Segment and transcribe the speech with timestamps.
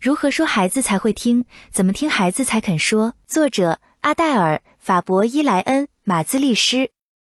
[0.00, 1.44] 如何说孩子才会听？
[1.70, 3.12] 怎么听孩子才肯说？
[3.26, 6.90] 作者阿黛尔·法伯伊莱恩·马兹利施。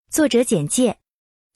[0.09, 0.97] 作者简介：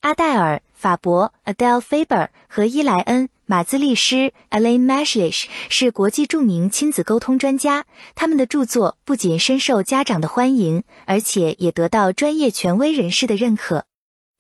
[0.02, 7.88] 阿黛尔·法伯 （Adele Faber） 和伊莱恩·马兹利施 （Alain Mashish） 是国际著名亲子沟通专家。
[8.14, 13.86] 他们的著作不仅深受家长的欢迎，而且也得到专业权威人士的认可。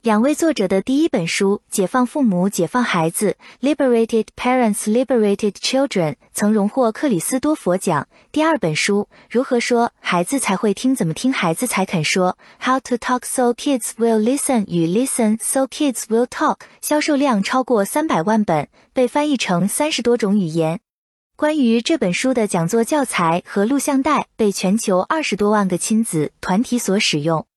[0.02, 3.36] 两位作者的第一本书《解放父母，解放孩子》
[3.75, 8.07] （Liberated Parents, Liberated Children） 曾荣获克里斯多佛奖。
[8.32, 20.79] 第二本书《如何说孩子才会听，怎么听孩子才肯说》（How to Talk So Kids Will Listen 与 Listen So Kids Will Talk） 销售量超过三百万本，被翻译成三十多种语言。
[21.36, 27.48] 关于这本书的讲座教材和录像带被全球二十多万个亲子团体所使用。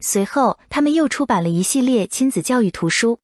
[0.00, 3.18] 随后，他们又出版了一系列亲子教育图书，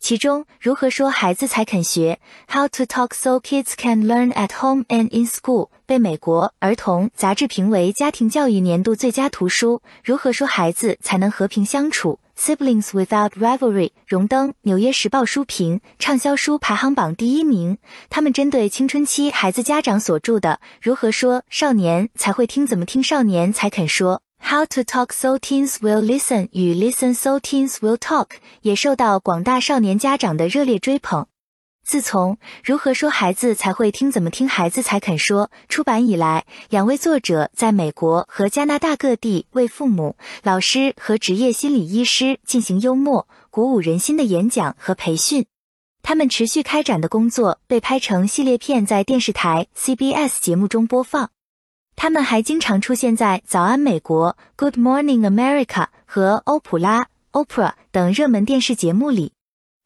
[0.00, 2.18] 其中《如何说孩子才肯学》
[2.52, 9.80] （How to Talk So Kids Can Learn at Home and in School） 被美国儿童杂志评为家庭教育年度最佳图书。
[10.02, 12.18] 《如何说孩子才能和平相处》
[12.56, 17.78] （Siblings Without Rivalry） 荣登《纽约时报》书评畅销书排行榜第一名。
[18.10, 24.16] 他们针对青春期孩子家长所著的《如何说少年才会听，怎么听少年才肯说》。
[24.40, 28.28] How to talk so teens will listen 与 Listen so teens will talk
[28.62, 31.26] 也受到广大少年家长的热烈追捧。
[31.84, 45.46] 自从《如何说孩子才会听，怎么听孩子才肯说》出版以来，两位作者在美国和加拿大各地为父母、老师和职业心理医师进行幽默、鼓舞人心的演讲和培训。
[46.02, 51.30] 他们持续开展的工作被拍成系列片，在电视台 CBS 节目中播放。
[52.00, 59.32] 他们还经常出现在《早安美国》（Good Morning America） 和《欧普拉》（Oprah） 等热门电视节目里。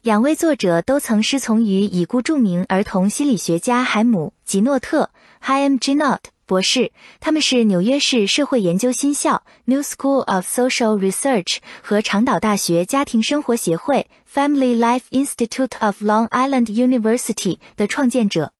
[0.02, 5.08] 两位作者都曾师从于已故著名儿童心理学家海姆·吉诺特
[5.42, 6.92] （Haim Ginott） 博士。
[7.18, 18.52] 他们是纽约市社会研究新校 （New School of Social Research） 和长岛大学家庭生活协会 （Family Life Institute of Long Island University） 的创建者。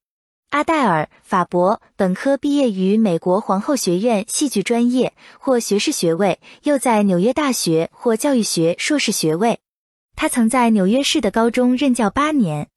[0.53, 9.61] 阿黛尔·法伯本科毕业于美国皇后学院戏剧专业，获学士学位，又在纽约大学获教育学硕士学位。
[10.15, 12.69] 他曾在纽约市的高中任教八年。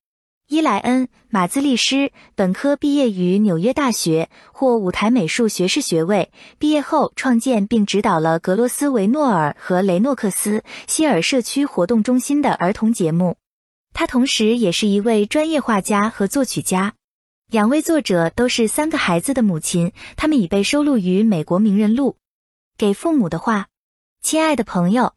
[0.48, 6.32] 伊莱恩·马兹利施本科毕业于纽约大学，获舞台美术学士学位。
[6.58, 13.36] 毕业后创建并指导了格罗斯维诺尔和雷诺克斯希尔社区活动中心的儿童节目。
[13.94, 16.94] 他同时也是一位专业画家和作曲家。
[17.52, 22.12] 两位作者都是三个孩子的母亲，他们已被收录于《美国名人录》。
[22.76, 23.68] 给父母的话，
[24.24, 25.14] 亲爱的朋友，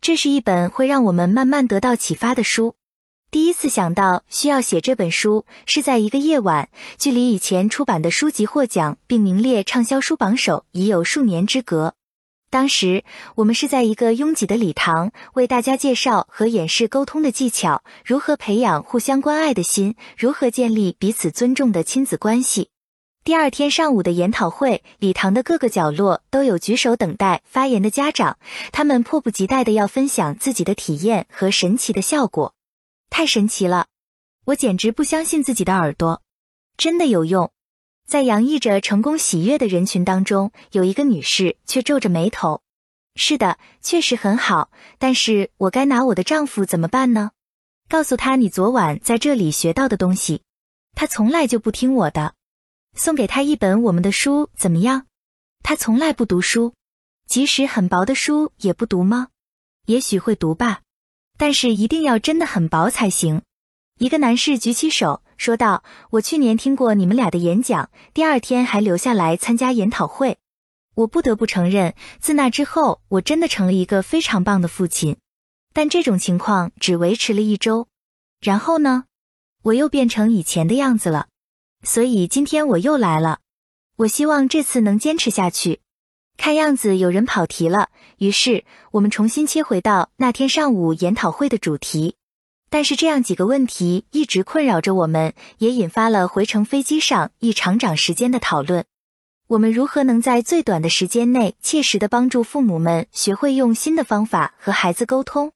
[0.00, 2.76] 这是一本会让我们慢慢得到启发的书。
[3.32, 11.94] 第一次想到需要写这本书，是在一个夜晚，距离以前出版的书籍获奖并名列畅销书榜首已有数年之隔。
[12.54, 13.02] 当时
[13.34, 22.70] 我们是在一个拥挤的礼堂，为大家介绍和演示沟通的技巧，如何培养互相关爱的心，如何建立彼此尊重的亲子关系。
[23.24, 28.38] 第二天上午的研讨会，礼堂的各个角落都有举手等待发言的家长，
[28.70, 32.54] 他们迫不及待的要分享自己的体验和神奇的效果。
[33.10, 33.86] 太神奇了，
[34.44, 36.22] 我简直不相信自己的耳朵，
[36.76, 37.50] 真的有用。
[38.06, 42.62] 在洋溢着成功喜悦的人群当中，有一个女士却皱着眉头。
[43.16, 47.30] 是的，确实很好，但是我该拿我的丈夫怎么办呢？
[47.88, 50.42] 告诉他你昨晚在这里学到的东西，
[50.94, 52.34] 他从来就不听我的。
[52.94, 55.06] 送给他一本我们的书怎么样？
[55.62, 56.74] 他从来不读书，
[57.26, 59.28] 即使很薄的书也不读吗？
[59.86, 60.82] 也许会读吧，
[61.36, 63.42] 但是一定要真的很薄才行。
[63.98, 65.23] 一个男士举起手。
[65.36, 70.38] 说道：“我去年听过你们俩的演讲，第二天还留下来参加研讨会。
[70.94, 75.16] 我不得不承认，自那之后，我真的成了一个非常棒的父亲。
[75.72, 77.88] 但这种情况只维持了一周，
[78.40, 79.04] 然后呢，
[79.62, 81.26] 我又变成以前的样子了。
[81.82, 83.40] 所以今天我又来了。
[83.96, 85.80] 我希望这次能坚持下去。
[86.36, 92.16] 看样子有人跑题了，于是我们重新切回到那天上午研讨会的主题。”
[92.74, 98.84] 但是这样几个问题一直困扰着我们，也引发了回程飞机上一长长时间的讨论。
[99.46, 105.52] 我们如何能在最短的时间内切实的帮助父母们学会用新的方法和孩子沟通？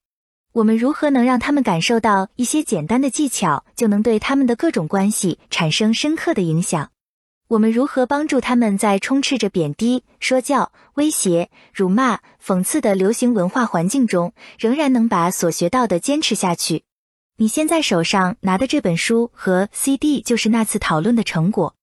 [0.52, 6.90] 我们如何能让他们感受到一些简单的技巧就能对他们的各种关系产生深刻的影响？
[7.48, 16.84] 我们如何帮助他们在充斥着贬低、说教、威胁、辱骂、讽刺的流行文化环境中，仍然能把所学到的坚持下去？
[17.40, 21.76] 你现在手上拿的这本书和 CD 就是那次讨论的成果。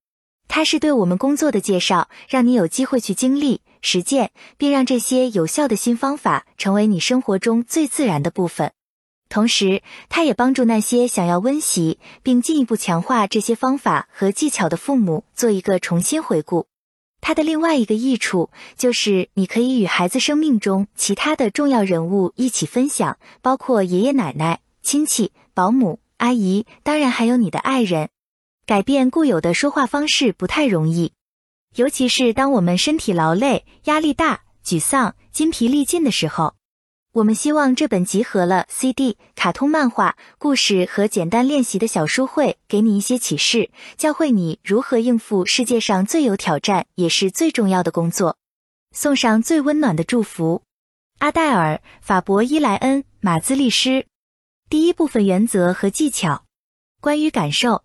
[0.50, 8.74] 它是对我们工作的介绍，让你有机会去经历、实践，并让这些有效的新方法成为你生活中最自然的部分。
[9.30, 16.68] 同时，它也帮助那些想要温习并进一步强化这些方法和技巧的父母做一个重新回顾。
[17.22, 28.10] 它的另外一个益处就是，你可以与孩子生命中其他的重要人物一起分享，包括爷爷奶奶、亲戚、保姆、阿姨，当然还有你的爱人。
[28.66, 31.13] 改变固有的说话方式不太容易，
[31.75, 36.56] 尤其是当我们身体劳累、压力大、沮丧、筋疲力尽的时候。
[37.13, 48.36] 我们希望这本集合了 CD、卡通漫画、故事和简单练习的小书会给你一些启示，教会你如何应付世界上最有挑战也是最重要的工作。
[48.92, 50.63] 送上最温暖的祝福，
[51.19, 54.07] 阿黛尔·法伯伊莱恩·马兹利诗。
[54.68, 56.44] 第一部分原则和技巧，
[57.00, 57.84] 关于感受。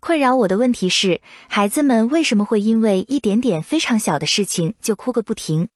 [0.00, 5.68] 困扰我的问题是，孩子们为什么会因为一点点非常小的事情就哭个不停，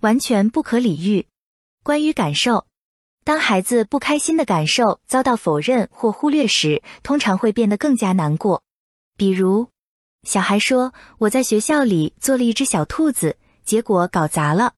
[0.00, 1.26] 完全不可理喻。
[1.82, 2.66] 关于感受，
[3.24, 8.62] 当孩子不开心的感受遭到否认或忽略时，通常会变得更加难过。
[9.18, 9.68] 比如，
[10.22, 14.72] 小孩说：“我在学校里做了一只小兔子，结果搞砸了。”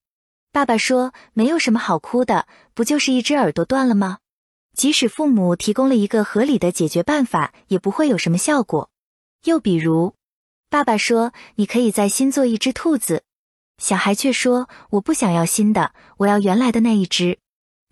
[0.51, 4.19] 爸爸说：“没有什么好哭的，不就是一只耳朵断了吗？”
[4.75, 8.91] 即使父母提供了一个合理的解决办法，也不会有什么效果。
[9.45, 10.15] 又比如，
[10.71, 13.25] 爸爸说：“你可以再新做一只兔子。”
[13.79, 17.39] 小孩却说：“我不想要新的，我要原来的那一只。”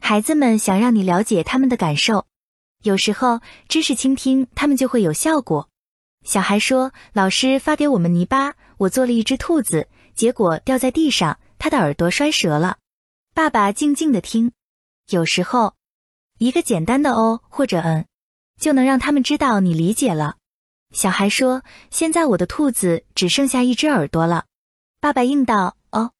[0.01, 2.27] 孩子们想让你了解他们的感受，
[2.83, 5.69] 有时候知识倾听他们就会有效果。
[6.25, 12.79] 小孩说：“老师发给我们泥巴，我做了一只兔子，结果掉在地上，他的耳朵摔折了。”
[13.35, 14.53] 爸爸静静的听，
[15.11, 15.75] 有时候
[16.41, 18.07] 一个简单的哦或者嗯，
[18.59, 20.37] 就能让他们知道你理解了。
[20.91, 24.47] 小孩说：“现在我的兔子只剩下一只耳朵了。”
[25.01, 26.13] 爸爸应道：“哦，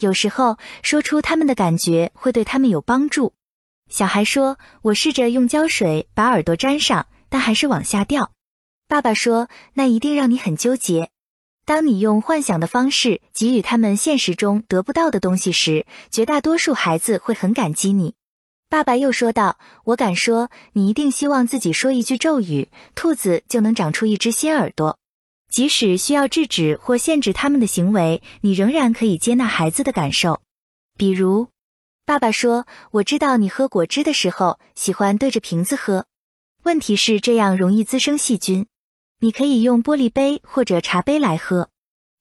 [0.00, 3.32] 有时候说出他们的感觉会对他们有帮助。”
[3.88, 8.32] 小孩说：“我试着用胶水把耳朵粘上，但还是往下掉。”
[8.88, 11.10] 爸爸说：“那一定让你很纠结。
[11.64, 18.14] 当你用幻想的方式给予他们现实中得不到的东西时，绝大多数孩子会很感激你。”
[18.70, 24.96] 爸爸又说道：“我敢说，你一定希望自己说一句咒语，兔子就能长出一只新耳朵。
[25.50, 30.40] 即使需要制止或限制他们的行为，你仍然可以接纳孩子的感受。
[30.96, 31.48] 比如，
[32.06, 36.06] 爸爸说：‘我知道你喝果汁的时候喜欢对着瓶子喝，
[36.62, 38.68] 问题是这样容易滋生细菌。
[39.18, 41.70] 你可以用玻璃杯或者茶杯来喝。’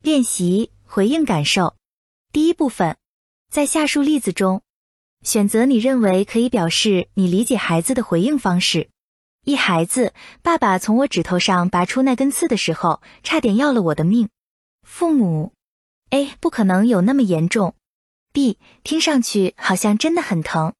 [0.01, 1.75] 练习回应感受。
[2.33, 2.97] 第一部分，
[3.51, 4.63] 在下述例子中。”
[5.23, 8.89] 选择你认为可以表示你理解孩子的回应方式。
[9.45, 14.29] 一孩子，爸爸从我指头上拔出那根刺的时候，差点要了我的命。
[14.83, 15.53] 父母
[16.11, 17.75] ，A 不可能有那么严重。
[18.31, 20.73] B 听上去好像真的很疼。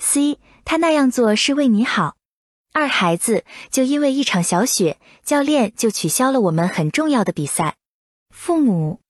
[0.00, 2.16] C 他那样做是为你好。
[2.72, 7.74] 二孩子，就因为一场小雪，教练就取消了我们很重要的比赛。
[8.32, 9.00] 父母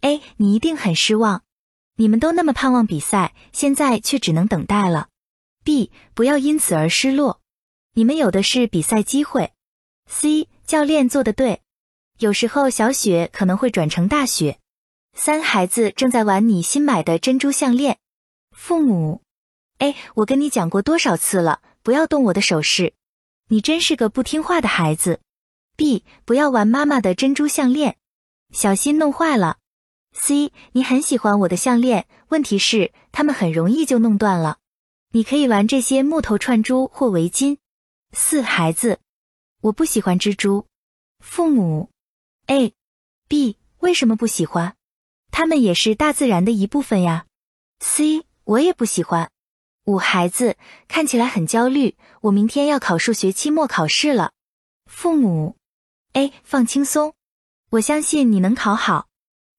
[0.00, 1.43] ，A 你一定很失望。
[1.96, 5.08] 你们都那么盼望比赛，现在却只能等待了。
[5.62, 7.40] B，不要因此而失落，
[7.94, 9.52] 你们有的是比赛机会。
[10.06, 11.62] C，教练做的对，
[12.18, 14.58] 有时候小雪可能会转成大雪。
[15.16, 17.98] 三孩子正在玩你新买的珍珠项链。
[18.50, 19.22] 父母
[19.78, 22.94] ，A，我跟你讲过多少次了，不要动我的首饰。
[23.48, 25.20] 你真是个不听话的孩子。
[25.76, 27.96] B，不要玩妈妈的珍珠项链，
[28.52, 29.58] 小心弄坏了。
[30.14, 34.58] C，你很喜欢我的项链，问题是它们很容易就弄断了。
[35.10, 37.58] 你可以玩这些木头串珠或围巾。
[38.12, 39.00] 四孩子，
[39.60, 40.66] 我不喜欢蜘蛛。
[41.18, 41.90] 父母
[42.46, 42.72] ，A、
[43.28, 44.76] B，为什么不喜欢？
[45.30, 47.26] 它们也是大自然的一部分呀。
[47.80, 49.30] C，我也不喜欢。
[49.84, 50.56] 五孩子
[50.88, 54.32] 看起来很焦虑，我明天要考数学期末考试了。
[54.86, 55.56] 父母
[56.12, 57.14] ，A，放轻松，
[57.70, 59.08] 我相信你能考好。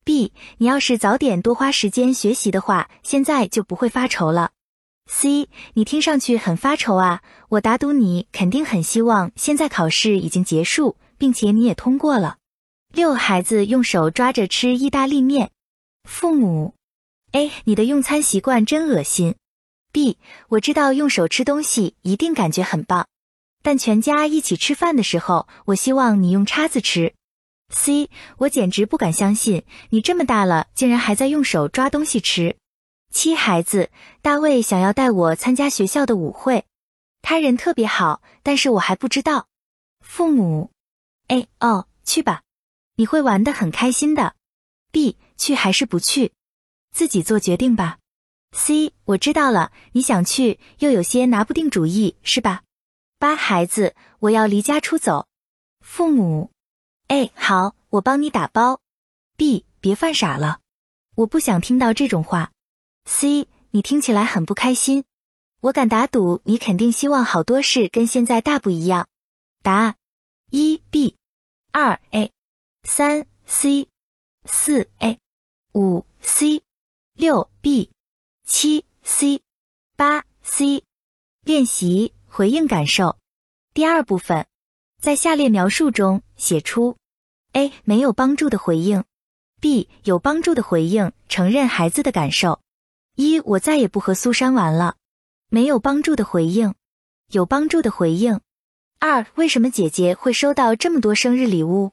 [0.06, 4.52] B，你要是早点多花时间学习的话，现在就不会发愁了。
[5.08, 12.38] C，你听上去很发愁啊，我打赌你肯定很希望现在考试已经结束，并且你也通过了。
[12.94, 15.50] 六孩子用手抓着吃意大利面。
[16.08, 16.76] 父母
[17.32, 19.34] ：A，你的用餐习惯真恶心。
[19.92, 20.20] B，
[20.50, 23.08] 我知道用手吃东西一定感觉很棒，
[23.64, 27.16] 但全家一起吃饭的时候，我希望你用叉子吃。
[27.69, 32.57] C，我简直不敢相信你这么大了，竟然还在用手抓东西吃。
[33.12, 33.89] 七孩子，
[34.22, 36.65] 大卫想要带我参加学校的舞会，
[37.22, 39.48] 他人特别好，但是我还不知道。
[40.01, 40.72] 父母
[41.27, 42.43] ，A，哦，去吧。
[42.98, 44.36] 你会玩得很开心的。
[44.91, 46.31] B 去还是不去？
[46.93, 47.98] 自己做决定吧。
[48.53, 52.63] C 我知道了，你想去，又有些拿不定主意，是吧？
[53.19, 55.27] 八孩子，我要离家出走。
[55.81, 56.51] 父母
[57.08, 58.82] A 好，我帮你打包。
[59.38, 60.62] B 别犯傻了，
[61.16, 62.52] 我不想听到这种话。
[63.06, 65.04] C 你听起来很不开心，
[65.62, 69.08] 我敢打赌你肯定希望好多事跟现在大不一样。
[69.62, 69.96] 答案
[70.50, 71.16] 一 B，
[71.72, 72.32] 二 A，
[72.84, 73.88] 三 C，
[74.46, 75.20] 四 A，
[75.74, 76.64] 五 C，
[77.14, 77.92] 六 B，
[78.46, 79.42] 七 C，
[79.96, 80.84] 八 C。
[81.44, 83.20] 练习回应感受。
[83.76, 84.48] 第二部分，
[85.06, 86.98] 在下列描述中写出
[87.54, 89.04] ：A 没有帮助的回应
[89.62, 92.60] ，B 有帮助的回应，承认孩子的感受。
[93.14, 94.96] 一我再也不和苏珊玩了，
[95.52, 96.74] 没有帮助的回应，
[97.30, 98.40] 有帮助的回应。
[98.98, 101.92] 二，为什么姐姐会收到这么多生日礼物？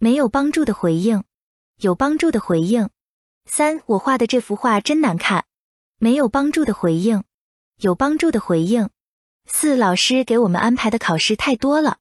[0.00, 1.22] 没有帮助的回应，
[1.76, 2.90] 有帮助的回应。
[3.46, 5.44] 三，我画的这幅画真难看，
[6.00, 7.22] 没有帮助的回应，
[7.76, 8.90] 有帮助的回应。
[9.46, 11.98] 四，老师给我们安排的考试太多了，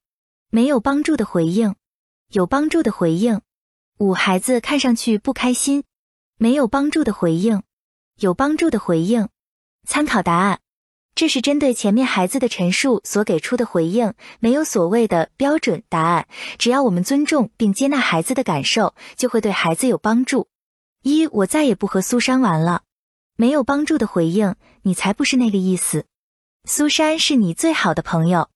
[0.50, 1.76] 没有帮助的回应，
[2.30, 3.42] 有帮助的回应。
[4.00, 5.84] 五，孩子看上去不开心，
[6.38, 7.64] 没有帮助的回应，
[8.20, 9.28] 有帮助的回应。
[9.86, 10.60] 参考答案。
[11.16, 16.28] 这是针对前面孩子的陈述所给出的回应，没有所谓的标准答案。
[16.60, 20.48] 只要我们尊重并接纳孩子的感受，就会对孩子有帮助。
[21.02, 22.84] 一，我再也不和苏珊玩了。
[23.36, 26.06] 没有帮助的回应，你才不是那个意思。
[26.66, 28.50] 苏珊是你最好的朋友。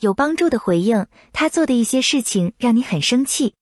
[0.00, 3.52] 有帮助的回应，她做的一些事情让你很生气。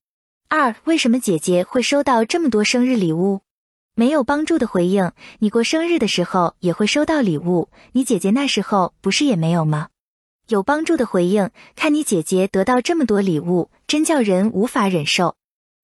[0.49, 3.41] 二，为什么姐姐会收到这么多生日礼物？
[3.95, 9.89] 没有帮助的回应，你过生日的时候也会收到礼物，你姐姐那时候不是也没有吗？
[10.47, 15.35] 有帮助的回应，看你姐姐得到这么多礼物，真叫人无法忍受。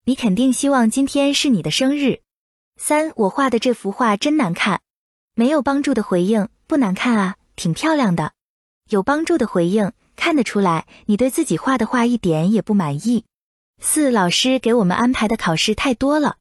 [0.04, 2.20] 你肯定希望今天是你的生日。
[2.76, 4.80] 三，我画的这幅画真难看。
[5.34, 8.32] 没有帮助的回应，不难看啊，挺漂亮的。
[8.90, 13.24] 有帮助的回应，看得出来你对自己画的画一点也不满意。
[13.80, 16.36] 四，老师给我们安排的考试太多了。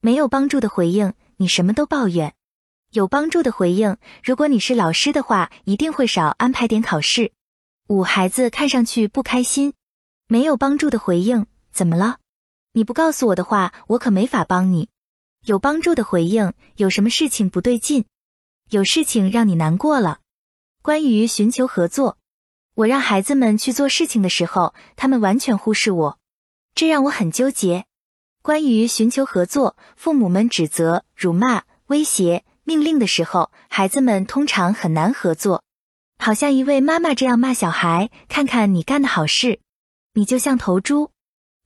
[0.00, 2.32] 没有帮助的回应，你什么都抱怨；
[2.92, 7.32] 有帮助的回应，如果你是老师的话，一定会少安排点考试。
[7.88, 9.72] 五孩子看上去不开心，
[10.28, 12.18] 没有帮助的回应，怎么了？
[12.72, 14.88] 你不告诉我的话，我可没法帮你。
[15.46, 18.04] 有帮助的回应，有什么事情不对劲？
[18.70, 20.20] 有事情让你难过了？
[20.82, 22.18] 关于寻求合作，
[22.74, 26.18] 我让孩子们去做事情的时候，他们完全忽视我，
[26.74, 27.84] 这让我很纠结。
[28.42, 35.62] 关于寻求合作，父母们指责、辱骂、威胁、命令的时候，孩子们通常很难合作。
[36.18, 39.60] 好像一位妈妈这样骂小孩：“看看你干的好事，
[40.14, 41.10] 你就像头猪，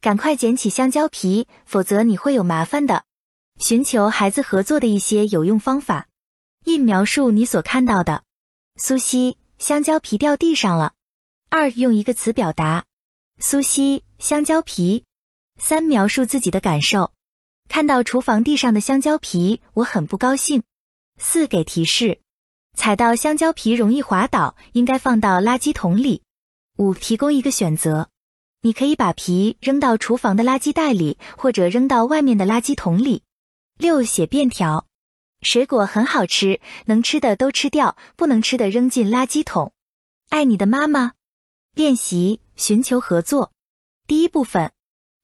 [0.02, 3.04] 赶快捡起香蕉皮，否则你会有麻烦的。”
[3.58, 6.06] 寻求孩子合作的一些有用方法：
[6.64, 8.22] 一、描述你所看到的。
[8.76, 10.92] 苏西，香蕉皮掉地上了。
[11.50, 12.84] 二、用一个词表达。
[13.38, 15.04] 苏西，香蕉皮。
[15.58, 17.12] 三描述自己的感受，
[17.68, 20.62] 看到厨房地上的香蕉皮，我很不高兴。
[21.16, 22.20] 四给提示，
[22.74, 26.22] 踩到香蕉皮容易滑倒，应该放到垃圾桶里。
[26.76, 28.10] 五提供一个选择，
[28.60, 33.22] 你可以把皮扔到厨房的垃圾袋里，或者扔到外面的垃圾桶里。
[33.78, 34.86] 六写便条，
[35.40, 39.72] 水果很好吃，能吃的都吃掉，不能吃的扔进垃圾桶。
[40.28, 41.14] 爱你的妈妈。
[41.78, 43.52] 练习寻求合作，
[44.08, 44.72] 第一部分。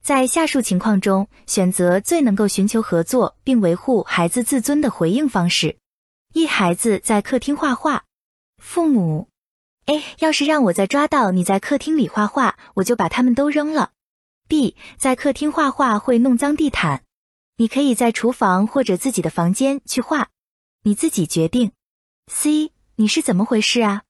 [0.00, 5.78] 在下述情况中，选择最能够寻求合作并维护孩子自尊的回应方式。
[6.32, 8.04] 一、孩子在客厅画画，
[8.62, 9.26] 父母
[9.86, 10.00] ：A.
[10.20, 13.90] 要是让我再抓到你在客厅里画画，我就把它们都扔了。
[14.46, 14.76] B.
[14.96, 17.02] 在客厅画画会弄脏地毯，
[17.56, 20.28] 你可以在厨房或者自己的房间去画，
[20.84, 21.72] 你自己决定。
[22.30, 22.70] C.
[22.94, 24.02] 你是怎么回事啊？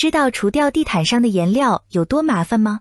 [0.00, 2.80] 知道除掉地毯上的颜料有多麻烦吗？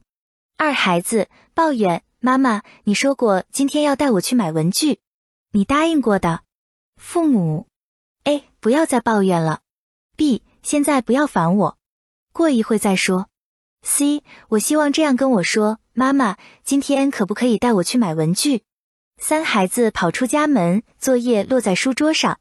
[0.55, 2.05] 二、孩子抱怨。
[2.21, 5.01] 妈妈，你说过今天要带我去买文具，
[5.51, 6.43] 你答应过的。
[6.95, 7.67] 父母
[8.23, 8.45] ：A.
[8.61, 9.59] 不要再抱怨了。
[10.15, 10.43] B.
[10.63, 11.77] 现在不要烦我，
[12.31, 13.27] 过一会再说。
[13.81, 14.23] C.
[14.51, 18.63] 我希望这样跟我说：妈妈，今天可不可以带我去买文具？
[19.17, 22.39] 三孩子跑出家门，作业落在书桌上。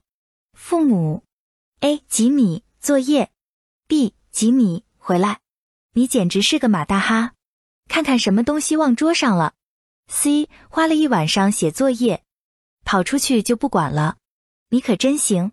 [0.53, 1.25] 父母
[1.81, 2.05] ：A.
[2.07, 3.33] 吉米，作业。
[3.89, 4.15] B.
[4.39, 5.41] 吉米，回来，
[5.95, 7.33] 你简直是个马大哈，
[7.89, 9.55] 看看什么东西忘桌上了。
[10.07, 12.23] C 花了一晚上写作业，
[12.85, 14.19] 跑出去就不管了，
[14.69, 15.51] 你可真行。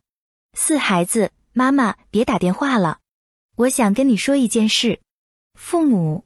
[0.54, 3.00] 四孩子，妈妈别打电话了，
[3.56, 5.01] 我想跟你说一件事。
[5.56, 6.24] 父母，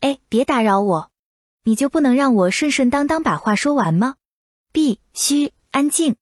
[0.00, 1.10] 哎，别打扰我，
[1.62, 4.16] 你就不能让我顺顺当当把话说完吗
[4.72, 6.16] ？B，嘘，安静，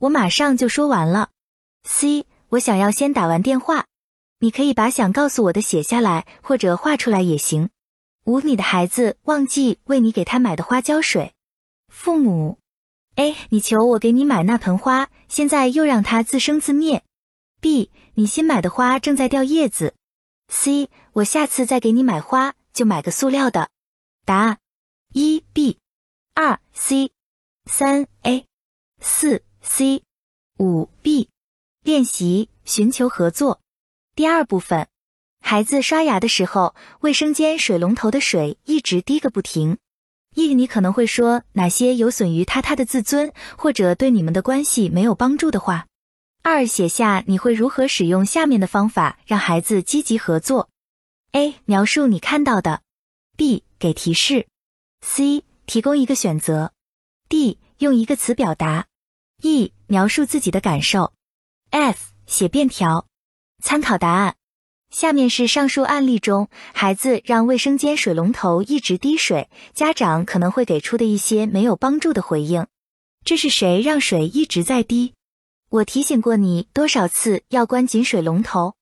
[0.00, 1.30] 我马上就说完了。
[1.84, 3.86] C，我想要先打完电话，
[4.40, 7.70] 你可以把想告诉我的写下来或者画出来也行。
[8.24, 11.34] 五，你的孩子忘记为你给他买的花浇水。
[11.88, 12.58] 父母
[13.16, 17.04] ，A，你求我给你买那盆花，现在又让它自生自灭。
[17.60, 19.94] B，你新买的花正在掉叶子。
[20.48, 23.68] C，我下次再给你买花就买个塑料的。
[24.24, 24.58] 答案。
[25.12, 25.78] 一 B，
[26.34, 27.10] 二 C，
[27.66, 28.46] 三 A，
[29.00, 30.02] 四 C，
[30.58, 31.28] 五 B。
[31.82, 33.59] 练习寻求合作。
[34.20, 34.86] 第二部分，
[35.40, 39.78] 孩子刷牙的时候，卫生间水龙头的水一直滴个不停。
[40.34, 45.86] 一，你可能会说哪些有损于他他的自尊，或者对你们的关系没有帮助的话。
[46.42, 50.68] 二，写下你会如何使用下面的方法让孩子积极合作。
[51.32, 52.82] A，描述你看到的。
[53.38, 54.46] B，给提示。
[55.00, 56.74] C 提供一个选择
[57.30, 58.84] ，D 用一个词表达
[59.40, 61.14] ，E 描述自己的感受
[61.70, 63.06] ，F 写便条。
[63.60, 64.36] 参考答案：
[64.90, 72.66] 下面是上述案例中孩子让卫生间水龙头一直滴水，家长可能会给出的一些没有帮助的回应。
[73.24, 75.14] 这是谁让水一直在滴？
[75.68, 78.74] 我提醒过你多少次要关紧水龙头？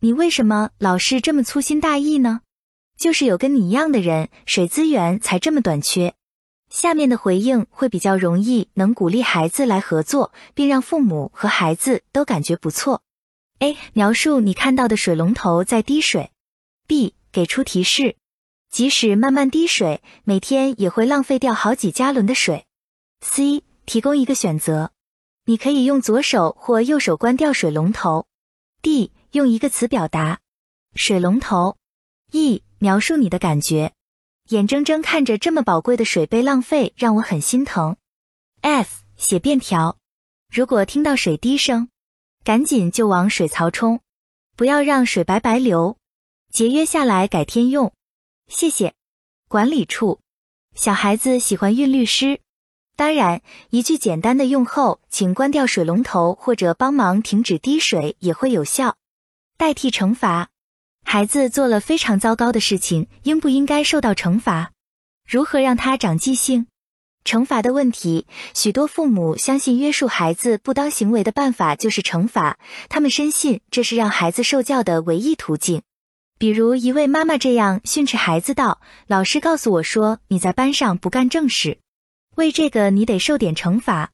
[0.00, 2.40] 你为什么老是这么粗心大意呢？
[2.98, 6.14] 就是有跟你一样的人，水资源才这么短缺。
[6.70, 13.02] 下面的回应会比较容易能鼓励孩子来合作，并让父母和孩子都感觉不错。
[13.62, 13.76] A.
[13.92, 16.32] 描述你看到的水龙头在滴水。
[16.88, 17.14] B.
[17.30, 18.16] 给出提示，
[18.68, 22.66] 即使慢慢滴水，每天也会浪费掉好几加仑的水。
[23.20, 23.62] C.
[23.86, 24.90] 提供一个选择，
[25.44, 28.26] 你可以用左手或右手关掉水龙头。
[28.82, 29.12] D.
[29.30, 30.40] 用一个词表达
[30.96, 31.76] 水龙头。
[32.32, 32.64] E.
[32.80, 33.92] 描述你的感觉，
[34.48, 37.96] 眼睁睁看着这么宝贵的水被浪费，让我很心疼。
[38.62, 39.98] F 写便条，
[40.52, 41.90] 如果听到水滴声，
[42.44, 44.00] 赶紧就往水槽冲，
[44.56, 45.96] 不要让水白白流，
[46.50, 47.92] 节约下来改天用。
[48.48, 48.94] 谢谢。
[49.48, 50.18] 管理处，
[50.74, 52.40] 小孩子喜欢韵律诗，
[52.96, 58.96] 当然一句简单的用后，请关掉水龙头或者帮忙停止滴水也会有效，
[59.56, 60.48] 代替惩罚。
[61.04, 64.72] 孩子做了非常糟糕的事情，应不应该受到惩罚？
[65.28, 66.66] 如何让他长记性？
[67.24, 72.58] 惩罚的问题，许多父母相信约束孩子不当行为的办法就是惩罚，
[72.88, 75.82] 他们深信这是让孩子受教的唯一途径。
[76.38, 81.78] 比如一位妈妈这样训斥孩子道：“老师告诉我说你在班上不干正事，
[82.34, 84.10] 为这个你得受点惩罚。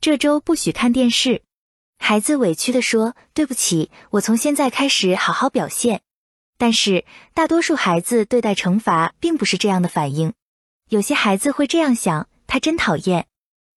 [0.00, 1.42] 这周不许看电视。”
[1.98, 6.00] 孩子委屈地说：“对不起，我从现在开始好好表现。”
[6.58, 10.32] 但是大多数孩子对待惩罚并不是这样的反应，
[10.88, 13.26] 有些孩子会这样想：他真讨厌，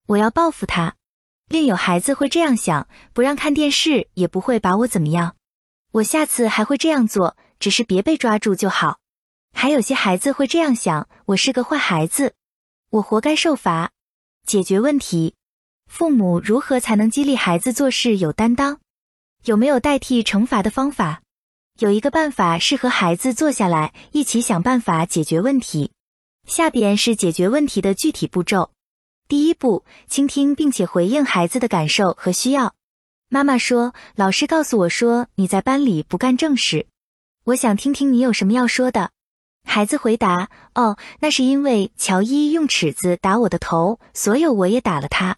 [0.06, 0.94] 我要报复他；
[1.48, 5.36] 另有孩子会这样想：不让看电视也不会把我怎么样，
[5.92, 8.98] 我下次还会这样做，只是别被抓住就好。
[9.52, 12.34] 还有些孩子会这样想：我是个坏孩子，
[12.90, 13.90] 我活该受罚。
[14.46, 15.34] 解决问题，
[15.86, 18.78] 父母如何才能激励孩子做事有担当？
[19.44, 21.22] 有没有代替惩罚的方法？
[21.78, 25.92] 有一个办法是和孩子坐下来，一起想办法解决问题。
[26.46, 28.70] 下边是解决问题的具体步骤。
[29.28, 32.74] 第一步，倾听并且回应孩子的感受和需要。
[33.28, 36.86] 妈妈说：“老师告诉我说你在班里不干正事，
[37.44, 39.10] 我想听听你有什么要说的。”
[39.62, 45.36] 孩子回答：“哦，那是因为乔伊用尺子打我的头，所以我也打了他。”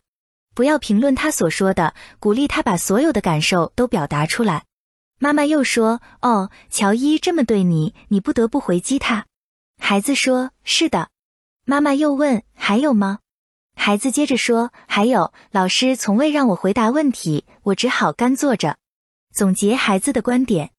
[0.54, 4.64] 不要评论他所说的，鼓励他把所有的感受都表达出来。
[5.18, 9.26] 妈妈又说：“哦，乔伊这么对你，你不得不回击他。”
[9.84, 11.10] 孩子说：“是的。”
[11.66, 13.18] 妈妈又问：“还有吗？”
[13.74, 18.76] 孩子接着说：“还有，老师从未让我回答问题，我只好干坐着。”
[19.34, 20.70] 总结孩子的观点，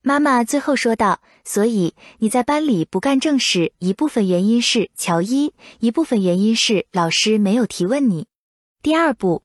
[0.00, 8.26] 妈妈最后说道：“所以你在班里不干正事，一部分原因是乔伊，一部分原因是老师没有提问你。”
[8.82, 9.44] 第二步，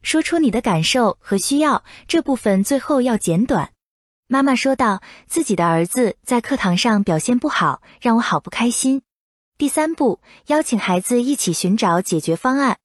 [0.00, 3.72] 说出你的感受和需要，这部分最后要简短。
[4.28, 9.02] 妈妈说道：“自己的儿子在课堂上表现不好，让我好不开心。”
[9.56, 12.78] 第三步，邀请孩子一起寻找解决方案。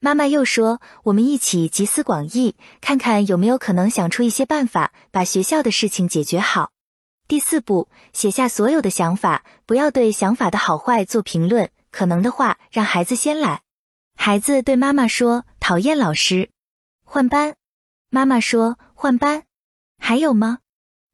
[0.00, 6.72] 妈妈又说：“我们一起集思广益，看看有没有可能想出一些办法，把学校的事情解决好。”
[7.26, 11.70] 第四步，写下所有的想法，不要对想法的好坏做评论。
[11.90, 13.62] 可能的话，让孩子先来。
[14.14, 16.50] 孩子对妈妈说：“讨厌老师，
[17.02, 17.56] 换班。”
[18.10, 19.44] 妈妈说：“换班，
[19.98, 20.58] 还有吗？”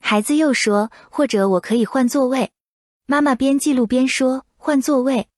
[0.01, 2.53] 孩子又说：“或者我可以换座位。”
[3.07, 5.29] 妈妈边记录边说：“换座位。”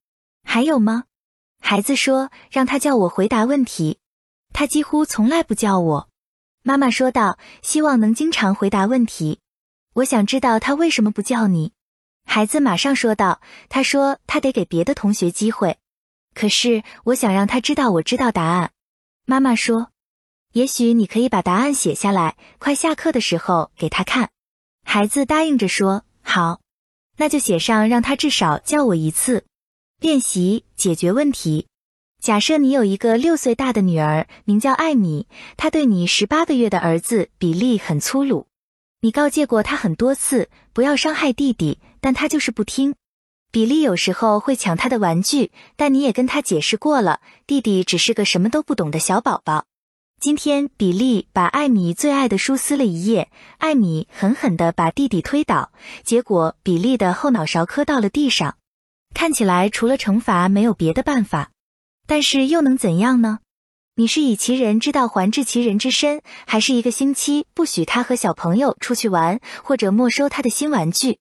[0.43, 1.05] 还有吗？
[1.61, 3.99] 孩子说让他叫我回答问题，
[4.53, 6.09] 他几乎从来不叫我。
[6.63, 9.41] 妈妈说道，希望能经常回答问题。
[9.95, 11.73] 我想知道他为什么不叫你。
[12.25, 15.79] 孩子马上说道，他说他得给别的同学机会。
[16.35, 18.73] 可是我想让他知道我知道答案。
[19.27, 19.91] 妈妈说，
[20.53, 24.31] 也许你可以把答案写下来，快下课的时候给他看。
[24.93, 26.61] 孩子答应着说好，
[27.17, 29.45] 那就写上让他至少叫我一次。
[30.01, 31.69] 练习解决问题。
[32.21, 38.49] 假设你有一个六岁大的女儿，名叫艾米，她对你十八个月的儿子比利很粗鲁。
[39.03, 42.97] 你告诫过他很多次不要伤害弟弟，但他就是不听。
[43.53, 49.67] 比利有时候会抢他的玩具，但你也跟他解释过了，弟弟只是个什么都不懂的小宝宝。
[50.21, 55.73] 今天，比利把艾米最爱的书撕了一页，艾米狠狠地把弟弟推倒，
[56.05, 58.59] 结果比利的后脑勺磕到了地上。
[59.15, 61.53] 看起来除了惩罚没有别的办法，
[62.07, 63.39] 但是又能怎样呢？
[63.97, 71.17] 你是以其人之道还治其人之身，还是一个星期不许他和小朋友出去玩，或者没收他的新玩具？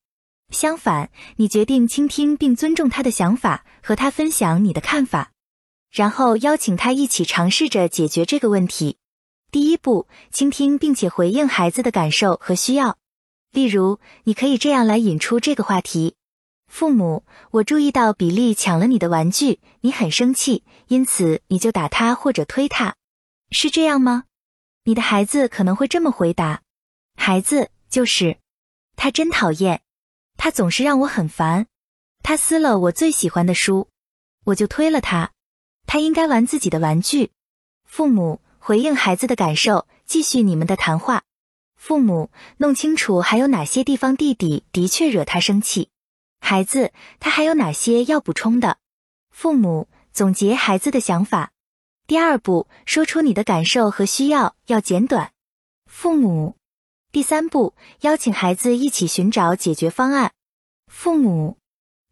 [0.50, 5.32] 相反，你决定倾听并尊重他的想法，和他分享你的看法，
[5.92, 8.98] 然后邀请他一起尝试着解决这个问题。
[9.52, 12.98] 第一步，倾听并且回应孩子的感受和需要。
[13.52, 16.16] 例如，你可以这样来引出这个话题。
[16.68, 22.96] 父母，我注意到比利抢了你的玩具，你很生气，因此你就打他或者推他，
[23.50, 24.26] 是这样吗？
[24.84, 26.62] 你的孩子可能会这么回答：
[27.16, 28.38] 孩子就是，
[28.96, 29.82] 他真讨厌，
[30.38, 31.66] 他总是让我很烦，
[32.22, 33.88] 他撕了我最喜欢的书，
[34.46, 35.32] 我就推了他，
[35.92, 37.32] 他应该玩自己的玩具。
[37.84, 41.24] 父母回应孩子的感受，继续你们的谈话。
[41.76, 45.90] 父母弄清楚还有哪些地方弟弟的确惹他生气。
[46.42, 48.78] 孩子，他还有哪些要补充的？
[49.32, 51.54] 父母总结孩子的想法。
[52.06, 55.32] 第二步，说出你的感受和需要，要简短。
[55.88, 56.56] 父母。
[57.12, 60.34] 第三步，邀请孩子一起寻找解决方案。
[60.86, 61.58] 父母。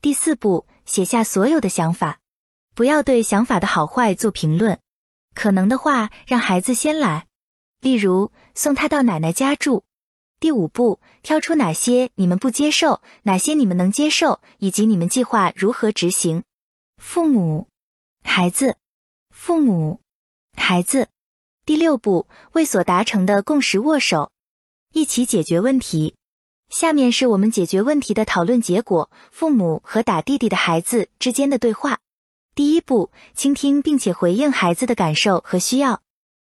[0.02, 2.20] 第四步，写下所有的想法，
[2.78, 4.78] 不要对想法的好坏做评论。
[5.34, 7.26] 可能的话，让孩子先来，
[7.82, 9.84] 例如送他到奶奶家住。
[10.40, 16.44] 第五步，挑出哪些你们不接受，哪些你们能接受，以及你们计划如何执行。
[17.02, 17.68] 父母、
[18.24, 18.78] 孩子、
[19.32, 20.00] 父母、
[20.56, 21.08] 孩子。
[21.66, 24.30] 第六步，为所达成的共识握手，
[24.94, 26.13] 一起解决问题。
[26.70, 31.98] 下面是我们解决问题的讨论结果：父母和打弟弟的孩子之间的对话。
[32.58, 36.02] 第一步，倾听并且回应孩子的感受和需要。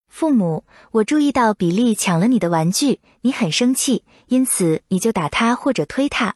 [0.08, 6.34] 父母，我注意到比利抢了你的玩具，你很生气，因此你就打他或者推他，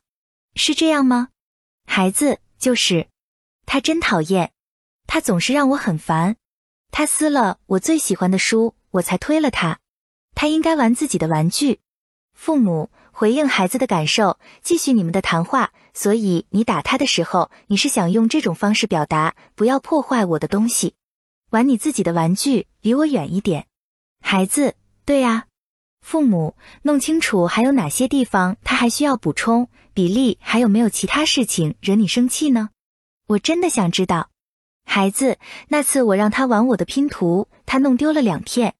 [0.54, 1.30] 是这样吗？
[1.86, 3.08] 孩子，就是，
[3.66, 4.52] 他真讨厌，
[5.08, 6.36] 他总是让我很烦，
[6.92, 9.80] 他撕了我最喜欢的书，我才推了他，
[10.36, 11.80] 他应该玩自己的玩具。
[12.32, 15.72] 父母回应孩子的感受，继续你们的谈话。
[15.94, 20.94] 所以你打他的时候，你是想用这种方式表达，不要破坏我的东西。
[21.50, 23.66] 玩你自己的玩具，离我远一点，
[24.20, 24.74] 孩子。
[25.06, 25.46] 对啊，
[26.00, 29.68] 父母弄清楚还有哪些地方他还需要补充。
[29.92, 32.70] 比利还有没有其他事情惹你生气呢？
[33.28, 34.30] 我真的想知道。
[34.84, 38.74] 孩子，那次我让他玩我的拼图，他弄丢了两片，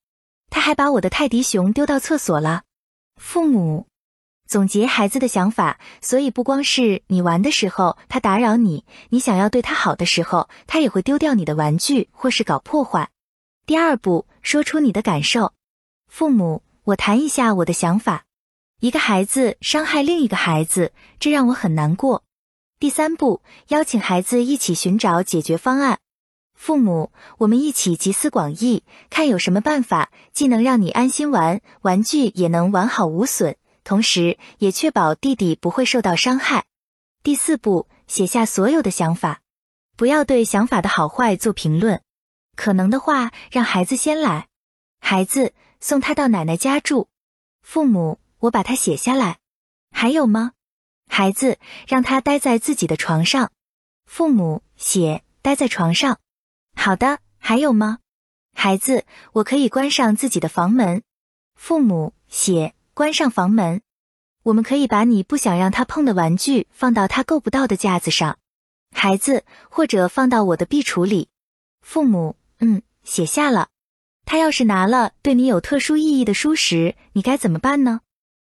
[0.51, 2.65] 他还把我的泰迪熊丢到厕所了。
[3.17, 3.87] 父母。
[4.55, 13.11] 总结孩子的想法，所以不光是你玩的时候他打扰你，你想要对他好的时候，他也会丢掉你的玩具或是搞破坏。
[13.67, 15.55] 第二步，说出你的感受。
[16.07, 18.27] 父母，我谈一下我的想法。
[18.79, 22.23] 一个孩子伤害另一个孩子，这让我很难过。
[22.79, 25.99] 第三步，邀请孩子一起寻找解决方案。
[26.57, 33.57] 父母，我们一起集思广益，看有什么办法，既能让你安心玩玩具，也能完好无损。
[33.85, 36.65] 同时，也确保弟弟不会受到伤害。
[37.23, 39.41] 第四步，写下所有的想法，
[39.97, 42.03] 不要对想法的好坏做评论。
[42.57, 44.49] 可能的话，让孩子先来。
[45.01, 47.09] 孩子，送他到奶奶家住。
[47.63, 49.39] 父母，我把他写下来。
[49.91, 50.53] 还有吗？
[51.09, 53.53] 孩子，让他待在自己的床上。
[54.07, 56.19] 父母，写待在床上。
[56.75, 57.99] 好的，还有吗？
[58.55, 61.03] 孩子，我可以关上自己的房门。
[61.55, 62.75] 父母，写。
[62.95, 63.81] 关上房门，
[64.45, 68.39] 我们可以把你不想让他碰的玩具放到他够不到的架子上，
[68.93, 71.29] 孩子，或者放到我的壁橱里。
[71.83, 73.67] 父母，嗯，写下了。
[74.25, 78.03] 他要是拿了对你有特殊意义的书时，你该怎么办呢？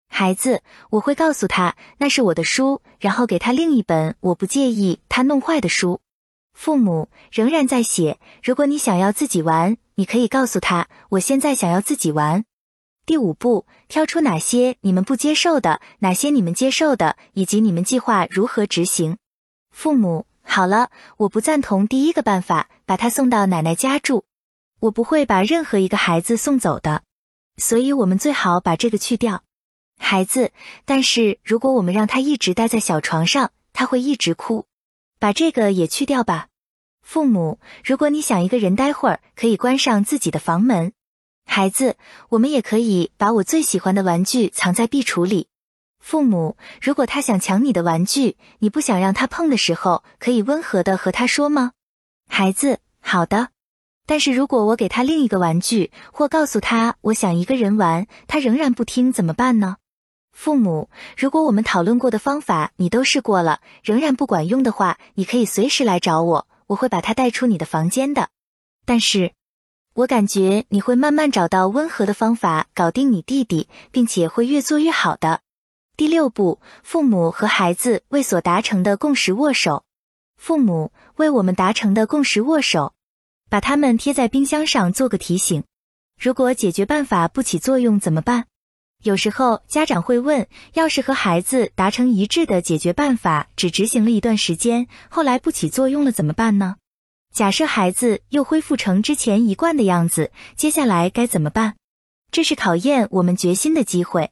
[0.08, 6.00] 孩子，我会告诉他那是我的书，然后给他另一本我不介意他弄坏的书。
[6.54, 8.18] 父母仍然在写。
[8.42, 12.46] 如果你想要自己玩，你可以告诉他：“我现在想要自己玩。”
[13.08, 19.18] 第五步，挑出哪些你们不接受的，哪些你们接受的，以及你们计划如何执行。
[19.72, 24.26] 父母，好了，我不赞同第一个办法，把他送到奶奶家住。
[24.82, 27.04] 我不会把任何一个孩子送走的，
[27.56, 29.42] 所以我们最好把这个去掉。
[29.98, 30.52] 孩子，
[30.84, 34.66] 但是如果我们让他一直待在小床上，他会一直哭。
[35.18, 36.50] 把这个也去掉吧。
[37.02, 40.92] 父母，如果你想一个人待会儿，可以关上自己的房门。
[41.50, 41.96] 孩子，
[42.30, 45.48] 我们也可以把我最喜欢的玩具藏在壁橱里。
[46.00, 51.72] 父母，如果他想抢你的玩具，你不想让他碰的时候，可以温和的和他说吗？
[52.30, 53.50] 孩子，好的。
[54.06, 59.78] 但是如果我给他另一个玩具，或告诉他我想一个人玩，他仍然不听，怎么办呢？
[60.34, 68.30] 父母，如果我们讨论过的方法你都试过了，仍然不管用的话，你可以随时来找我，我会把他带出你的房间的。
[68.86, 69.37] 但是。
[69.98, 75.42] 我感觉你会慢慢找到温和的方法搞定你弟弟，并且会越做越好的。
[75.96, 79.86] 第六步，父母和孩子为所达成的共识握手。
[80.36, 82.94] 父母为我们达成的共识握手，
[83.50, 85.64] 把它们贴在冰箱上做个提醒。
[86.22, 88.46] 如果解决办法不起作用怎么办？
[89.02, 96.76] 有时候家长会问：要是和孩子达成一致的解决办法，只执行了一段时间，后来不起作用了怎么办呢？
[97.34, 101.76] 假设孩子又恢复成之前一贯的样子，接下来该怎么办？
[102.32, 104.32] 这是考验我们决心的机会。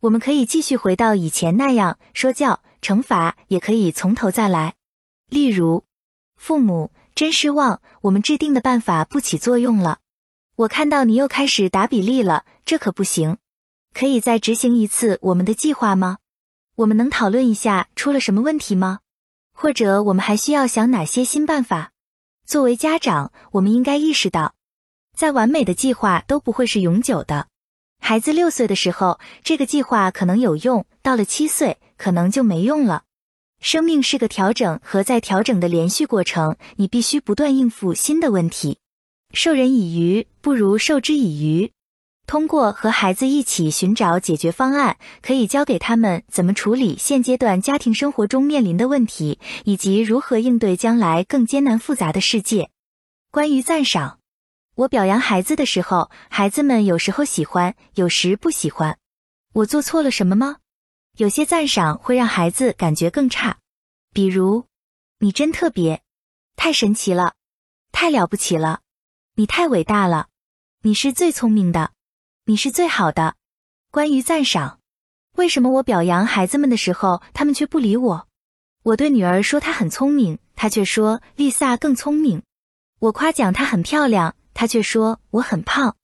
[0.00, 4.74] 我们可以继续回到以前那样说教、惩罚，也可以从头再来。
[5.28, 5.84] 例如，
[6.36, 9.98] 父母真失望，我们制定的办法不起作用了。
[10.56, 13.36] 我看到你又开始打比例了，这可不行。
[13.94, 16.18] 可以再执行一次我们的计划吗？
[16.76, 19.00] 我们能讨论一下出了什么问题吗？
[19.52, 21.89] 或者我们还需要想哪些新办法？
[22.50, 24.56] 作为家长，我们应该意识到，
[25.16, 27.46] 再完美的计划都不会是永久的。
[28.00, 33.04] 孩子六岁的时候，这个计划可能有用；到了七岁，可能就没用了。
[33.60, 38.78] 生命是个调整和再调整的连续过程，你必须不断应付新的问题。
[39.32, 41.70] 授人以鱼，不如授之以渔。
[42.30, 52.70] 通过和孩子一起寻找解决方案，可以教给他们怎么处理现阶段家庭生活中面临的问题，以及如何应对将来更艰难复杂的世界。
[53.32, 54.20] 关于赞赏，
[54.76, 58.96] 我表扬孩子的时候，孩子们有时候喜欢，有时不喜欢。
[59.52, 60.58] 我做错了什么吗？
[61.16, 63.58] 有些赞赏会让孩子感觉更差，
[64.14, 64.66] 比如
[65.18, 66.00] “你真特别
[66.54, 67.34] ”“太神奇了
[67.90, 68.82] ”“太了不起了
[69.34, 70.28] ”“你太伟大了
[70.82, 71.90] ”“你是最聪明的”。
[72.46, 73.34] 你是最好的。
[73.90, 74.78] 关于赞赏，
[75.36, 78.28] 为什么我表扬孩子们的时候，他们却不理我？
[78.82, 82.42] 我对女儿说她很聪明，她却说丽萨更聪明。
[82.98, 85.96] 我夸奖她很漂亮，她却说我很胖。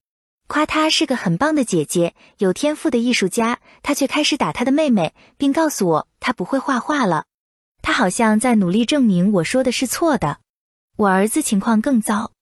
[0.46, 7.24] 夸她是个很棒的姐姐，有天赋的艺术家，她却开始打她的妹妹，并告诉我她不会画画了。
[7.82, 10.40] 她好像在努力证明我说的是错的。
[10.96, 12.32] 我儿子情况更糟，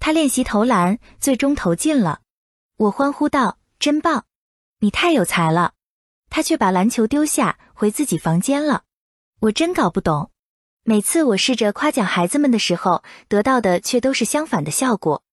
[0.00, 2.20] 他练习投篮，最终投进了。
[2.78, 4.24] 我欢呼道：“真棒，
[4.78, 5.72] 你太有才了！”
[6.30, 8.84] 他却把篮球丢下，回自己房间了。
[9.40, 10.30] 我真搞不懂，
[10.84, 15.24] 每次我试着夸奖孩子们的时候，得到的却都是相反的效果。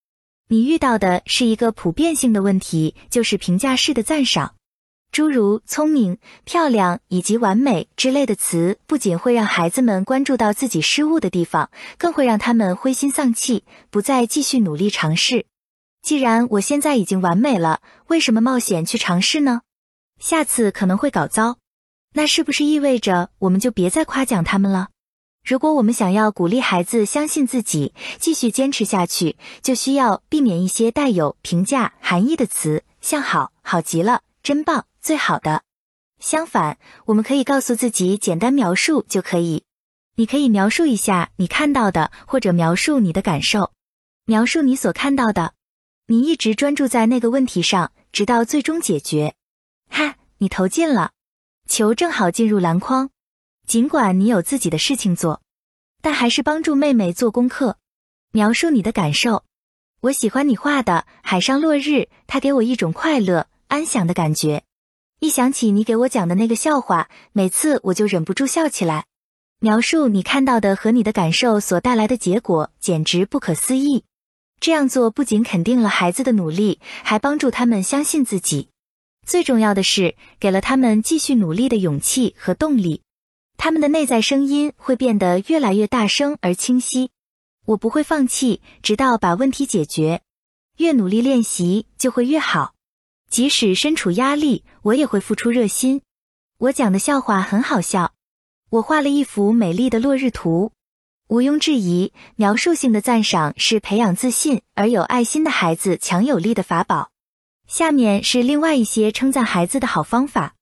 [0.47, 4.55] 你遇到的是一个普遍性的问题，就是评价式的赞赏，
[5.11, 15.45] 诸如聪明、漂亮以及完美之类的词，不仅会让孩子们关注到自己失误的地方，更会让他们灰心丧气，不再继续努力尝试。
[16.05, 19.61] 既然我现在已经完美了，为什么冒险去尝试呢？
[20.19, 21.57] 下次可能会搞糟，
[22.13, 24.89] 那是不是意味着我们就别再夸奖他们了？
[25.43, 35.63] 如果我们想要鼓励孩子相信自己，继续坚持下去，就需要避免一些带有评价含义的词，像好、好极了、真棒、最好的。
[36.19, 39.63] 相反，我们可以告诉自己简单描述就可以。
[40.17, 43.71] 你可以描述一下你看到的，或者描述你的感受，
[44.25, 45.54] 描述你所看到的。
[46.07, 49.33] 你一直专注在那个问题上，直到最终解决。
[49.89, 51.13] 哈，你投进了，
[51.67, 53.09] 球正好进入篮筐。
[53.65, 55.41] 尽管你有自己的事情做，
[56.03, 57.79] 但还是帮助妹妹做功课。
[58.31, 59.43] 描述你的感受。
[60.01, 64.63] 我喜欢你画的海上落日，它给我一种快乐、安详的感觉。
[65.19, 69.05] 一想起你给我讲的那个笑话，每次我就忍不住笑起来。
[69.59, 74.03] 描述你看到的和你的感受所带来的结果，简直不可思议。
[74.59, 78.69] 这样做不仅肯定了孩子的努力，还帮助他们相信自己。
[79.25, 83.01] 最重要的是，给了他们继续努力的勇气和动力。
[83.57, 87.09] 他们的内在声音会变得越来越大声而清晰。
[87.65, 90.21] 我不会放弃，直到把问题解决。
[90.77, 92.73] 越努力练习，就会越好。
[93.29, 96.01] 即使身处压力，我也会付出热心。
[96.57, 98.13] 我讲的笑话很好笑。
[98.69, 100.71] 我画了一幅美丽的落日图。
[101.27, 107.09] 毋庸置疑，描述性的赞赏是培养自信而有爱心的孩子强有力的法宝。
[107.67, 110.53] 下面是另外一些称赞孩子的好方法。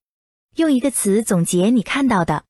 [0.56, 2.45] 用一个词总结你看到的。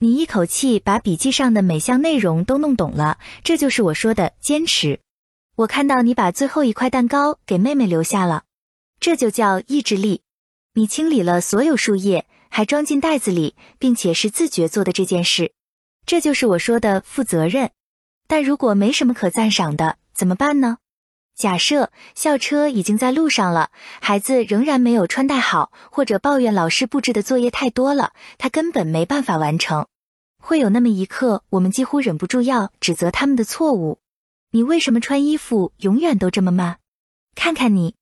[0.00, 5.00] 你一口气把笔记上的每项内容都弄懂了，这就是我说的坚持。
[5.56, 8.42] 我看到你把最后一块蛋糕给妹妹留下了，
[9.00, 10.20] 这就叫意志力。
[10.74, 15.52] 你清理了所有树叶，还装进袋子里，并且是自觉做的这件事，
[16.06, 17.70] 这就是我说的负责任。
[18.26, 20.78] 但如果没什么可赞赏的，怎么办呢？
[21.34, 29.86] 假设校车已经在路上了，孩子仍然没有穿戴好，或者抱怨老师布置的作业太多了，他根本没办法完成。
[30.40, 33.98] 会有那么一刻，我们几乎忍不住要指责他们的错误。
[34.52, 36.78] 你为什么穿衣服永远都这么慢？
[37.34, 37.96] 看看你，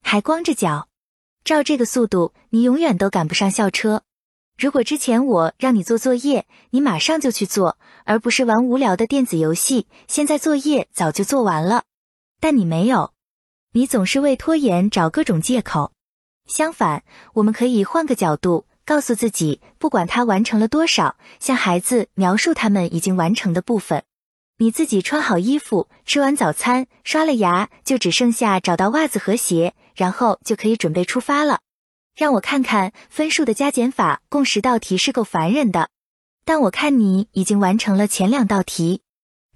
[0.00, 0.88] 还光着脚，
[1.44, 4.02] 照这个速度，你永远都赶不上校车。
[4.58, 11.84] 如果之前我让你做作业，你马上就去做，而不是玩无聊的电子游戏，现在作业早就做完了。
[12.40, 13.12] 但你没有，
[13.72, 15.92] 你总是为拖延找各种借口。
[16.48, 24.02] 相反，我们可以换个角度，告诉自己，不管他完成了多少，向孩子描述他们已经完成的部分。
[24.56, 31.60] 你自己穿好衣服，吃完早餐，刷了牙，就只剩下找到袜子和鞋，然后就可以准备出发了。
[32.18, 35.88] 让我看看分数的加减法，共十道题是够烦人的，
[36.44, 39.02] 但我看你已经完成了前两道题，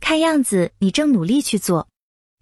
[0.01, 1.89] 看样子你正努力去做。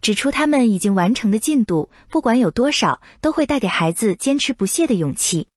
[0.03, 5.49] 指出他们已经完成的进度，不管有多少，都会带给孩子坚持不懈的勇气。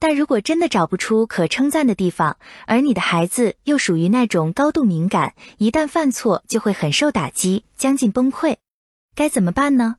[0.00, 8.56] 但如果真的找不出可称赞的地方，而你的孩子又属于那种高度敏感，一旦犯错就会很受打击，将近崩溃，
[9.14, 9.98] 该怎么办呢？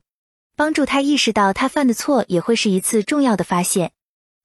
[0.58, 3.94] 帮助他意识到他犯的错也会是一次重要的发现。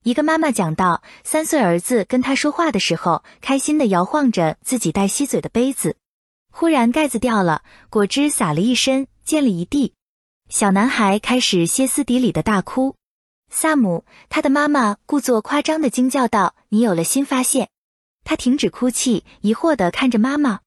[0.07, 5.97] 一个妈妈讲到，三岁儿子跟他说话的时候，开心的摇晃着自己带吸嘴的杯子，
[6.53, 9.95] 忽然盖子掉了，果汁洒了一身，溅了一地，
[10.49, 12.95] 小男孩开始歇斯底里的大哭。
[13.51, 17.71] 萨姆，他的妈妈故作夸张的惊叫道：“你有了新发现！”
[18.23, 20.61] 他停止哭泣，疑惑的看着妈妈。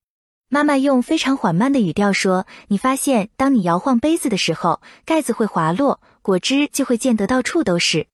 [0.50, 8.08] 妈妈用非常缓慢的语调说：“你发现，当你摇晃杯子的时候，盖子会滑落，果汁就会溅得到处都是。”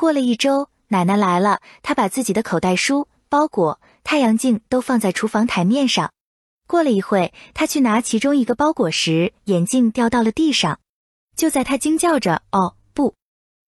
[0.00, 6.10] 过了一周，奶奶来了，她把自己的口袋书、包裹、太阳镜都放在厨房台面上。
[6.66, 10.80] 过了一会，她去拿其中一个包裹时，眼镜掉到了地上。
[11.36, 13.14] 就在她惊叫着“哦不”。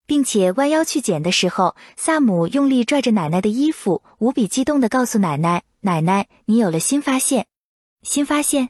[0.07, 7.45] 并且弯腰去捡的时候，萨姆用力拽着奶奶的衣服，无比激动地告诉奶奶：“奶奶，你有了新发现。”
[8.01, 8.69] 新发现？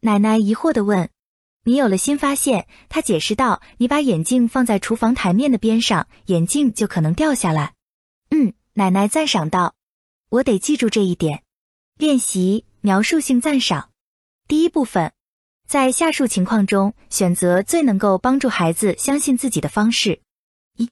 [0.00, 1.08] 奶奶疑惑地问。
[1.66, 7.74] “你有了新发现。”他解释道：“你把眼镜放在厨房台面的边上，眼镜就可能掉下来。”
[8.30, 9.74] 嗯，奶奶赞赏道
[10.30, 11.42] ：“我得记住这一点。”
[11.98, 13.90] 练习描述性赞赏。
[14.48, 15.12] 第一部分，
[15.66, 20.20] 在下述情况中选择最能够帮助孩子相信自己的方式。
[20.76, 20.88] 一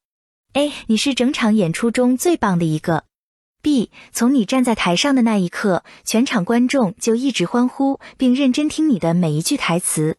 [0.55, 3.05] A，你是整场演出中最棒的一个。
[3.63, 10.19] B，从你站在台上的那一刻，全场观众就一直欢呼，并认真听你的每一句台词。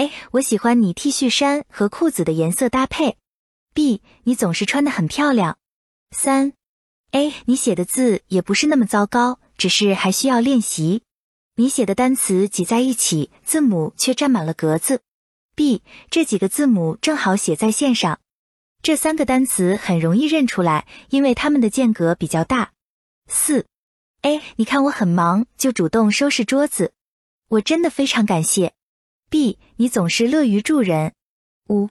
[0.00, 3.18] ，A，我喜欢你 T 恤衫和裤子的颜色搭配。
[3.74, 5.58] B，你总是穿得很漂亮。
[6.10, 6.54] 三
[7.10, 11.02] ，A，你写的字也不是那么糟糕，只是还需要练习。
[11.56, 15.02] 你写的单词挤在一起，字母却占满了格子。
[15.54, 18.20] B，这几个字母正好写在线上。
[18.82, 22.72] 这三个单词很容易认出来，因为它们的间隔比较大。
[23.28, 23.66] 四
[24.22, 26.94] ，A，你看我很忙，就主动收拾桌子，
[27.48, 28.72] 我真的非常感谢。
[29.30, 31.14] B，你总是乐于助人。
[31.68, 31.88] 五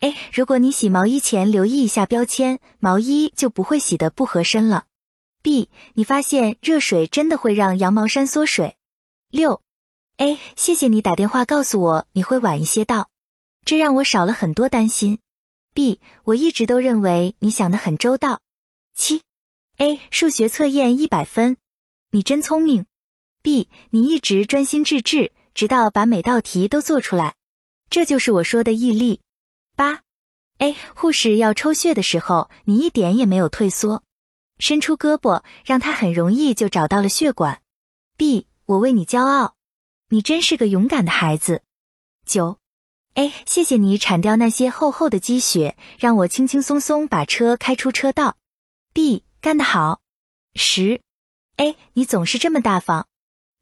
[0.00, 4.84] ，A，如果你洗毛衣前留意一下标签，毛衣就不会洗得不合身了。
[5.40, 8.76] B，你发现热水真的会让羊毛衫缩水。
[9.30, 9.62] 六
[10.18, 13.08] ，A，谢谢你打电话告诉我你会晚一些到，
[13.64, 15.20] 这让我少了很多担心。
[15.72, 18.42] B，我一直都认为你想的很周到。
[18.94, 19.22] 七
[19.78, 21.56] ，A，数学测验一百分，
[22.10, 22.84] 你真聪明。
[23.40, 27.36] B，你一直专心致志，直到把每道题都做出来，
[27.88, 29.20] 这就是我说的毅力。
[29.76, 30.02] 八
[30.58, 34.02] ，A，护士要抽血的时候，你一点也没有退缩，
[34.58, 37.62] 伸出胳膊，让他很容易就找到了血管。
[38.16, 39.54] B，我为你骄傲，
[40.08, 41.62] 你真是个勇敢的孩子。
[42.26, 42.58] 九。
[43.14, 48.36] A，谢谢你铲掉那些厚厚的积雪，让我轻轻松松把车开出车道。
[48.92, 50.00] B，干得好。
[50.56, 51.00] 十
[51.58, 53.06] ，A，你总是这么大方。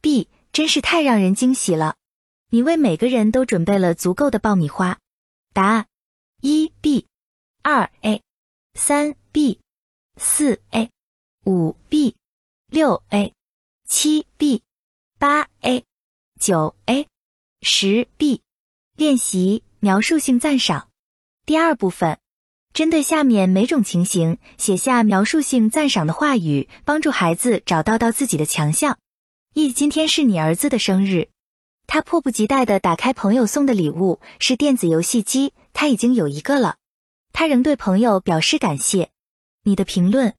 [0.00, 1.96] B，真是太让人惊喜了。
[2.50, 4.98] 你为每个人都准备了足够的爆米花。
[5.54, 5.86] 答案：
[6.40, 7.06] 一 B，
[7.62, 8.22] 二 A，
[8.74, 9.60] 三 B，
[10.16, 10.90] 四 A，
[11.44, 12.16] 五 B，
[12.68, 13.32] 六 A，
[13.88, 14.62] 七 B，
[15.18, 15.84] 八 A，
[16.38, 17.06] 九 A，
[17.62, 18.42] 十 B。
[18.94, 20.90] 练习描述性赞赏。
[21.46, 22.18] 第二部分，
[22.74, 28.98] 针对下面每种情形，写下描述性赞赏的话语，帮助孩子找到到自己的强项。
[29.54, 31.28] 一，今天是你儿子的生日。
[31.86, 36.76] 他迫不及待地打开朋友送的礼物，是电子游戏机，他已经有一个了。
[37.34, 39.10] 他仍对朋友表示感谢。
[39.64, 40.34] 你的评论。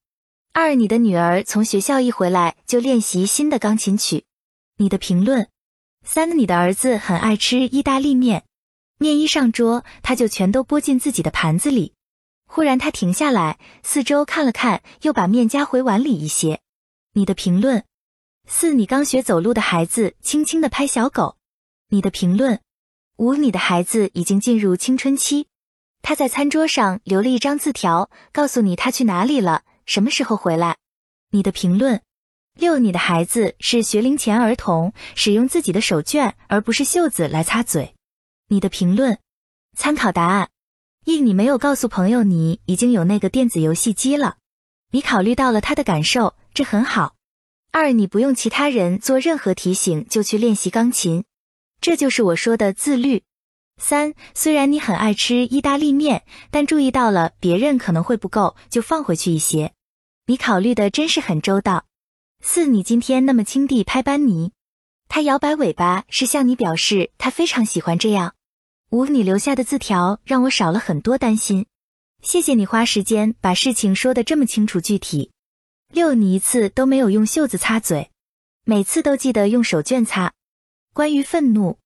[0.52, 4.26] 二，你的女儿从学校一回来就练习新的钢琴曲。
[4.78, 5.48] 你的评论。
[6.04, 8.46] 三，你的儿子很爱吃意大利面，
[8.98, 11.94] 面一上桌，他就全都拨进自己的盘子里。
[12.48, 16.62] 忽然他停下来，四周看了看，又把面夹回碗里一些。
[17.14, 17.84] 你的评论。
[18.48, 21.38] 四，你刚学走路的孩子轻轻的拍小狗。
[21.90, 22.60] 你的评论。
[23.18, 25.48] 五，你的孩子已经进入青春期，
[26.02, 30.78] 他在餐桌上留了一张字条，告诉你他去哪里了，什么时候回来。
[31.32, 32.02] 你的评论。
[32.56, 37.96] 六，你的孩子是学龄前儿童，使用自己的手绢而不是袖子来擦嘴。
[38.50, 39.18] 你的评论。
[39.76, 40.50] 参考答案：
[41.06, 44.38] 一，你没有告诉朋友你已经有那个电子游戏机了，
[44.92, 47.16] 你考虑到了他的感受，这很好。
[47.76, 51.24] 二，你不用其他人做任何提醒就去练习钢琴，
[51.82, 53.24] 这就是我说的自律。
[53.82, 59.74] 三，虽然你很爱吃意大利面，但注意到了别人可能会不够，就放回去一些。
[60.28, 61.86] 你考虑的真是很周到。
[62.44, 64.52] 四，你今天那么轻地拍班尼，
[65.10, 68.36] 他摇摆尾巴是向你表示他非常喜欢这样。
[68.92, 71.66] 五，你留下的字条让我少了很多担心，
[72.22, 75.32] 谢谢你花时间把事情说得这么清楚具体。
[75.94, 78.10] 六，你一次都没有用袖子擦嘴，
[78.66, 80.34] 每次都记得用手绢擦。
[80.92, 81.78] 关于愤怒，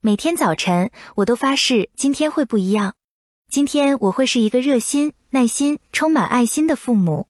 [0.00, 2.94] 每天早晨我都发誓今天会不一样，
[3.50, 7.26] 今天我会是一个热心、耐心、充满爱心的父母。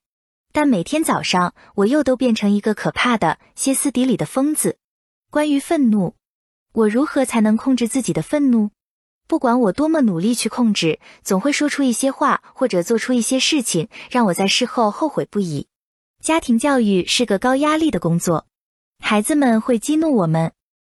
[0.52, 4.78] 但每天早上，我又都变成一个可怕的、歇斯底里的疯子。
[5.32, 6.14] 关于愤怒，
[6.74, 8.70] 我如何才能控制自己的愤怒？
[9.26, 15.66] 不管我多么努力去控制，总会说出一些话或者做出一些事情，让我在事后后悔不已。
[16.20, 18.46] 家庭教育是个高压力的工作，
[19.02, 20.52] 孩子们会激怒我们。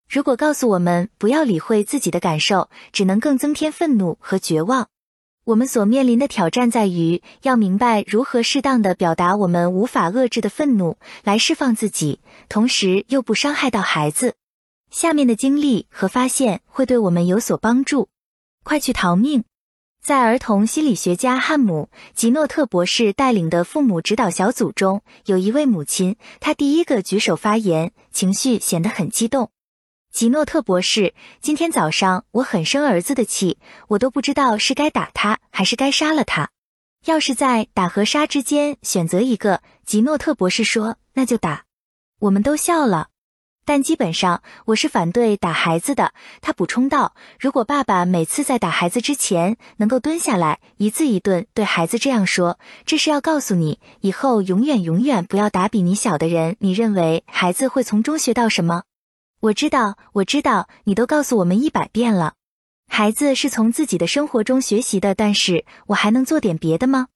[0.09, 4.89] 如果告诉我们不要理会自己的感受，只能更增添愤怒和绝望。
[5.45, 12.19] 我们所面临的挑战在于，要明白如何适当的表达我们无法遏制的愤怒，来释放自己，
[12.49, 14.35] 同时又不伤害到孩子。
[14.91, 18.09] 下面的经历和发现会对我们有所帮助。
[18.63, 19.45] 快去逃命！
[20.03, 29.51] 在儿童心理学家汉姆·吉诺特博士带领的父母指导小组中，有一位母亲，她第一个举手发言，情绪显得很激动。
[30.11, 36.49] 吉诺特博士，今天早上我很生儿子的气，我都不知道是该打他还是该杀了他。
[37.05, 41.63] 要是在打和杀之间选择一个，吉诺特博士说，那就打。
[42.19, 43.07] 我们都笑了，
[43.65, 46.13] 但基本上我是反对打孩子的。
[46.41, 56.55] 他补充道：“如果爸爸每次在打孩子之前能够蹲下来，一字一顿对孩子这样说，这是要告诉你，以后永远永远不要打比你小的人。
[56.59, 58.83] 你认为孩子会从中学到什么？”
[59.41, 62.33] 我知道，我知道，你都告诉我们一百遍了。
[62.87, 67.07] 孩子是从自己的生活中学习的，但是我还能做点别的吗？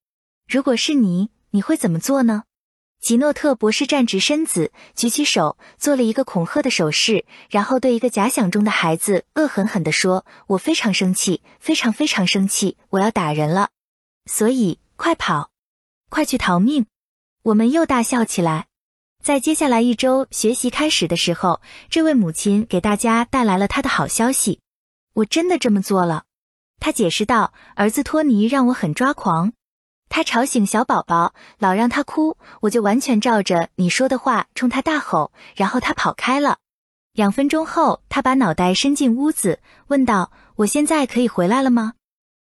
[0.47, 2.43] 如果是你，你会怎么做呢？
[2.99, 13.69] 吉诺特博士站直身子，举起手，做了一个恐吓的手势，然后对一个假想中的孩子恶狠狠地说：“我非常生气，非常非常生气，我要打人了。
[14.25, 15.51] 所以快跑，
[16.09, 16.85] 快去逃命！”
[17.43, 18.65] 我们又大笑起来。
[19.23, 24.59] 在接下来一周学习开始的时候，这位母亲给大家带来了她的好消息。
[25.13, 26.25] 我真的这么做了，
[26.79, 27.53] 她解释道。
[27.75, 29.53] 儿子托尼让我很抓狂，
[30.10, 36.58] 他吵醒小宝宝，老让他哭，我就完全照着你说的话冲他大吼，然后他跑开了。
[37.14, 41.93] 两分钟后，他把脑袋伸进屋子，问道：“我现在可以回来了吗？”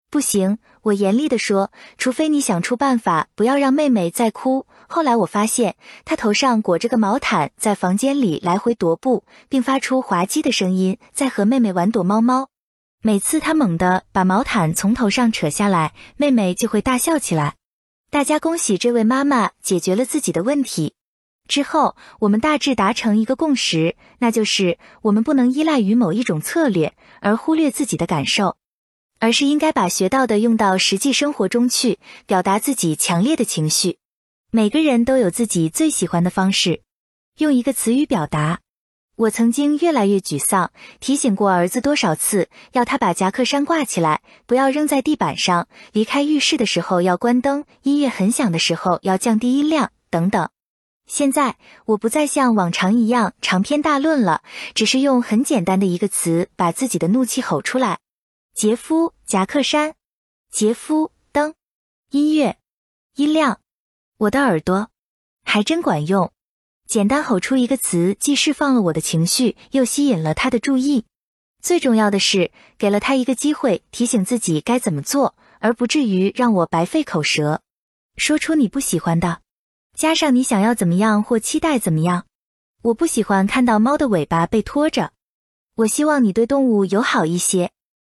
[0.09, 4.67] 不行，我严厉地说，除非你想出办法，不要让妹妹再哭。
[4.87, 12.49] 后来我发现，他头上裹着个毛毯，在房间里来回踱步，并发出滑稽的声音，在和妹妹玩躲猫猫。
[13.07, 17.55] 每次他猛地把毛毯从头上扯下来，妹妹就会大笑起来。
[18.11, 20.95] 大家恭喜这位妈妈解决了自己的问题。
[21.47, 28.57] 之后，我们大致达成一个共识，那就是我们不能依赖于某一种策略而忽略自己的感受。
[29.21, 33.99] 而是应该把学到的用到实际生活中去，表达自己强烈的情绪。
[34.51, 36.83] 每个人都有自己最喜欢的方式，
[37.39, 38.59] 用一个词语表达。
[39.17, 50.51] 我曾经越来越沮丧，提醒过儿子多少次，要他把夹克衫挂起来，不要扔在地板上；离开浴室的时候要关灯，音乐很响的时候要降低音量，等等。
[51.07, 51.57] 现在
[51.87, 54.43] 我不再像往常一样长篇大论了，
[54.75, 58.01] 只是用很简单的一个词把自己的怒气吼出来：
[58.53, 59.93] 杰夫，夹克衫；
[60.51, 61.53] 杰夫，灯；
[62.11, 62.59] 音乐，
[63.15, 63.61] 音量。
[64.19, 64.91] 我的耳朵，
[65.43, 66.33] 还真管用。
[66.87, 71.05] 简单吼出一个词，既释放了我的情绪，又吸引了他的注意。
[71.61, 77.61] 最重要的是，给了他一个机会提醒自己该怎么做，而不至于让我白费口舌。
[78.17, 79.41] 说出你不喜欢的，
[79.97, 82.25] 加上你想要怎么样或期待怎么样。
[82.83, 85.11] 我不喜欢看到猫的尾巴被拖着。
[85.75, 87.73] 我希望你对动物友好一些。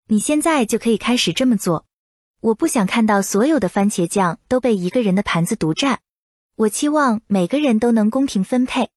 [0.08, 1.86] 你现在就可以开始这么做。
[2.40, 6.00] 我不想看到所有的番茄酱都被一个人的盘子独占。
[6.58, 8.90] 我期望每个人都能公平分配。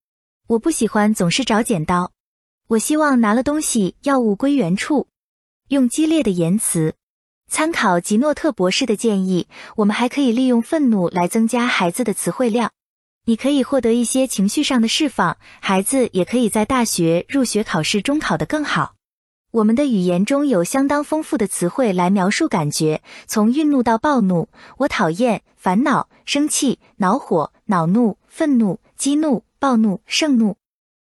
[0.48, 2.12] 我不喜欢总是找剪刀。
[2.70, 5.08] 我希望拿了东西要物归原处。
[5.68, 6.96] 用激烈的言辞。
[7.48, 12.72] 参考吉诺特博士的建议，我们还可以利用愤怒来增加孩子的词汇量。
[13.26, 18.96] 你可以获得一些情绪上的释放，孩子也可以在大学入学考试中考得更好。
[19.52, 24.48] 我们的语言中有相当丰富的词汇来描述感觉，从愠怒到暴怒。
[24.78, 30.56] 我讨厌、烦恼、生气、恼火、恼怒、愤怒、激怒、暴怒、盛怒。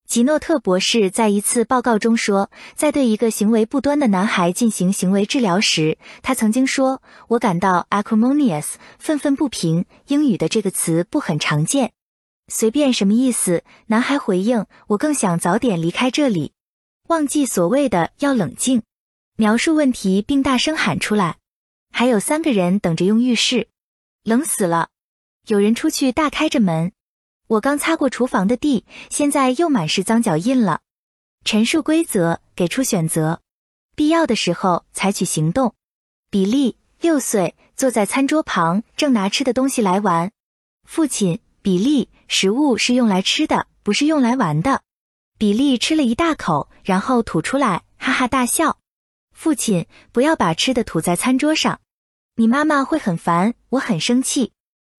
[0.06, 11.90] 吉诺特博士在一次报告中说，在对一个行为不端的男孩进行行为治疗时，他曾经说：“我感到 acrimonious，愤愤不平。”英语的这个词不很常见。
[12.46, 13.64] 随便什么意思？
[13.88, 16.52] 男孩回应：“我更想早点离开这里。”
[17.08, 18.82] 忘记所谓的要冷静，
[19.36, 21.36] 描述问题并大声喊出来。
[21.92, 23.68] 还有三个人等着用浴室，
[24.24, 24.88] 冷死了。
[25.46, 26.92] 有人出去大开着门。
[27.46, 30.80] 我刚擦过厨房的地，现在又满是脏脚印了。
[31.44, 33.40] 陈述规则，给出选择，
[33.94, 35.74] 必要的时候采取行动。
[36.28, 40.32] 比利六岁，坐在餐桌旁，正拿吃的东西来玩。
[40.82, 44.82] 父亲，比利，食物是用来吃的，不是用来玩的。
[45.38, 48.78] 比利吃了一大口，然后吐出来，哈哈大笑。
[49.32, 51.80] 父亲，不要把吃的吐在餐桌上，
[52.36, 54.52] 你妈妈会很烦，我很生气。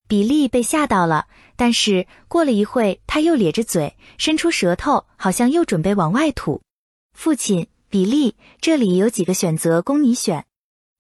[0.08, 6.62] 比利被吓到了，但是过了一会，他又咧着嘴，伸出舌头，好像又准备往外吐。
[7.14, 10.46] 父亲，比利，这里有几个选择供你选：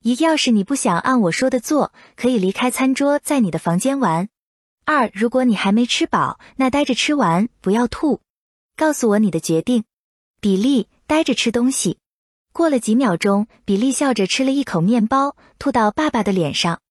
[0.01, 4.27] 一，要是你不想按我说的做，可以离开餐桌，在你的房间玩；
[4.85, 8.19] 二，如果你还没吃饱，那待着吃完，不要吐。
[8.77, 9.83] 告诉我你的决定，
[10.39, 10.87] 比利。
[11.07, 11.99] 呆着吃东西。
[12.51, 16.81] 过了几秒钟，比利笑着吃了一口面包，吐到爸爸的脸上。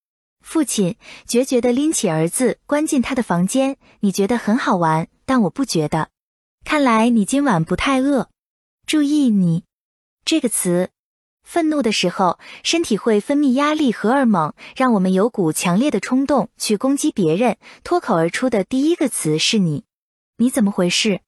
[0.41, 3.77] 父亲决绝地拎起儿子，关进他的房间。
[4.01, 6.09] 你觉得很好玩，但我不觉得。
[6.65, 8.31] 看来你今晚不太饿。
[8.87, 9.65] 注意你
[10.25, 10.89] 这个词。
[11.43, 17.59] 愤怒的时候，身体会分泌压力荷尔蒙，让我们有股强烈的冲动去攻击别人。
[17.85, 19.85] 脱口而出的第一个词是你。
[20.39, 21.21] 你怎么回事？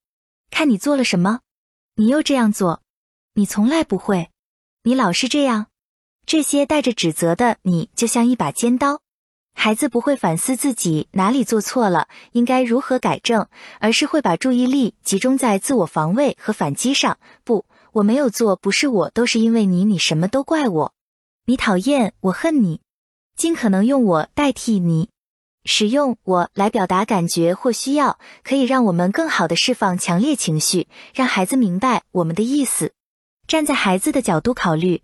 [0.50, 1.40] 看你做了什么，
[1.94, 2.82] 你又这样做，
[3.34, 4.30] 你从来不会，
[4.82, 5.66] 你老是这样。
[6.26, 9.00] 这些带着指责的你，就像一把尖刀。
[9.54, 13.48] 孩子不会反思自己哪里做错了，应该如何改正，
[13.80, 17.18] 而是会把注意力集中在自我防卫和反击上。
[17.42, 20.94] 不，我没有做，不是我，都是因为你，你什么都怪我。
[21.46, 22.82] 你讨厌我，恨你，
[23.36, 25.08] 尽可能用我代替你。
[25.64, 32.92] 使用我来表达感觉或需要，可以让我们更好的释放强烈情绪，让孩子明白我们的意思。
[33.46, 35.02] 站在孩子的角度考虑，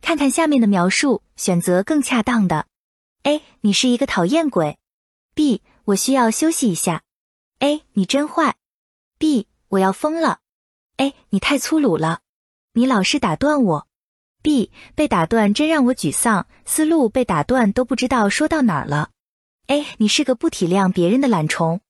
[0.00, 2.66] 看看下面的描述，选择更恰当的。
[3.22, 4.78] A，你是一个讨厌鬼。
[5.34, 7.02] B，我需要休息一下。
[7.60, 8.56] A，你真坏。
[9.18, 10.40] B，我要疯了。
[10.96, 12.20] A，你太粗鲁了，
[12.74, 13.86] 你老是打断我。
[14.42, 19.10] B，被打断真让我沮丧，思路被打断都不知道说到哪儿了。
[19.68, 21.80] A，你是个不体谅别人的懒虫。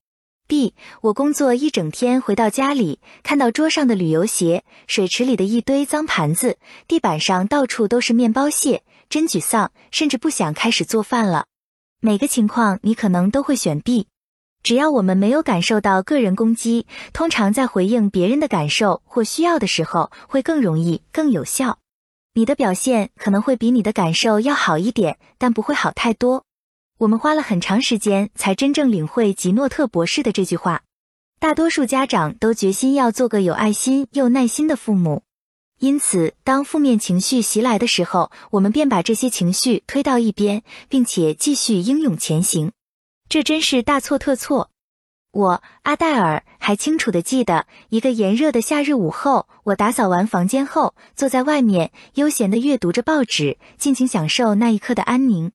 [0.47, 11.47] B，我工作一整天，回到家里看到桌上的旅游鞋，水池里的一堆脏盘子，地板上到处都是面包屑，真沮丧，甚至不想开始做饭了。
[12.01, 14.09] 每个情况你可能都会选 B。
[14.63, 21.79] 只要我们没有感受到个人攻击，通常在回应别人的感受或需要的时候，会更容易、更有效。
[22.35, 26.45] 你的表现可能会比你的感受要好一点，但不会好太多。
[27.03, 30.83] 我们花了很长时间才真正领会吉诺特博士的这句话。
[31.41, 35.25] 大多数家长都决心要做个有爱心又耐心的父母，
[35.81, 42.71] 因此当负面情绪袭来的时候，我们便把这些情绪推到一边，并且继续英勇前行。
[43.29, 44.71] 这真是大错特错。
[45.33, 55.51] 我阿黛尔还清楚的记得，一个炎热的夏日午后，我打扫完房间后，坐在外面悠闲的阅读着报纸，尽情享受那一刻的安宁。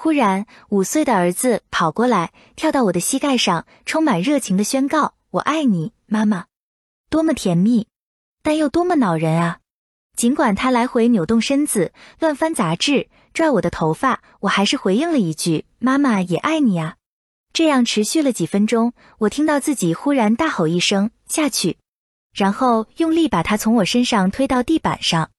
[0.00, 6.44] 忽然，五岁的儿子跑过来，跳到我的膝盖上，充满热情的宣告：“我爱你，妈妈。”
[7.10, 7.88] 多么甜蜜，
[8.40, 9.58] 但又多么恼人啊！
[10.14, 16.94] 尽管他来回扭动身子，乱翻杂志，拽我的头发，我还是回应了一句：“妈妈也爱你啊。”
[17.52, 21.76] 这样持续了几分钟，我听到自己忽然大吼一声“下去”，
[22.32, 25.30] 然后用力把他从我身上推到地板上。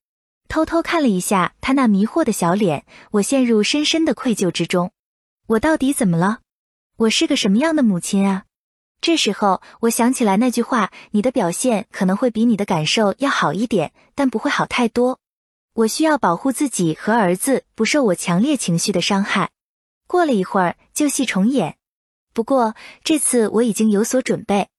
[0.49, 4.91] 偷偷看了一下他那迷惑的小脸，我陷入深深的愧疚之中。
[5.45, 6.39] 我到底怎么了？
[6.97, 8.45] 我是个什么样的母亲啊？
[8.99, 15.19] 这时候，我想起来那句话：“你的表现可能会比你的感受要好一点，但不会好太多。”
[15.75, 19.51] 我需要保护自己和儿子不受我强烈情绪的伤害。
[20.07, 21.77] 过了一会儿，旧戏重演。
[22.33, 22.73] 不过
[23.03, 24.69] 这次我已经有所准备。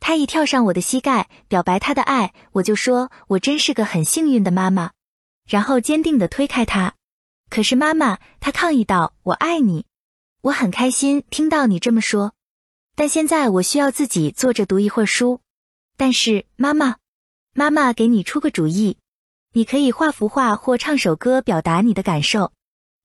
[0.00, 4.90] 他一跳上我的膝盖，表白他的爱，我就说：“我真是个很幸运的妈妈。”
[5.48, 6.94] 然后坚定地推开他。
[7.50, 9.86] 可是妈妈，他抗议道：“我爱你，
[10.42, 12.34] 我很开心听到你这么说。
[12.96, 15.40] 但现在我需要自己坐着读一会儿书。
[15.96, 16.96] 但是妈妈，
[17.52, 18.98] 妈妈给你出个主意，
[19.52, 22.52] 你可以画幅画或唱首歌表达你的感受。”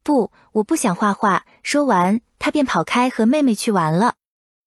[0.02, 1.46] 不，我不想画画。
[1.62, 4.16] 说完，他便跑开和妹妹去玩了。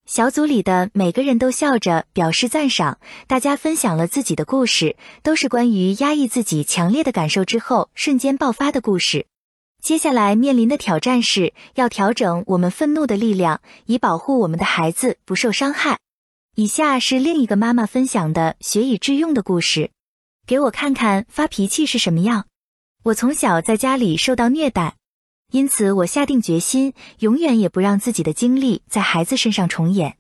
[0.05, 2.99] 小组里的每个人都笑着表示赞赏，
[3.29, 9.27] 大家分享了自己的故事，都是关于压抑自己强烈的感受之后瞬间爆发的故事。
[9.81, 15.99] 接下来面临的挑战是要调整我们愤怒的力量，以保护我们的孩子不受伤害。
[16.57, 19.93] 以下是另一个妈妈分享的学以致用的故事，
[20.47, 22.47] 给我看看发脾气是什么样。
[23.05, 24.97] 我从小在家里受到虐待。
[25.53, 30.17] 因此，我下定决心，永远也不让自己的经历在孩子身上重演。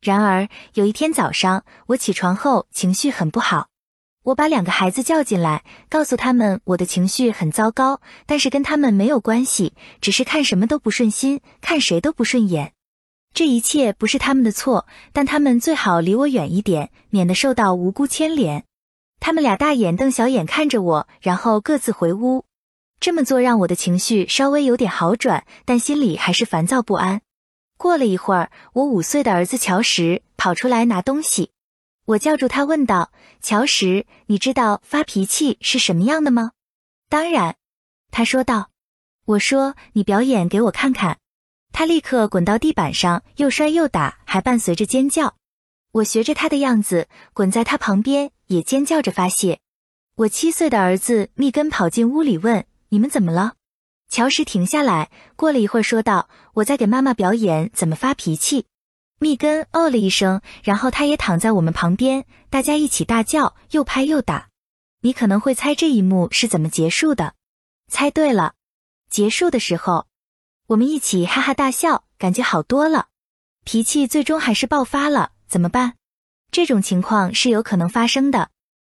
[0.00, 3.68] 然而，有一天早上，我起床后情绪很不好。
[4.24, 12.72] 我把两个孩子叫进来，告诉他们我的情绪很糟糕，但是跟他们没有关系，只是看什么都不顺心，看谁都不顺眼。
[13.32, 18.64] 这一切不是他们的错，但他们最好离我远一点，免得受到无辜牵连。
[19.20, 22.44] 他们俩大眼瞪小眼看着我，然后各自回屋。
[23.02, 27.20] 这么做让我的情绪稍微有点好转，但心里还是烦躁不安。
[27.76, 31.50] 过了一会儿，我五岁的儿子乔什跑出来拿东西，
[32.04, 33.10] 我叫住他，问道
[33.42, 36.52] ：“乔什，你知道发脾气是什么样的吗
[37.10, 37.56] ？”“当然。”
[38.12, 38.70] 他说道。
[39.24, 41.18] 我说：“你表演给我看看。”
[41.74, 45.34] 他立刻滚到地板上，又摔又打，还伴随着尖叫。
[45.90, 49.58] 我学着他的样子，滚在他旁边，也尖叫着发泄。
[50.14, 52.64] 我七岁的儿子密根跑进屋里问。
[52.92, 53.54] 你们怎么了？
[54.10, 58.66] 乔什停下来，过了一会儿说道：“我在给妈妈表演怎么发脾气。”
[59.18, 64.50] 密根哦了一声，然后他也躺在我们旁边，大家一起大叫，又拍又打。
[65.00, 67.32] 你可能会猜这一幕是怎么结束的？
[67.88, 68.52] 猜对了，
[69.08, 70.06] 结束的时候，
[70.66, 73.06] 我们一起哈哈大笑，感觉好多了。
[73.64, 75.94] 脾气最终还是爆发了，怎么办？
[76.50, 78.50] 这种情况是有可能发生的，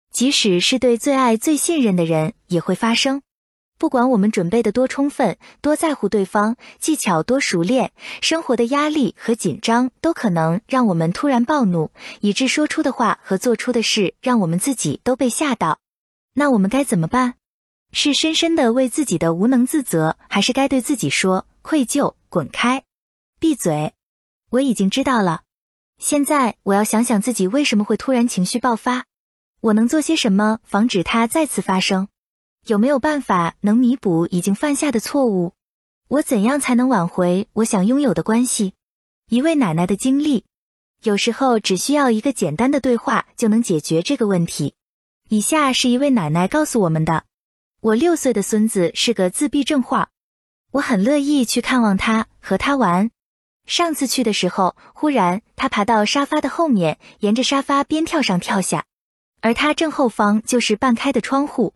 [0.09, 3.21] 即使是对最爱、最信任的人也会发生。
[3.79, 15.79] 不管我们准备的多充分，多在乎对方，技巧多熟练，生活的压力和紧张都可能让我们突然暴怒，以致说出的话和做出的事让我们自己都被吓到。
[16.33, 17.35] 那我们该怎么办？
[17.93, 22.83] 是深深的为自己的无能自责，还是该对自己说愧疚，滚开，
[23.39, 23.93] 闭嘴？
[24.51, 25.43] 我已经知道了。
[25.97, 29.05] 现在我要想想自己为什么会突然情绪爆发，
[29.61, 32.09] 我能做些什么防止它再次发生？
[32.65, 35.53] 有没有办法能弥补已经犯下的错误？
[36.07, 38.73] 我怎样才能挽回我想拥有的关系？
[39.29, 40.45] 一位奶奶的经历，
[41.03, 44.73] 有时候只需要一个简单的对话就能解决这个问题。
[45.29, 47.25] 以下是一位奶奶告诉我们的：
[47.81, 50.09] 我六岁的孙子是个自闭症患，
[50.71, 53.11] 我很乐意去看望他，和他玩。
[53.65, 58.85] 上次去的时候，忽然他爬到沙发的后面，沿着沙发边跳上跳下，
[59.41, 61.75] 而他正后方就是半开的窗户。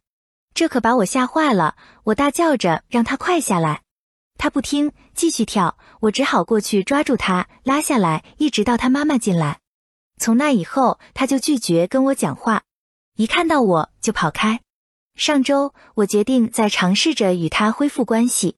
[0.53, 3.81] 这可把我吓坏了，我大叫着让他快下来，
[4.37, 9.59] 他不听，继续跳，我只好过去抓住他，拉下来，一直到他妈妈进来。
[10.17, 12.61] 从那以后，他就拒绝跟我讲话，
[13.15, 14.61] 一看到我就跑开。
[15.15, 18.57] 上周，我决定再尝试着与他恢复关系。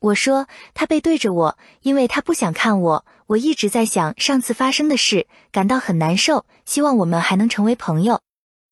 [0.00, 3.06] 我说他背对着我，因为他不想看我。
[3.28, 8.20] 我一直在想上次发生的事，感到很难受，希望我们还能成为朋友。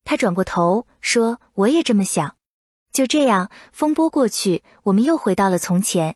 [0.03, 2.35] 他转过头说：“我也这么想。”
[2.91, 6.15] 就这样，风波过去，我们又回到了从前。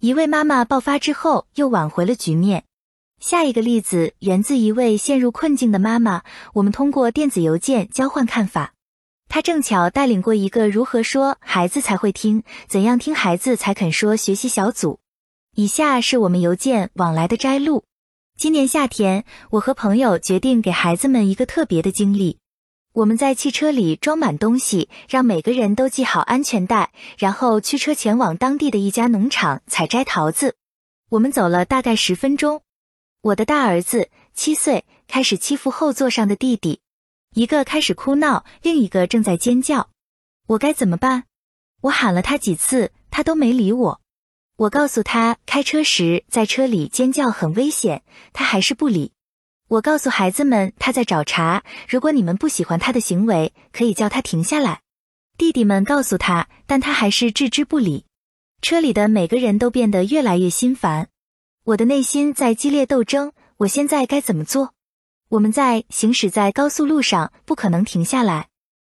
[0.00, 2.64] 一位妈妈爆发之后，又挽回了局面。
[3.20, 6.22] 下一个例子源自一位陷入困境的妈妈，
[6.54, 8.72] 我们通过电子邮件交换看法。
[9.28, 15.00] 她正巧带领过一个如何说孩子才会听，怎样听孩子才肯说学习小组。
[15.54, 17.84] 以下是我们邮件往来的摘录。
[18.38, 22.38] 今年夏天，我和朋友决定给孩子们一个特别的经历。
[22.92, 30.56] 我们在汽车里装满东西，让每个人都系好安全带，然后驱车前往当地的一家农场采摘桃子。
[31.10, 32.62] 我们走了大概十分钟。
[33.22, 36.80] 我的大儿子七岁，开始欺负后座上的弟弟，
[37.34, 39.90] 一个开始哭闹，另一个正在尖叫。
[40.48, 41.24] 我该怎么办？
[41.82, 44.00] 我喊了他几次，他都没理我。
[44.56, 49.12] 我告诉他开车时在车里尖叫很危险，他还是不理。
[49.70, 54.80] 我告诉孩子们他在找茬，如果你们不喜欢他的行为，可以叫他停下来。
[55.38, 58.04] 弟弟们告诉他，但他还是置之不理。
[58.62, 61.08] 车里的每个人都变得越来越心烦。
[61.62, 64.74] 我的内心在激烈斗争，我现在该怎么做？
[65.28, 68.48] 我们在行驶在高速路上，不可能停下来。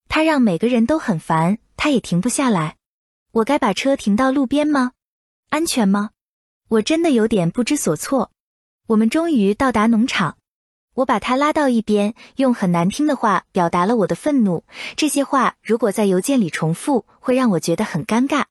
[0.08, 2.74] 他让每个人都很烦，他也停不下来。
[3.30, 4.90] 我该把车停到路边吗？
[5.50, 6.10] 安全吗？
[6.66, 8.32] 我真的有点不知所措。
[8.88, 10.36] 我们终于到达农场，
[10.94, 14.64] 我把他拉到一边，用很难听的话表达了我的愤怒。
[14.96, 18.44] 这些话如果在邮件里重复，会让我觉得很尴尬。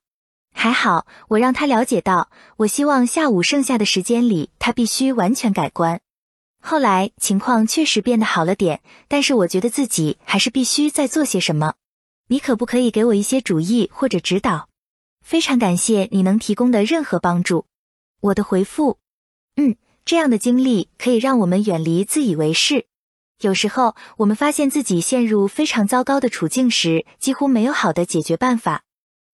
[0.52, 6.00] 还好，我让他了解到，我希望下午剩下的时间里，他必须完全改观。
[6.60, 11.74] 后来情况确实变得好了点，但是我觉得自己还是必须再做些什么。
[12.28, 14.68] 你可不可以给我一些主意或者指导？
[15.22, 17.66] 非常感谢你能提供的任何帮助。
[18.20, 18.98] 我的回复：
[19.56, 22.86] 嗯，这样的经历可以让我们远离自以为是。
[23.40, 28.82] 有时候，我们发现自己陷入非常糟糕的处境时，几乎没有好的解决办法。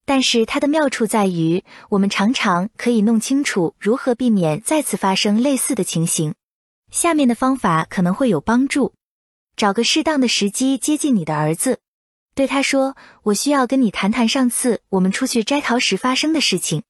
[0.07, 6.35] 但是它的妙处在于，我们常常可以弄清楚如何避免再次发生类似的情形。
[6.91, 8.95] 下面的方法可能会有帮助：
[9.57, 11.79] 找个适当的时机接近你的儿子，
[12.35, 16.83] 对他说：“我需要跟你谈谈上次我们出去摘桃时发生的事情。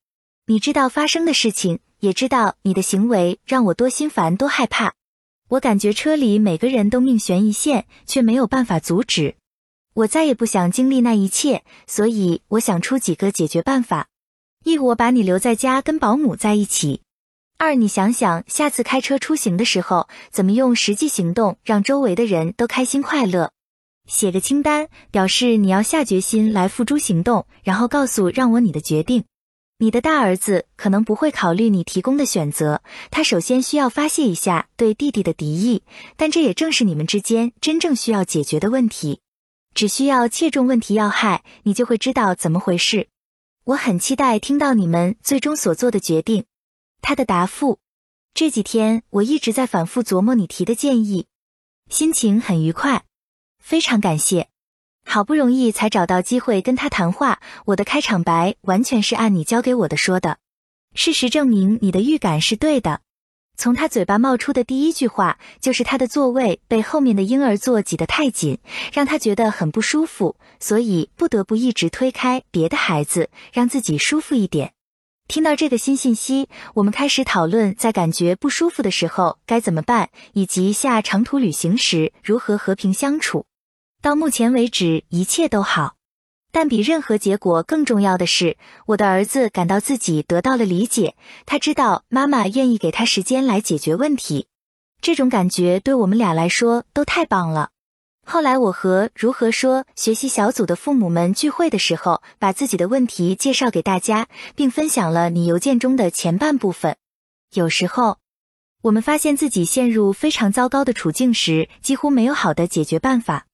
[0.47, 4.95] 你知道发生的事情，也知道你的行为让我多心烦、多害怕。
[5.49, 9.37] 我感觉车里每个人都命悬一线，却没有办法阻止。”
[9.93, 14.07] 我再也不想经历那一切，所以我想出几个解决办法：
[14.65, 17.01] 一，我把你留在家跟保姆在一起；
[17.59, 23.51] 二，你想想下次开车出行的时候，怎么用实际行动让周围的人都开心快乐。
[24.07, 29.25] 写个清单，表示你要下决心来付诸行动，然后告诉让我你的决定。
[29.83, 35.83] 你的大儿子可能不会考虑你提供的选择，他首先需要发泄一下对弟弟的敌意，
[36.19, 39.21] 但这也正是你们之间真正需要解决的问题。
[39.75, 43.09] 只需要切中问题要害，你就会知道怎么回事。
[43.65, 46.45] 我很期待听到你们最终所做的决定。
[47.01, 47.79] 他的答复：
[48.35, 51.25] 这几天我一直在反复琢磨你提的建议，
[51.89, 53.05] 心情很愉快，
[53.59, 54.49] 非常感谢。
[55.13, 60.39] 好不容易才找到机会跟他谈话，我的开场白完全是按你教给我的说的。
[60.95, 63.01] 事实证明你的预感是对的。
[63.57, 68.61] 从他嘴巴冒出的第一句话，就是他的座位被后面的婴儿座挤得太紧，
[68.93, 74.75] 让他觉得很不舒服，所以不得不一直推开别的孩子，让自己舒服一点。
[75.27, 83.47] 听到这个新信息，我们开始讨论在感觉不舒服的时候该怎么办，以及下长途旅行时如何和平相处。
[84.03, 85.97] 到目前为止，一切都好。
[86.53, 91.15] 但比任何结果更重要的是，我的儿子感到自己得到了理解。
[91.47, 94.47] 他知道妈妈愿意给他时间来解决问题，
[95.03, 97.71] 这种感觉对我们俩来说都太棒了。
[98.27, 106.97] 后来我和如何说学习小组的父母们聚会的时候，把自己的问题介绍给大家，并分享了你邮件中的前半部分。
[107.53, 108.19] 有时候，
[108.83, 113.47] 我们发现自己陷入非常糟糕的处境时，几乎没有好的解决办法。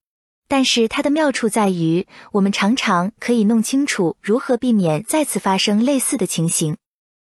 [0.49, 6.76] 但是它的妙处在于，我们常常可以弄清楚如何避免再次发生类似的情形。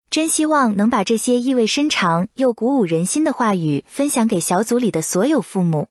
[0.10, 5.88] 真希望能把这些意味深长又鼓舞人心的话语分享给小组里的所有父母。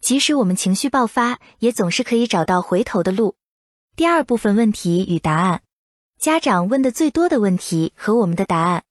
[0.00, 3.36] 即使我们情绪爆发，也总是可以找到回头的路。
[3.96, 5.62] 第二部分问题与答案，
[6.18, 8.82] 家长问的最多的问题和我们的答案。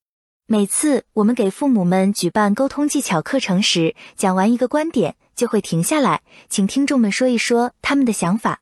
[0.48, 8.60] 每次我们给父母们举办沟通技巧课程时，讲完一个观点就会停下来，请听众们说一说他们的想法。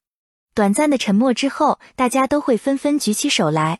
[0.54, 3.80] 短暂的沉默之后，大家都会纷纷举起手来。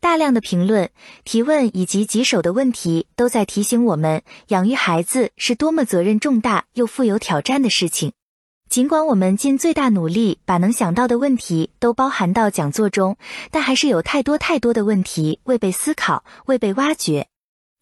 [0.00, 0.90] 大量的评论、
[1.24, 8.12] 提问以及棘手的问题都在提醒我们，养育孩子是多么责任重大又富有挑战的事情。
[8.68, 13.16] 尽管我们尽最大努力把能想到的问题都包含到讲座中，
[13.50, 17.28] 但还是有太多太多的问题未被思考、未被挖掘。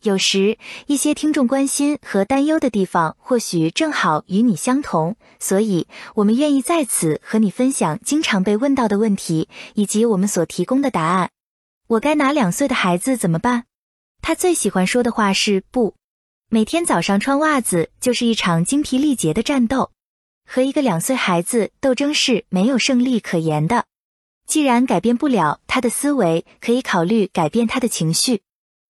[0.02, 5.86] 有时一些听众关心和担忧的地方，或许正好与你相同，所以
[6.16, 11.30] 我们愿意在此和你分享经常被问到的问题，以及我们所提供的答案。
[11.86, 13.64] 我该拿两岁的孩子怎么办？
[14.20, 15.94] 他最喜欢说的话是不。
[16.48, 19.92] 每天早上穿袜子就是一场精疲力竭的战斗，
[20.44, 23.84] 和一个两岁孩子斗争是没有胜利可言的。
[24.46, 28.42] 既然改变不了他的思维，可以考虑改变他的情绪。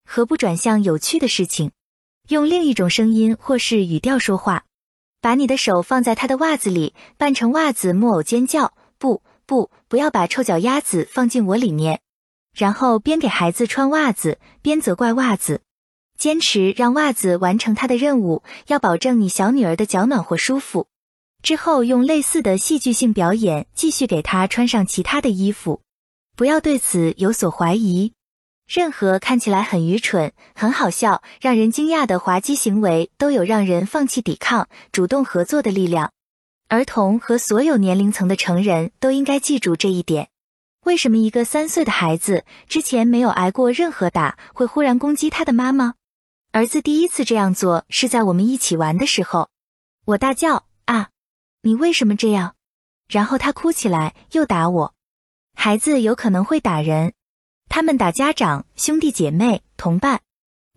[0.05, 1.71] 何不转向有趣的事情，
[2.29, 4.65] 用另一种声音或是语调说话？
[5.21, 8.73] 把你的手放在他的袜子里，扮成袜子木偶尖叫。
[8.97, 12.01] 不不，不要把臭脚丫子放进我里面。
[12.55, 15.61] 然后边给孩子穿袜子，边责怪袜子。
[16.17, 20.87] 坚持让袜子完成他的任务，要保证你小女儿的脚暖和舒服。
[21.41, 25.81] 之后用类似的戏剧性表演继续给她穿上其他的衣服。
[26.37, 28.13] 不要对此有所怀疑。
[28.67, 36.11] 任何看起来很愚蠢、很好笑、让人惊讶的滑稽行为，都有让人放弃抵抗、主动合作的力量。
[36.69, 40.29] 儿童和所有年龄层的成人都应该记住这一点。
[40.85, 45.93] 为什么一个三岁的孩子之前没有挨过任何打，会忽然攻击他的妈妈？
[46.51, 49.49] 儿子第一次这样做是在我们一起玩的时候，
[50.05, 51.09] 我大叫啊，
[51.61, 52.55] 你为什么这样？
[53.07, 54.93] 然后他哭起来，又打我。
[55.53, 57.13] 孩子有可能会打人。
[57.75, 60.21] 他们打家长、兄弟姐妹、同伴。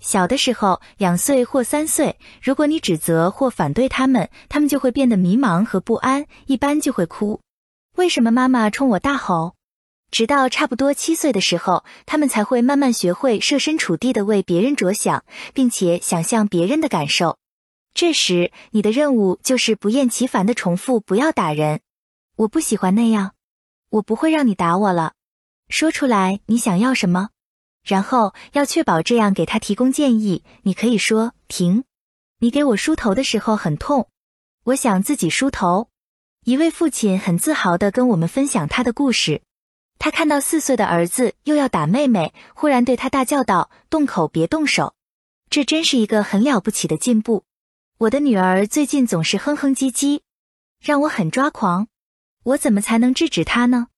[0.00, 7.42] 小的时候，两岁或三岁，如果你指责或反对他们，他们就会变得迷茫和不安，一般就会哭。
[7.96, 9.56] 为什么妈妈冲我大吼？
[10.10, 15.22] 直到差不多七岁的时候，他们才会慢慢学会设身处地的为别人着想，
[15.52, 17.36] 并且想象别人的感受。
[17.92, 21.82] 这时，你的任务就是不厌其烦的重复：不要打人。
[22.36, 23.32] 我不喜欢那样。
[23.90, 25.12] 我不会让你打我了。
[25.68, 27.30] 说出来你想要什么，
[27.82, 30.44] 然后要确保这样给他提供建议。
[30.62, 31.84] 你可以说停。
[32.38, 34.08] 你给我梳头的时候很痛，
[34.64, 35.88] 我想自己梳头。
[36.44, 39.42] 一位父亲很自豪地跟我们分享他的故事。
[39.98, 44.94] 他看到四岁的儿子又要打妹妹，忽然对他大叫道：“动口别动手！”
[45.48, 47.44] 这真是一个很了不起的进步。
[47.98, 50.20] 我的女儿最近总是哼哼唧唧，
[50.80, 51.88] 让我很抓狂。
[52.42, 53.88] 我怎么才能制止她呢？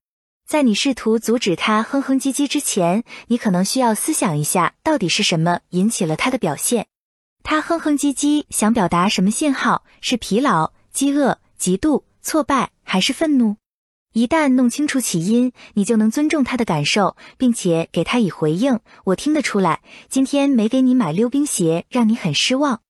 [0.49, 6.87] 在你试图阻止他哼哼唧唧之前，你可能需要思想一下，到底是什么引起了他的表现。
[7.43, 9.85] 他哼哼唧唧想表达什么信号？
[10.01, 13.57] 是疲劳、饥饿、嫉妒、挫败，还是愤怒？
[14.15, 18.81] 一旦弄清楚起因，你就能尊重他的感受，并且给他以回应。
[19.05, 22.81] 我听得出来，今天没给你买溜冰鞋，让你很失望。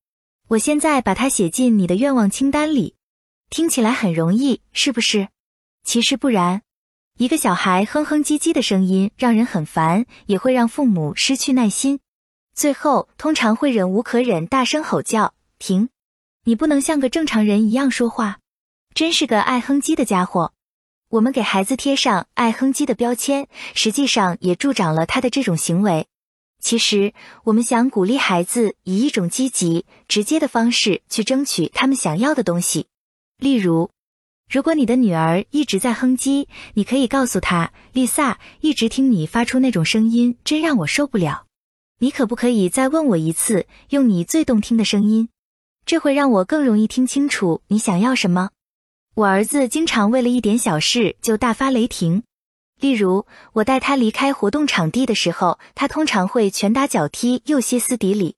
[0.47, 2.95] 我现在把它写进你的愿望清单里。
[3.51, 5.27] 听起来很容易，是不是？
[5.83, 6.63] 其实不然。
[7.19, 11.99] 一个小孩哼哼唧唧的声音让人很烦，也会让父母失去耐心，
[12.55, 15.89] 最后通常会忍无可忍，大声吼叫：“停！
[16.45, 18.39] 你不能像个正常人一样说话，
[18.95, 20.53] 真是个爱哼唧的家伙。”
[21.11, 26.07] 我们给孩子贴上爱哼唧的标签，实际上也助长了他的这种行为。
[26.63, 27.13] 其实，
[27.43, 32.87] 我们想鼓励孩子以一种积极、直接的方式去争取他们想要的东西，
[33.39, 33.91] 例如。
[34.51, 41.45] 如果你的女儿一直在哼唧，你可以告诉她：“丽萨，一直听你发出那种声音，真让我受不了。
[41.99, 45.29] 你可不可以再问我一次，用你最动听的声音？
[45.85, 48.51] 这会让我更容易听清楚你想要什么。”
[49.17, 52.23] 我儿子经常为了一点小事就大发雷霆，
[52.81, 58.37] 例如我带他离开活动场地的时候，他通常会拳打脚踢又歇斯底里。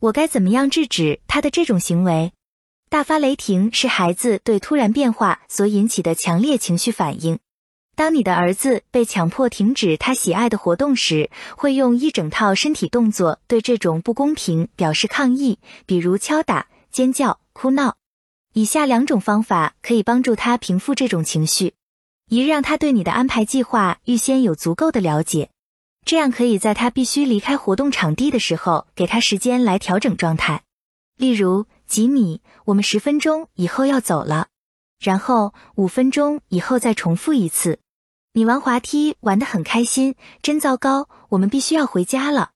[0.00, 2.32] 我该怎么样制止他的这种行为？
[2.90, 7.38] 大发雷霆是孩子对突然变化所引起的强烈情绪反应。
[7.94, 17.96] 当你的儿子被强迫停止他喜爱的活动时，会用一整套身体动作对这种不公平表示抗议，比如敲打、尖叫、哭闹。
[18.54, 21.74] 以下两种方法可以帮助他平复这种情绪：
[22.30, 25.50] 一，让他对你的安排计划预先有足够的了解，
[26.06, 30.62] 这样可以在他必须离开活动场地的时候，给他时间来调整状态。
[31.18, 31.66] 例如。
[31.88, 34.48] 吉米，我们十分钟以后要走了，
[35.00, 37.80] 然后五分钟以后再重复一次。
[38.34, 42.50] 你玩滑梯玩得很开心，真糟糕，我们必须要回家了。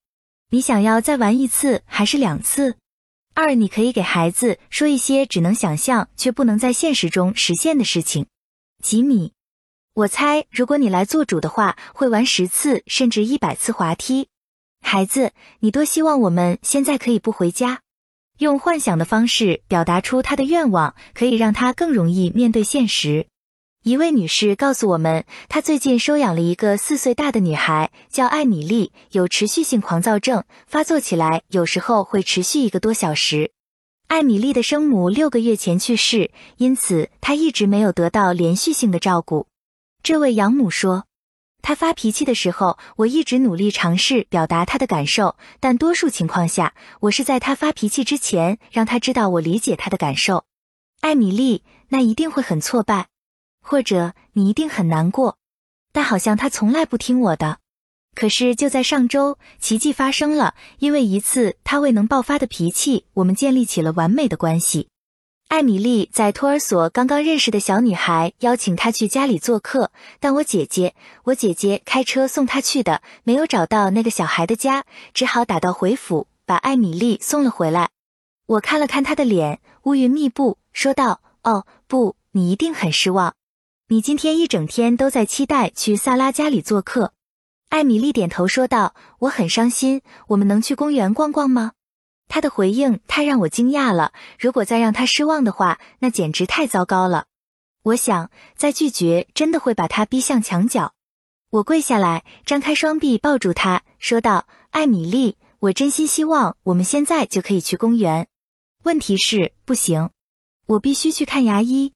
[0.50, 2.76] 你想要再玩一次还是两次？
[3.34, 8.26] 二，你可以给孩子说一些只能想象却不能在现实中实现的事情。
[8.82, 9.32] 吉米，
[9.94, 14.28] 我猜如果你来做主的话，会玩十次甚至一百次滑梯。
[14.82, 17.80] 孩子，你多希望我们现在可以不回家。
[18.42, 23.28] 用幻想的方式表达出他的愿望，可以让他更容易面对现实。
[23.84, 33.52] 一位女士告诉我们，她最近收养了一个四岁大的女孩，叫艾米丽，有持续性狂躁症，发作起来有时候会持续一个多小时。
[34.08, 39.46] 艾米丽的生母六个月前去世，因此她一直没有得到连续性的照顾。
[40.02, 41.04] 这位养母说，
[41.62, 50.44] 他发脾气的时候，我一直努力尝试表达他的感受，但多数情况下，我是在他发脾气之前让他知道我理解他的感受。
[51.00, 53.06] 艾米丽，那一定会很挫败。
[53.64, 55.38] 或者你一定很难过，
[55.92, 57.58] 但好像他从来不听我的。
[58.14, 64.88] 可是就在上周，奇迹发生了，因为一次他未能爆发的脾气，我们建立起了完美的关系。
[65.52, 70.94] 艾米丽在托儿所刚刚认识的小女孩邀请她去家里做客，但我姐姐，
[71.24, 77.90] 我姐姐开车送她去的，没有找到那个小孩的家，只好打道回府，把艾米丽送了回来。
[78.46, 83.34] 我看了看她的脸，乌云密布，说道：“哦，不，你一定很失望。”
[83.88, 87.12] 你今天一整天都在期待去萨拉家里做客，
[87.68, 90.00] 艾米丽点头说道：“我很伤心。
[90.28, 91.72] 我们能去公园逛逛吗？”
[92.32, 94.14] 他的回应太让我惊讶了。
[94.38, 97.26] 如果再让他失望的话，那简直太糟糕了。
[97.82, 100.94] 我想再拒绝真的会把他逼向墙角。
[101.50, 108.26] 我跪下来，张开双臂抱住他，说道：“艾米丽，我真心希望我们现在就可以去公园。
[108.84, 110.08] 问题是，不行，
[110.64, 111.92] 我必须去看牙医。”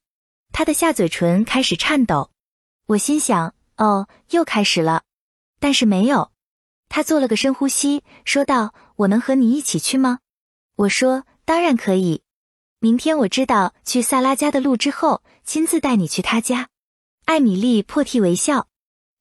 [0.53, 2.29] 他的下嘴唇开始颤抖，
[2.85, 5.01] 我心想：“哦，又开始了。”
[5.59, 6.31] 但是没有。
[6.89, 10.19] 他做了个深呼吸，说道：“我能和你一起去吗？”
[10.77, 12.21] 我说：“当然可以。
[12.79, 16.69] 明天我知道去萨拉家的路之后，亲自带你去他家。”
[17.25, 18.67] 艾米丽破涕为笑。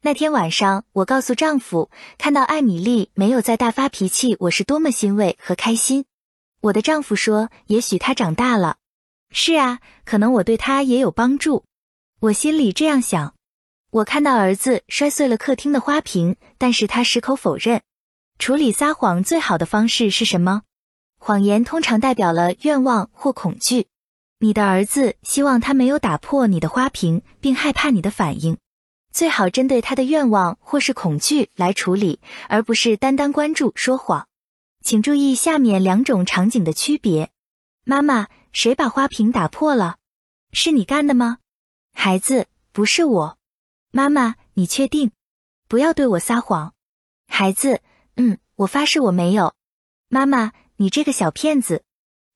[0.02, 6.04] 那天晚上，我告诉丈夫，看到艾米丽没有再大发脾气，我是多么欣慰和开心。
[6.60, 8.76] 我的丈夫说：“也许她长大了。”
[9.32, 11.64] 是啊，可能我对他也有帮助，
[12.20, 13.34] 我心里这样想。
[13.90, 17.80] 我看到儿子摔碎了客厅的花瓶，但是他矢口否认。
[18.38, 20.62] 处理撒谎最好的方式是什么？
[21.26, 23.88] 谎言通常代表了愿望或恐惧。
[24.38, 28.58] 你的儿子希望他没有打破你的花瓶，并害怕你的反应。
[29.12, 34.28] 最好针对他的愿望或是恐惧来处理，而不是单单关注说谎。
[34.84, 37.30] 请注意下面两种场景的区别。
[37.82, 38.28] 妈妈。
[38.52, 39.96] 谁把花瓶打破了？
[40.52, 41.38] 是你干的吗？
[41.92, 43.38] 孩子，不是我。
[43.90, 45.10] 妈妈，你确定？
[45.66, 46.72] 不要对我撒谎。
[47.26, 47.82] 孩子，
[48.14, 49.54] 嗯，我发誓我没有。
[50.08, 51.84] 妈妈，你这个小骗子，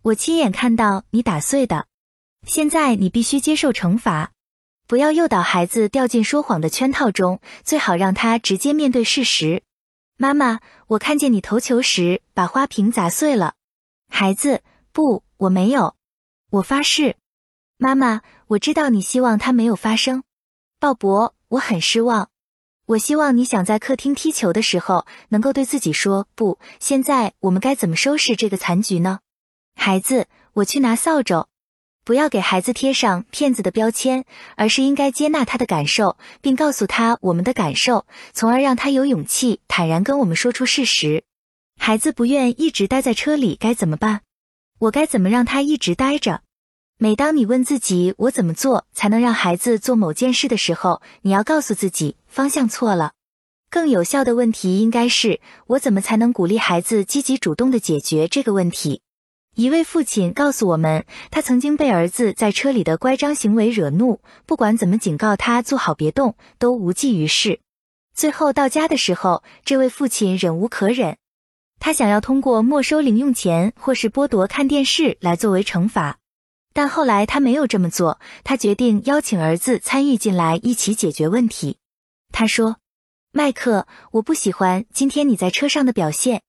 [0.02, 1.86] 我亲眼看到你打碎的。
[2.46, 4.32] 现在你必须接受惩罚。
[4.86, 9.62] 不要诱导孩子掉进说谎的圈套中，最好让他直接面对事实。
[10.16, 13.54] 妈妈，我看见你投球时把花瓶砸碎了。
[14.08, 15.94] 孩子，不，我没有。
[16.50, 17.16] 我发誓，
[17.76, 20.24] 妈妈，我知道你希望它没有发生。
[20.78, 22.30] 鲍勃，我很失望。
[22.90, 26.58] 我希望你想在客厅踢球的时候，能够对自己说不。
[26.80, 29.20] 现在我们该怎么收拾这个残局呢？
[29.76, 31.46] 孩子，我去拿扫帚。
[32.04, 34.24] 不要给孩子贴上骗子的标签，
[34.56, 41.22] 而是应该接纳他的感受，并告诉他我们的感受，从而让他有勇气坦然跟我们说出事实。
[41.78, 44.22] 孩子不愿一直待在车里，该怎么办？
[44.80, 46.42] 我该怎么让他一直待着？
[47.02, 53.12] 每当你问自己我怎么做才能让孩子做某件事的时候，你要告诉自己方向错了。
[53.70, 59.00] 更有效的问题应该是我怎么才能鼓励孩子积极主动的解决这个问题？
[59.54, 67.60] 一位父亲告诉我们，他曾经被儿子在车里的乖张行为惹怒，不管怎么警告他坐好别动，都无济于事。
[68.14, 71.16] 最后到家的时候，这位父亲忍无可忍。
[71.78, 76.18] 他想要通过没收零用钱或是剥夺看电视来作为惩罚，
[76.72, 78.20] 但后来他没有这么做。
[78.44, 81.78] 他决定邀请儿子参与进来，一起解决问题。
[82.32, 82.76] 他说
[83.32, 86.42] ：“麦克，我不喜欢今天你在车上的表现。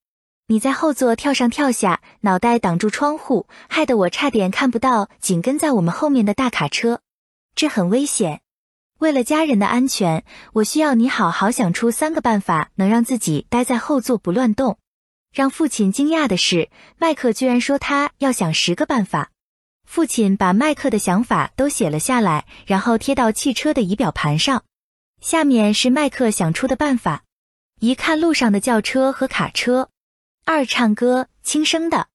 [0.47, 7.01] 你在后座跳上跳下，脑袋挡住窗户，害得我差点看不到紧跟在我们后面的大卡车。
[7.55, 8.41] 这很危险。
[8.99, 14.77] 为了家人的安全，我需要你好好想出三个办法，能让自己待在后座不乱动。”
[15.33, 19.30] 让父亲惊讶的是，麦克居然说他要想十个办法。
[19.93, 24.63] 父亲把麦克的想法都写了下来，然后贴到汽车的仪表盘上。
[25.19, 27.25] 下面是麦克想出的办法：
[27.81, 29.89] 一看路上的轿车和卡车；
[30.45, 32.05] 二唱歌，轻声的；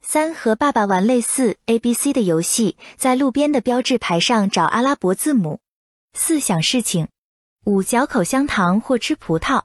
[0.00, 5.58] 三和爸爸玩类似 A B C 的游戏，在路边的标志牌上找阿拉伯字母；
[6.14, 7.08] 四想事情；
[7.66, 9.64] 五嚼口香糖或吃葡萄；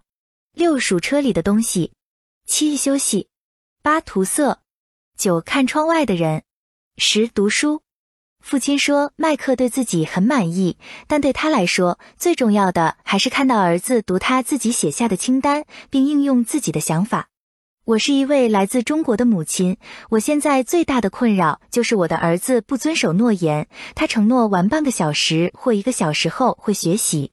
[0.51, 1.93] 六数车里的东西。
[2.45, 3.29] 七休息，
[3.81, 4.59] 八涂色，
[5.17, 6.43] 九看窗外的人，
[6.97, 7.81] 十读书。
[8.39, 10.77] 父亲说，麦克对自己很满意，
[11.07, 17.29] 但对他来说，最重要的还是看到儿子读他自己写下的清单，并应用自己的想法。
[17.85, 19.77] 我是一位来自中国的母亲，
[20.11, 23.67] 我现在最大的困扰就是我的儿子不遵守诺言。
[23.95, 27.31] 他承诺玩半个小时或一个小时后会学习，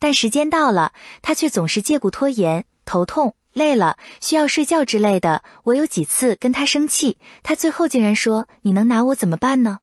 [0.00, 0.92] 但时间到了，
[1.22, 5.42] 他却总是借故拖延，头痛、累了、需要睡觉之类的。
[5.64, 9.78] 我有几次跟他生气，他最后竟然说：“你能拿我怎么办呢？”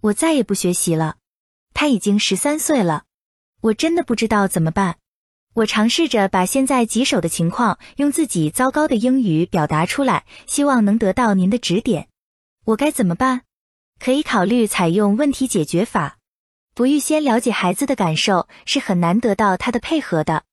[0.00, 1.16] 我再也不学习了。
[1.74, 3.04] 他已经十三岁了，
[3.60, 4.96] 我真的不知道怎么办。
[5.52, 12.08] 我尝试着把现在棘手的情况用自己糟糕的英语表达出来，希望能得到您的指点。
[12.64, 13.42] 我该怎么办？
[13.98, 16.16] 可以考虑采用问题解决法。
[16.74, 20.44] 不预先了解孩子的感受是很难得到他的配合的。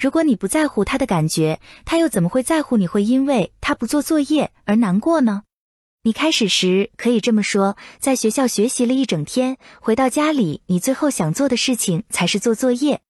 [0.00, 5.42] 如果你不在乎他的感觉，他又怎么会在乎你会因为他不做作业而难过呢？
[6.04, 13.02] 你开始时可以这么说：在学校学习了一整天，回到家里，你最后想做的事情才是做作业。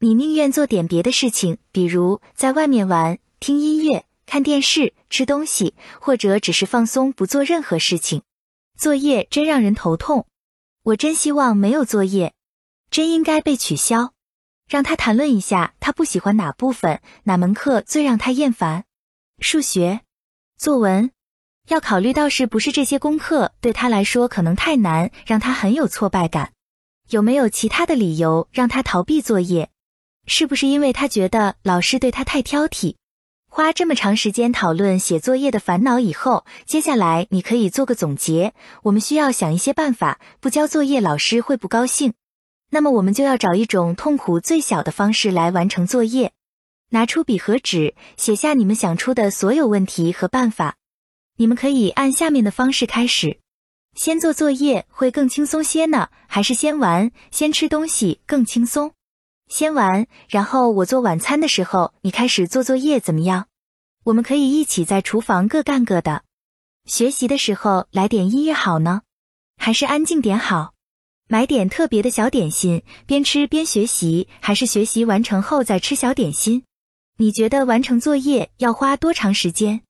[0.00, 8.20] 你宁愿做点别的事情，比如在外面玩、听音乐、看电视、吃东西，或者只是放松，不做任何事情。
[8.78, 10.26] 作业真让人头痛。
[10.82, 12.34] 我真希望没有作业，
[12.90, 14.13] 真应该被取消。
[14.68, 18.84] 让他谈论一下他不喜欢哪部分，哪门课最让他厌烦。
[19.38, 20.00] 数学、
[20.56, 21.10] 作文。
[21.68, 26.52] 要考虑到是不是这些功课对他来说可能太难，让他很有挫败感？
[27.08, 29.70] 有没有其他的理由让他逃避作业？
[30.26, 32.96] 是不是因为他觉得老师对他太挑剔？
[33.50, 38.52] 花这么长时间讨论写作业的烦恼以后，接下来你可以做个总结。
[38.82, 42.14] 我们需要想一些办法，不交作业老师会不高兴。
[42.70, 46.32] 那么我们就要找一种痛苦最小的方式来完成作业。
[46.90, 50.76] 拿出笔和纸，写下你们想出的所有问题和办法。
[51.36, 53.40] 你们可以按下面的方式开始：
[53.94, 58.92] 先做作业会更轻松些呢，还是先玩、先吃东西更轻松？
[59.48, 63.46] 先玩，然后我做晚餐的时候，你开始做作业，怎么样？
[64.04, 66.22] 我们可以一起在厨房各干各的。
[66.84, 69.02] 学习的时候来点音乐好呢，
[69.56, 70.73] 还是安静点好？
[71.34, 76.62] 买点特别的小点心，边吃边学习，还是学习完成后再吃小点心？
[77.18, 79.80] 你觉得完成作业要花多长时间？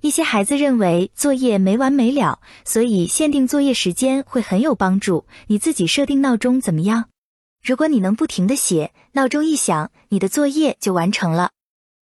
[0.00, 5.26] 一些孩子认为作业没完没了，所以限定作业时间会很有帮助。
[5.48, 7.10] 你自己设定闹钟怎么样？
[7.62, 11.50] 如果你能不停的写，闹钟一响，你的作业就完成了。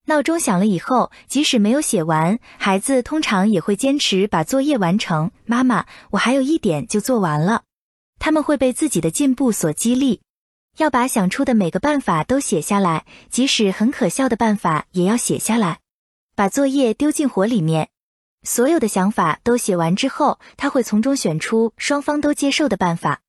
[0.06, 5.32] 闹钟响了以后，即使没有写完，孩子通常也会坚持把作业完成。
[5.46, 7.64] 妈妈，我还有一点就做完了。
[8.24, 10.22] 他们会被自己的进步所激励。
[10.78, 15.80] 要把想出的每个办法都写下来，即使很可笑的办法也要写下来。
[16.34, 17.90] 把作业丢进火里面，
[18.42, 23.20] 所有的想法都写完之后，他会从中选出双方都接受的办法，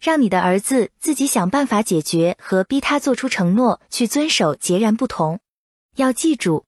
[0.00, 5.38] 让你的儿子自己想办法解决，和逼他做出承诺去遵守截然不同。
[5.94, 6.64] 要记住，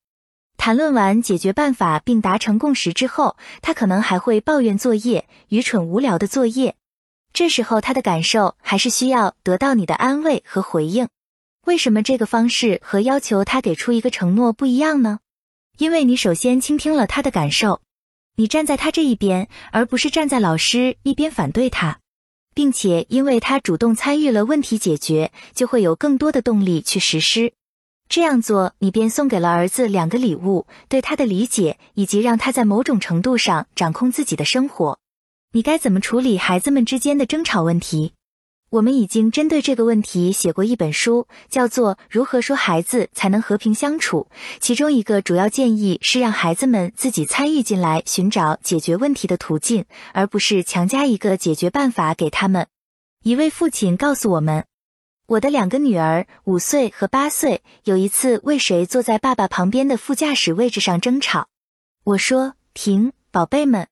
[0.56, 6.76] 谈论完解决办法并达成共识之后，他可能还会抱怨作业愚蠢无聊的作业，
[7.32, 11.08] 这时候他的感受还是需要得到你的安慰和回应。
[11.66, 15.20] 为什么这个方式和要求他给出一个承诺不一样呢？
[15.78, 17.80] 因为你首先倾听了他的感受，
[18.36, 22.00] 你站在他这一边，而不是站在老师一边反对他，
[22.52, 27.52] 并且因为他主动参与了问题解决，就会有更多的动力去实施。
[28.08, 34.98] 这样做，你便送给了儿子两个礼物：对他的理解，以及让他在某种程度上掌控自己的生活。
[35.54, 38.14] 你该怎么处理孩子们之间的争吵问题？
[38.70, 44.28] 我们已经针对这个问题写过一本书，叫做《如何说孩子才能和平相处》。
[44.60, 49.84] 其中一个主要建议是让孩子们自己参与进来，寻找解决问题的途径，
[50.14, 52.66] 而不是强加一个解决办法给他们。
[53.22, 54.64] 一位父亲告诉我们
[55.28, 61.48] ：“我的两个女儿，五岁和八岁，有一次为谁坐在爸爸旁边的副驾驶位置上争吵。
[62.04, 63.88] 我说：‘停，宝贝们。’”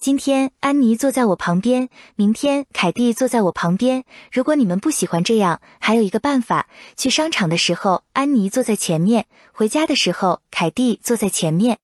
[0.00, 4.04] 今天安妮坐在我旁边，明天凯蒂坐在我旁边。
[4.30, 11.78] 如果你们不喜欢这样，还有一个办法：去商场的时候，安妮坐在前面；回家的时候，凯蒂坐在前面。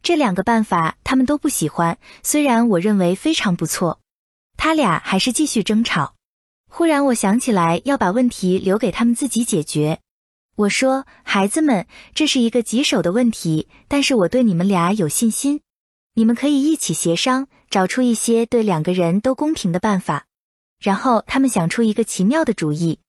[0.00, 3.98] 这两个办法他们都不喜欢，虽然我认为非常不错。
[4.56, 6.14] 他俩还是继续争吵。
[6.70, 9.98] 忽然我想起来要把问题留给他们自己解决。
[10.54, 15.62] 我说：“孩子们，这是一个棘手的问题，但是我对你们俩有信心。
[16.14, 20.26] 你们可以一起协商。”找出一些对两个人都公平的办法，
[20.78, 23.00] 然后他们想出一个奇妙的主意。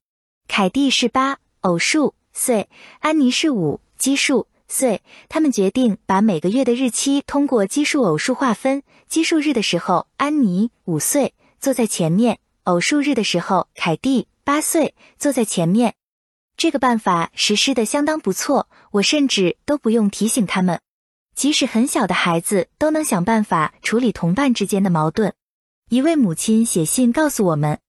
[0.48, 2.70] 凯蒂是八偶数岁，
[3.00, 5.02] 安妮是五奇数岁。
[5.28, 8.84] 他们决定把每个月的日期通过奇数偶数划分。
[9.08, 15.96] 奇数日的时候，安妮五岁，坐在前面；偶数日的时候，凯蒂八岁坐在前面。
[16.56, 20.80] 这个办法实施的相当不错，我甚至都不用提醒他们。
[21.38, 25.36] 即使很小的孩子都能想办法处理同伴之间的矛盾。
[25.88, 27.80] 一位母亲写信告诉我们：“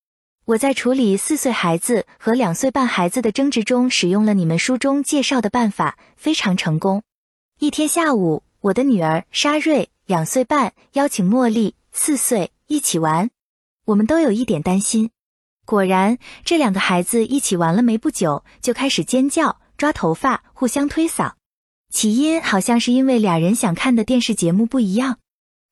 [0.44, 7.02] 我在处理四岁孩子和两岁半孩子的争执中，使用了你们书中介绍的办法，非常成功。”
[7.58, 13.30] 一天下午，我的女儿沙瑞两岁半邀请茉莉四岁一起玩，
[13.86, 15.08] 我们都有一点担心。
[15.64, 21.32] 果然，这两个孩子一起玩了没不久，就开始尖叫、抓头发、互相推搡。
[21.90, 25.18] 起因好像是因为俩人想看的电视节目不一样，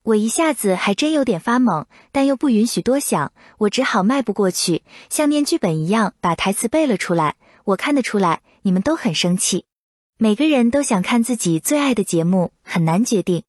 [0.03, 7.37] 我一下子还真有点发懵，但又不允许多想，我只好迈步过去，像念剧本一样把台词背了出来。
[7.65, 9.67] 我看得出来，你们都很生气，
[10.17, 13.43] 每个人都想看自己最爱的节目，很难决定。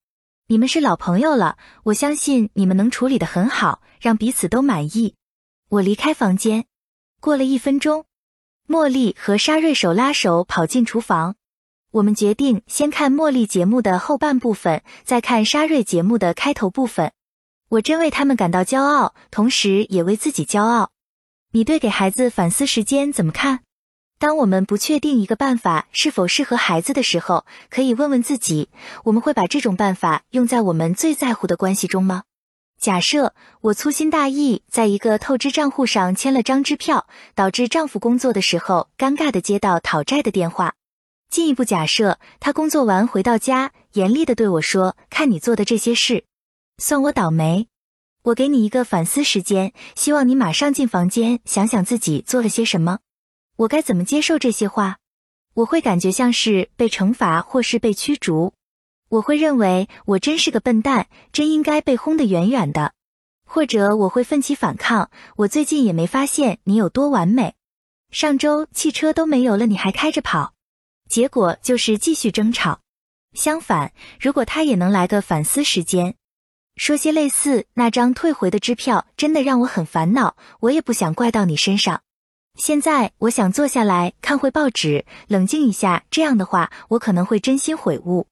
[0.48, 5.16] 你们是老朋友了，我相信你们能处理得很好，让彼此都满意。
[5.70, 6.66] 我离开房间，
[7.22, 8.04] 过了一分钟，
[8.68, 11.37] 茉莉和沙瑞手拉手跑进厨房。
[11.98, 17.12] 我们决定先看茉莉节目的后半部分，再看沙瑞节目的开头部分。
[17.70, 20.92] 我真为他们感到骄傲，同时也为自己骄傲。
[21.54, 23.62] 你对给孩子反思时间怎么看？
[24.20, 28.70] 当我们不确定一个办法是否适合孩子的时候，可以问问自己：
[29.06, 32.24] 我们会把这种办法用在我们最在乎的关系中吗？
[32.80, 40.76] 假设我粗心大意，在一个透支账户上签了张支票，导致丈夫工作的时候尴尬的接到讨债的电话。
[41.30, 46.24] 进一步假设，他工作完回到家，严厉的对我说：“看你做的这些事，
[46.78, 47.68] 算我倒霉。
[48.24, 53.00] 我给你一个反思时间，希望你马上进房间想想自己做了些什么。
[53.58, 54.98] 我该怎么接受这些话？
[55.54, 58.54] 我会感觉像是被惩罚，或是被驱逐。
[59.10, 62.94] 我会认为我真是个笨蛋，真应该被轰得远远的。
[63.46, 65.10] 或者我会奋起反抗。
[65.38, 67.56] 我最近也没发现你有多完美。
[68.12, 70.54] 上周汽车都没油了，你还开着跑。”
[71.08, 72.80] 结果就是继续争吵。
[73.34, 76.16] 相反，如果他也能来个反思时间，
[76.76, 82.02] 说些类似“那张退回的支票真的让我很烦恼，我也不想怪到你身上。
[82.56, 88.28] 现在我想坐下来看会报纸，冷静一下。”这样的话，我可能会真心悔悟。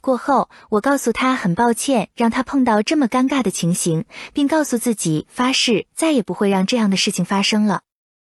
[0.00, 7.82] 过后，我告诉他很抱歉让他碰到这么尴尬的情形，并告诉自己发誓再也不会让这样的事情发生了。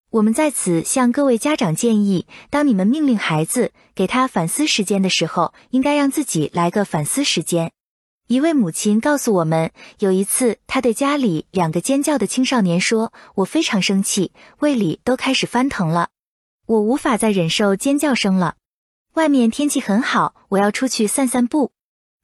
[0.09, 7.73] 我们在此向各位家长建议：当你们命令孩子给他反思时间的时候，应该让自己来个反思时间。
[8.27, 16.09] 一位母亲告诉我们，有一次她对家里两个尖叫的青少年说：“我非常生气，胃里都开始翻腾了，
[16.67, 18.55] 我无法再忍受尖叫声了。
[19.15, 21.71] 外面天气很好，我要出去散散步。”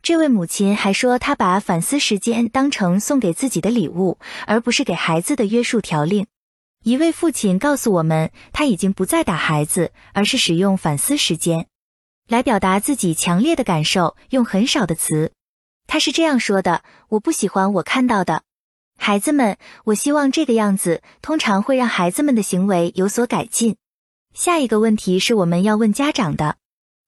[0.02, 6.28] 这位母亲还说，她把反思时间当成送给自己的礼物，而不是给孩子的约束条令。
[6.84, 11.68] 一位父亲告诉我们，他已经不再打孩子，而是使用反思时间
[12.28, 15.32] 来表达自己强烈的感受，用很少的词。
[15.88, 18.44] 他是这样说的：“我不喜欢我看到的，
[18.98, 23.78] 孩子们，我希望这个样子通常会让孩子们的行为有所改进。”
[24.36, 26.58] 下一个问题是我们要问家长的。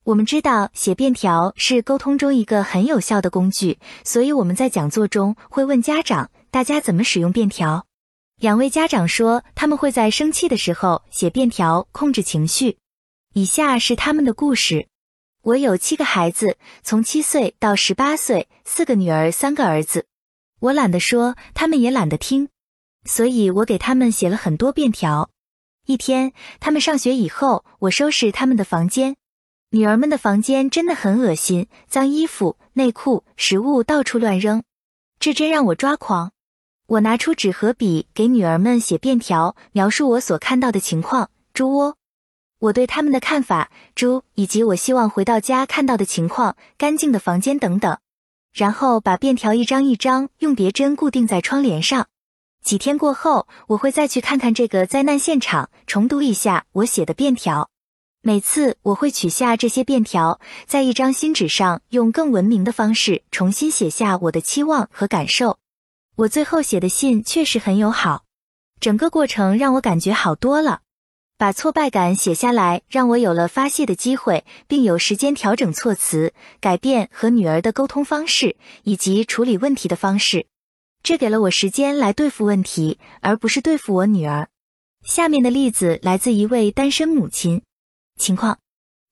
[0.05, 7.85] 我们知道写便条是沟通中一个很有效的工具，所以我们在讲座中会问家长：大家怎么使用便条？
[8.37, 12.77] 两位家长说，他们会在生气的时候写便条控制情绪。
[13.33, 14.87] 以下是他们的故事：
[15.41, 20.05] 我有七个孩子，从七岁到十八岁，四个女儿，三个儿子。
[20.59, 22.49] 我懒得说，他们也懒得听，
[23.05, 25.29] 所以我给他们写了很多便条。
[25.85, 29.15] 一天，他们上学以后，我收拾他们的房间。
[29.71, 34.63] 女儿们的房间真的很恶心，脏衣服、内裤、食物到处乱扔，
[35.19, 36.31] 这真让我抓狂。
[36.87, 41.97] 我拿出纸和笔，给女儿们写便条，描述我所看到的情况：猪窝，
[42.59, 47.97] 我对他们的看法，猪，以及我希望回到家看到的情况，干净的房间等等。
[48.53, 52.07] 然后把便条一张一张用别针固定在窗帘上。
[52.63, 57.71] 几天过后，我会再去看看这个灾难现场，重读一下我写的便条。
[58.21, 65.57] 每次我会取下这些便条，在一张新纸上，用更文明的方式重新写下我的期望和感受。
[66.17, 68.23] 我最后写的信确实很友好，
[68.79, 70.79] 整个过程让我感觉好多了。
[71.37, 80.47] 把挫败感写下来，让我有了发泄的机会，并有时间调整措辞，改变和女儿的沟通方式以及处理问题的方式。
[81.03, 84.47] 这给了我时间来对付问题，而不是对付我女儿。
[85.03, 87.61] 下面的例子来自一位单身母亲
[88.17, 88.59] 情况：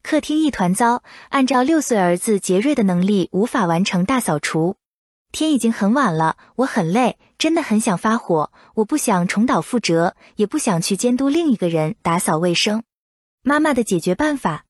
[0.02, 4.78] 客厅一团糟，按照六岁儿子杰瑞的能力，无法完成大扫除。
[5.34, 12.84] 天已经很晚了，我很累，真的很想发火，我不想重蹈覆辙，也不想去监督另一个人打扫卫生。
[13.42, 14.66] 妈妈的解决办法：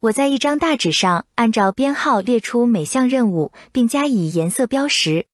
[0.00, 5.26] 我在一张大纸上按照编号列出每项任务，并加以颜色标识，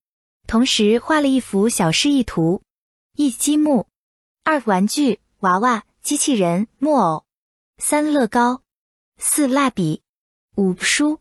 [0.47, 2.63] 同时画了一幅小示意图：
[3.17, 3.89] 一积木，
[4.45, 7.25] 二玩具娃娃、机器人、木偶，
[7.79, 8.63] 三乐高，
[9.19, 10.03] 四蜡笔，
[10.55, 11.19] 五书。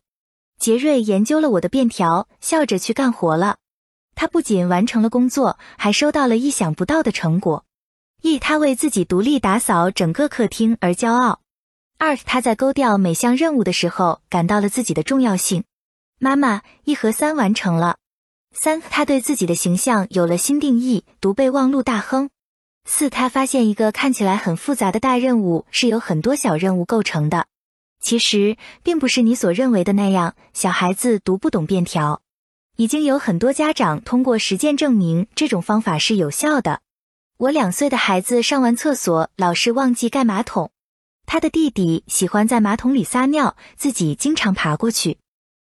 [0.60, 3.58] 杰瑞研究了我的便条，笑着去干活了。
[4.16, 7.66] 他不仅完成了工作，还收到了意想不到的成果：
[8.24, 11.40] 一，他为自己独立打扫整个客厅而骄傲；
[12.00, 15.64] 二，他在勾掉每项任务的时候感到了自己的重要性。
[16.20, 17.98] 妈妈，一和三完成了。
[18.52, 22.32] 三，他对自己的形象有了新定义，读备忘录大亨。
[22.86, 27.46] 四，他发现一个看起来很复杂的大任务是由很多小任务构成的。
[28.00, 32.22] 其实并不是你所认为的那样，小孩子读不懂便条。
[32.78, 36.82] 已经有很多家长通过实践证明这种方法是有效的。
[37.38, 40.72] 我两岁的孩子上完厕所老是忘记盖马桶，
[41.26, 45.18] 他的弟弟喜欢在马桶里撒尿，自己经常爬过去。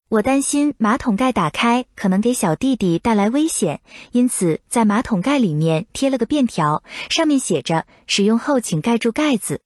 [0.09, 3.79] 我担心马桶盖打开可能给小弟弟带来危险，
[4.11, 9.61] 因此在马桶盖里面贴了个便条，上面写着“使用后请盖住盖子”。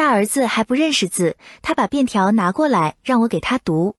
[0.00, 3.96] 大儿子还不认识字，他把便条拿过来让我给他读，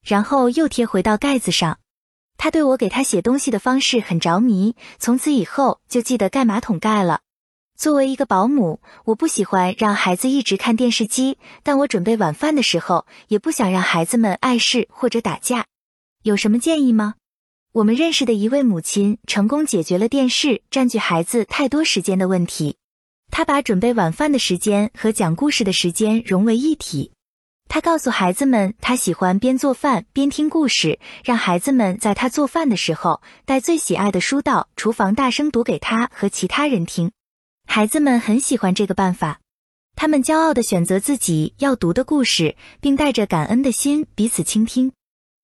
[0.00, 1.80] 然后又贴回到盖子上。
[2.38, 7.22] 他对我给他写东西的方式很着迷，从此以后就记得盖马桶盖了。
[7.76, 15.66] 作为一个保姆，我不喜欢让孩子一直看电视机，但我准备晚饭的时候也不想让孩子们碍事或者打架。
[16.22, 17.16] 有什么建议吗？
[17.72, 22.76] 我们认识的一位母亲成功解决了电视占据孩子太多时间的问题。
[23.30, 27.12] 他把准备晚饭的时间和讲故事的时间融为一体。
[27.68, 37.12] 他告诉孩子们，他喜欢边做饭边听故事，让孩子们在他做饭的时候带最喜爱的书到厨房，大声读给他和其他人听。
[37.68, 39.38] 孩子们很喜欢这个办法，
[39.94, 44.90] 他们骄傲地选择自己要读的故事，并带着感恩的心彼此倾听。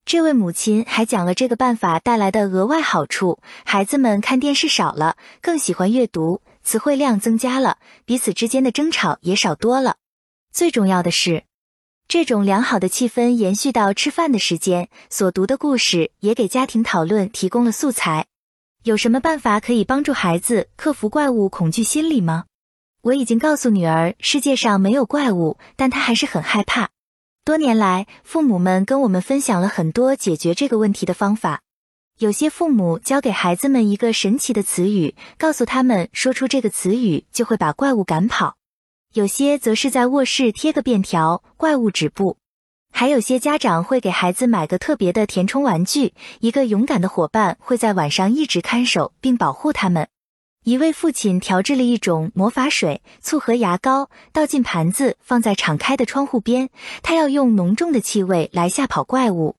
[0.04, 9.98] 这位母亲还讲了这个办法带来的额外好处：孩子们看电视少了，更喜欢阅读，词汇量增加了，彼此之间的争吵也少多了。
[10.52, 11.44] 最重要的是。
[12.08, 18.26] 这种良好的气氛延续到吃饭的时间，所读的故事也给家庭讨论提供了素材。
[18.82, 22.46] 有什么办法可以帮助孩子克服怪物恐惧心理吗？
[23.02, 26.90] 我已经告诉女儿，世界上没有怪物，但她还是很害怕。
[27.44, 31.60] 多年来，父母们跟我们分享了很多解决这个问题的方法。
[32.18, 38.56] 有些父母教给孩子们一个神奇的词语，告诉他们说出这个词语就会把怪物赶跑。
[39.12, 42.38] 有些则是在卧室贴个便条，怪物止步；
[42.90, 50.08] 还有些家长会给孩子买个特别的填充玩具，一个勇敢的伙伴会在晚上一直看守并保护他们。
[50.64, 56.70] 一位父亲调制了一种魔法水，醋和牙膏倒进盘子，放在敞开的窗户边，
[57.02, 59.56] 他要用浓重的气味来吓跑怪物。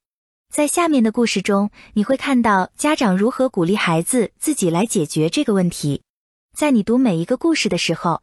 [0.54, 6.02] 在下面的故事中，你会看到家长如何鼓励孩子自己来解决这个问题。
[6.56, 8.22] 在你读每一个故事的时候。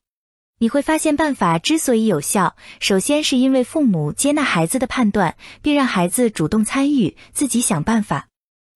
[0.59, 8.29] 你会发现，办法之所以有效，首先是因为父母接纳孩子的判断，并让孩子主动参与，自己想办法。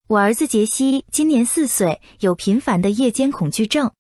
[0.08, 3.92] 我儿子杰西今年四岁，有频繁的夜间恐惧症，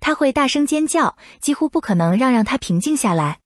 [0.00, 3.38] 他会大声尖叫，几乎不可能让让他平静下来。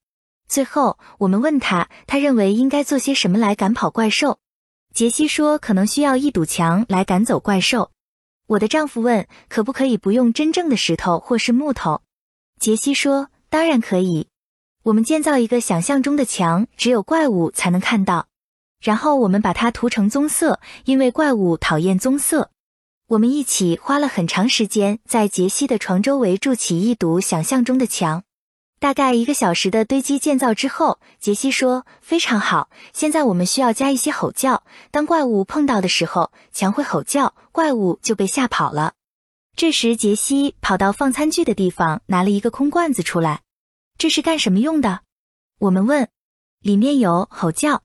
[0.49, 4.39] 最后，我们问他，他认为应该做些什么来赶跑怪兽。
[4.95, 7.91] 杰西说，可能需要一堵墙来赶走怪兽。
[8.47, 12.03] 我的丈夫问，可不可以不用真正的石头或是木头？
[12.61, 13.29] 杰西说。
[13.51, 14.27] 当然可以，
[14.83, 18.27] 我们建造一个想象中的墙，只有怪物才能看到。
[18.81, 22.51] 然后我们把它涂成棕色，因为怪物讨厌棕色。
[23.07, 28.25] 我们一起花了很长时间，在杰西的床周围筑起一堵想象中的墙。
[28.85, 34.63] 大概一个小时的堆积建造之后，杰西说：“非常好，现在我们需要加一些吼叫。
[34.91, 38.93] 当怪物碰到的时候，墙会吼叫，怪物就被吓跑了。”
[39.57, 43.41] 这时，杰西跑到放餐具的地方，拿了一个空罐子出来。
[43.97, 45.01] 这是干什么用的？
[45.61, 46.07] 我们问。
[46.61, 47.81] 里面有吼叫。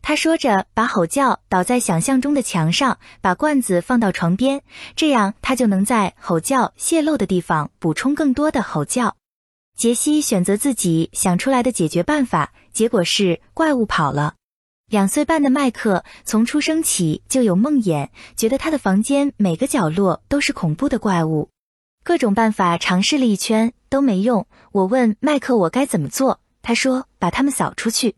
[0.00, 4.62] 他说着，把吼叫倒在想象中的墙上，把罐子放到床边，
[4.96, 9.14] 这样他就能在吼叫泄露的地方补充更多的吼叫。
[9.78, 14.34] 杰西选择自己想出来的解决办法，结果是怪物跑了。
[14.90, 21.50] 两岁半的麦克从出生起就有梦魇，觉得他的房间每个角落都是恐怖的怪物。
[22.02, 24.48] 各种办法尝试了一圈都没用。
[24.72, 28.16] 我问麦克我该怎么做，他说把它们扫出去。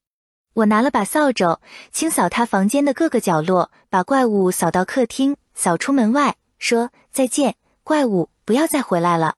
[0.54, 1.60] 我拿了把扫帚，
[1.92, 9.34] 清扫他房间的各个角落，把怪物扫到客厅，扫出门外，说再见，怪物，不要再回来了。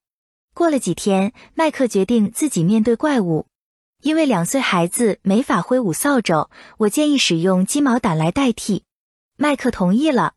[0.55, 3.47] 过了几天，麦克决定自己面对怪物。
[4.03, 6.49] 因为两岁孩子没法挥舞扫帚，
[6.79, 8.85] 我建议使用鸡毛掸来代替。
[9.37, 10.35] 麦克同意了。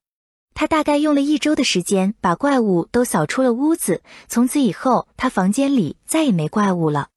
[0.53, 4.01] 他大概用了一周的时间把怪物都扫出了屋子。
[4.29, 7.09] 从此以后，他房间里再也没怪物了。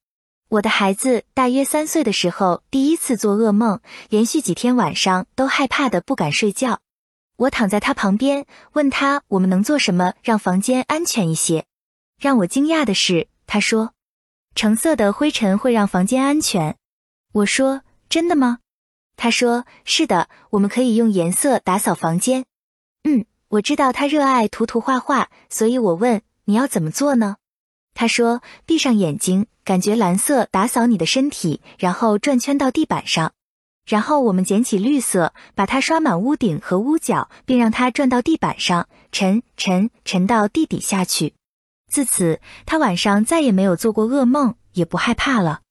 [0.49, 6.81] 我的孩子大约三岁的时候，第一次做噩梦，连续几天晚上都害怕的不敢睡觉。
[7.37, 11.65] 我躺在他旁边，问他我们能做什么让房间安全一些。
[12.19, 13.93] 让我惊讶的是，他说
[14.53, 16.77] ：“橙色的灰尘会让房间安全。”
[17.31, 18.59] 我说：“真的吗？”
[19.15, 22.45] 他说：“是的，我们可以用颜色打扫房间。”
[23.03, 27.37] 嗯，我知道他热爱涂涂画画，所以我问：“你要怎么做呢？”
[27.95, 33.33] 他说：“闭上眼睛，感觉蓝色打扫你的身体，然后转圈到地板上。”
[33.87, 41.33] 然后我们捡起绿色，把它刷满屋顶和屋角，并让它转到地板上，沉沉沉到地底下去。
[41.89, 45.61] 自此，他晚上再也没有做过噩梦，也不害怕了。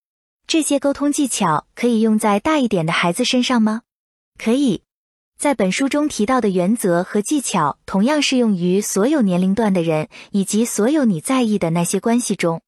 [0.46, 3.82] 这些沟通技巧可以用在大一点的孩子身上吗？
[4.38, 4.82] 可以。
[5.38, 12.60] 在本书中提到的原则和技巧，同样适用于所有年龄段的人，以及所有你在意的那些关系中。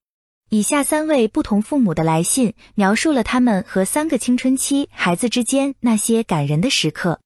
[0.51, 7.21] 以下三位不同父母的来信描述了他们和三个青春期孩子之间那些感人的时刻。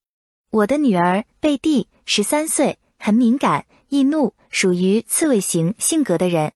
[0.51, 6.53] 我的女儿贝蒂，十三岁，很敏感、易怒，属于刺猬型性格的人，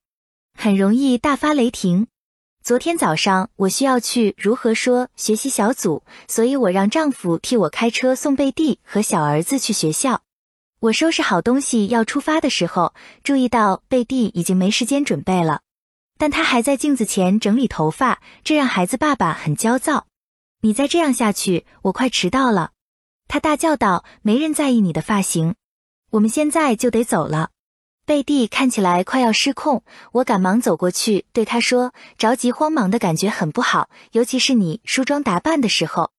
[0.58, 2.08] 很容易大发雷霆。
[2.62, 10.22] 昨天早上我需要去如何说学习小组，所以我让丈夫替我开车送贝蒂和小儿子去学校。
[10.82, 12.94] 我收拾好东西要出发的时候，
[13.24, 15.62] 注意到贝蒂已经没时间准备了。
[16.18, 20.08] 但他还在镜子前整理头发，这让孩子爸爸很焦躁。
[20.62, 22.72] 你再这样下去，我快迟到了！
[23.30, 25.56] 他大叫道：“没人在意你的发型，
[26.12, 27.50] 我们现在就得走了。”
[28.06, 29.84] 贝蒂看起来快要失控，
[30.14, 36.12] 我赶忙走过去对他说：“着急慌忙的感觉很不好，尤其是你梳妆打扮的时候。”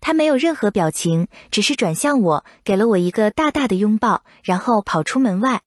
[0.00, 5.62] 他没有任何表情，只是转向我，给了我一个大大的拥抱，然后跑出门外。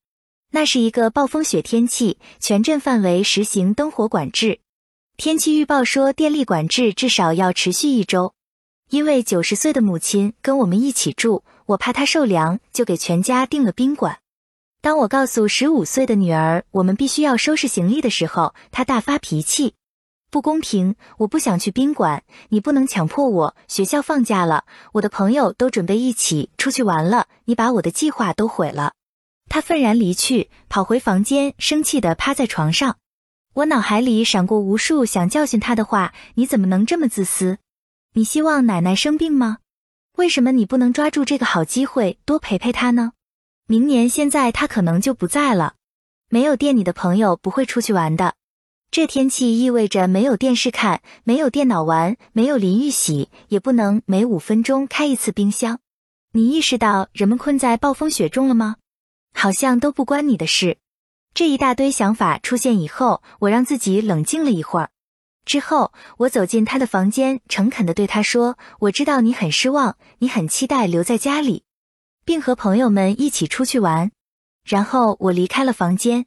[0.52, 4.60] 那是一个暴风雪天气，全镇范围实行灯火管制。
[5.18, 8.34] 天气预报说电力管制至少要持续一周。
[8.90, 14.20] 因为九十岁的母亲跟我们一起住，我怕她受凉，就给全家订了宾馆。
[14.82, 19.74] 当我告诉十五岁的女儿我们必须要收拾行李的时候，她大发脾气。
[20.30, 20.96] 不公平！
[21.20, 23.56] 我不想去宾馆，你不能强迫我。
[23.70, 28.94] 学校放假了，我的朋友都准备一起出去玩了，你把我的计划都毁了。
[29.50, 32.98] 她愤然离去，跑回房间，生气地趴在床上。
[33.54, 37.58] 我脑海里闪过无数想教训她的话：你怎么能这么自私？
[38.14, 39.60] 你希望奶奶生病吗？
[40.18, 43.12] 为什么你不能抓住这个好机会多陪陪他呢？
[43.68, 45.76] 明年现在他可能就不在了。
[46.28, 48.34] 没有电，你的朋友不会出去玩的。
[48.90, 55.80] 这天气意味着没有电视看，没有电脑玩，没有淋浴洗，也不能每五分钟开一次冰箱。
[56.32, 58.78] 你意识到人们困在暴风雪中了吗？
[59.36, 60.80] 好像都不关你的事。
[61.36, 64.90] 这一大堆想法出现以后，我让自己冷静了一会儿。
[65.48, 71.64] 之后，我走进他的房间，诚恳地对他说：“我知道你很失望，你很期待留在家里，
[72.26, 74.12] 并和朋友们一起出去玩。”
[74.68, 76.26] 然后我离开了房间。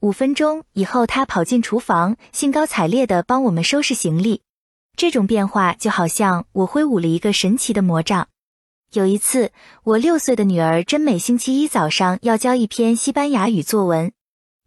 [0.00, 4.42] 五分钟以后，他跑进厨房，兴高采烈地帮我们收拾行李。
[4.96, 8.26] 这种变化就好像我挥舞了一个神奇的魔杖。
[8.92, 9.52] 有一次，
[9.84, 14.10] 我六岁的女儿真美星期一早上要交一篇西班牙语作文，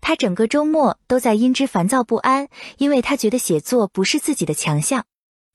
[0.02, 2.48] 她整个周末都在因之烦躁不安，
[2.78, 5.06] 因为她觉得写作不是自己的强项。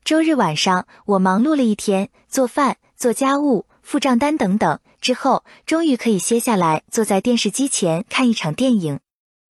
[0.05, 9.01] 周日晚上，我忙碌了一天，做饭、做家务、付账单等等，之后终于可以歇下来，坐在电视机前看一场电影。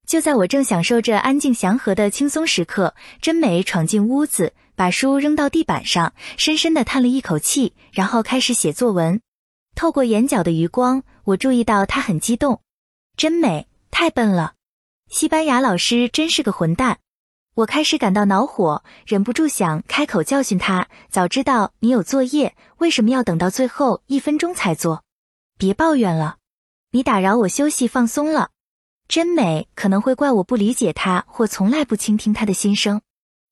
[0.06, 4.54] 就在我正享受着安静祥和的轻松时刻，真美闯进屋子。
[4.76, 9.22] 把书扔到地板上，深深的叹了一口气，然后开始写作文。
[9.76, 12.60] 透过眼角的余光，我注意到他很激动。
[13.16, 14.54] 真美，太笨了！
[15.14, 16.98] 西班牙老师真是个混蛋！
[17.54, 20.88] 我开始感到恼火，忍不住想开口教训他。
[21.08, 25.04] 早知道你有作业，为什么要等到最后一分钟才做？
[25.56, 26.38] 别抱怨了，
[26.94, 28.50] 你打扰我休息放松了。
[29.08, 33.02] 真美可能会怪我不理解他，或从来不倾听他的心声。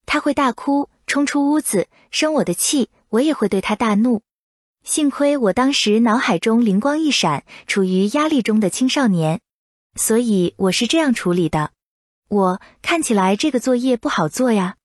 [0.07, 0.89] 他会大哭。
[1.05, 4.23] 冲出屋子生我的气，我也会对他大怒。
[4.83, 9.41] 幸亏我当时脑海中灵光一闪，处于压力中的青少年，
[9.95, 11.71] 所以我是这样处理的。
[12.29, 14.77] 我看起来这个作业不好做呀，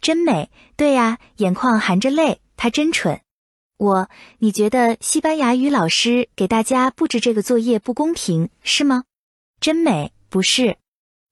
[0.00, 0.50] 真美。
[0.76, 3.22] 对呀，眼眶含着泪，他真蠢。
[3.78, 4.10] 我，
[4.40, 9.04] 你觉得西班牙语老师给大家布置这个作业不公平是吗？
[9.58, 10.76] 真美，不是。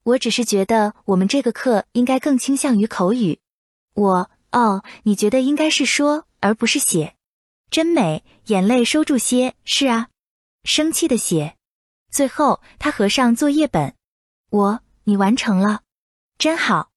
[0.04, 3.40] 我只是觉得我们这个课应该更倾向于口语。
[3.92, 7.14] 我，哦，你觉得应该是说而不是写，
[7.70, 8.24] 真美。
[8.46, 10.08] 眼泪收住些，是啊，
[10.64, 11.57] 生气的写。
[12.10, 13.94] 最后，他合上作业本。
[14.50, 15.82] 我，你完成了，
[16.38, 16.90] 真好，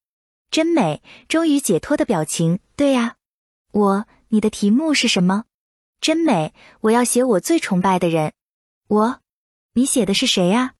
[0.50, 2.60] 真美，终于解脱的表情。
[2.76, 3.16] 对呀，
[3.72, 5.44] 我，你的题目是什么？
[6.00, 8.32] 真美，我要写我最崇拜的人。
[8.88, 9.20] 我，
[9.74, 10.74] 你写的是谁呀？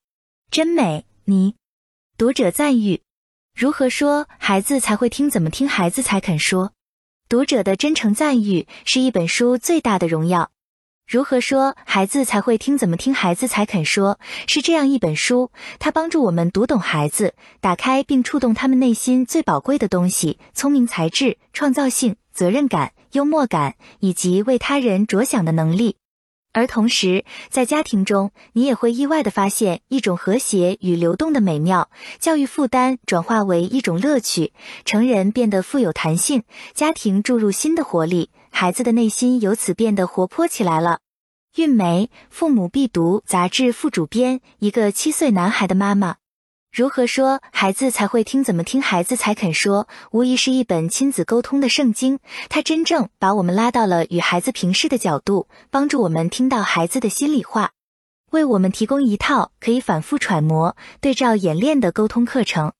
[0.51, 1.57] 真美，你。
[2.17, 3.03] 读者赞誉。
[3.55, 5.29] 如何说孩子才会听？
[5.29, 6.73] 怎么听孩子才肯说？
[7.29, 10.51] 读者的真诚赞誉是一本书最大的荣耀。
[11.07, 12.79] 如何说孩子才会听？
[12.79, 14.19] 怎么听孩子才肯说？
[14.47, 25.97] 是这样一本书，它帮助我们读懂孩子，打开并触动他们内心最宝贵的东西：聪明才智、创造性、责任感、幽默感以及为他人着想的能力。
[26.55, 31.91] 而同时，在家庭中，你也会意外的发现一种和谐与流动的美妙。
[32.21, 34.53] 教育负担转化为一种乐趣，
[34.85, 36.43] 成人变得富有弹性，
[36.75, 41.01] 家庭注入新的活力，孩子的内心由此变得活泼起来了。
[41.57, 46.17] 韵梅，父母必读杂志副主编，一个七岁男孩的妈妈。
[46.71, 48.45] 如何说孩子才会听？
[48.45, 49.89] 怎么听孩子才肯说？
[50.11, 52.21] 无疑是一本亲子沟通的圣经。
[52.49, 57.73] 它真正把我们拉到了与孩子平视的角度，帮助我们听到孩子的心里话，
[58.31, 62.73] 为我们提供一套可以反复揣摩、对照演练的沟通课程。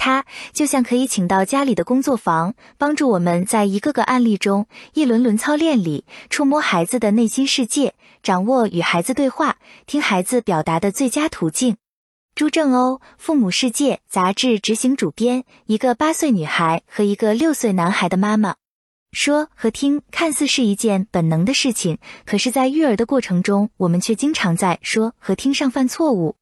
[0.00, 0.24] 它
[0.54, 11.76] 就像可以请到家里的工作坊，帮助我们在一个个案例中、一轮轮操练里，触摸孩子的内心世界，掌握与孩子对话、听孩子表达的最佳途径。
[12.34, 18.54] 朱正欧，《父母世界》杂志执行主编，一个八岁女孩和一个六岁男孩的妈妈。
[19.12, 26.36] 说和听看似是一件本能的事情，可是，在育儿的过程中，我们却经常在说和听上犯错误。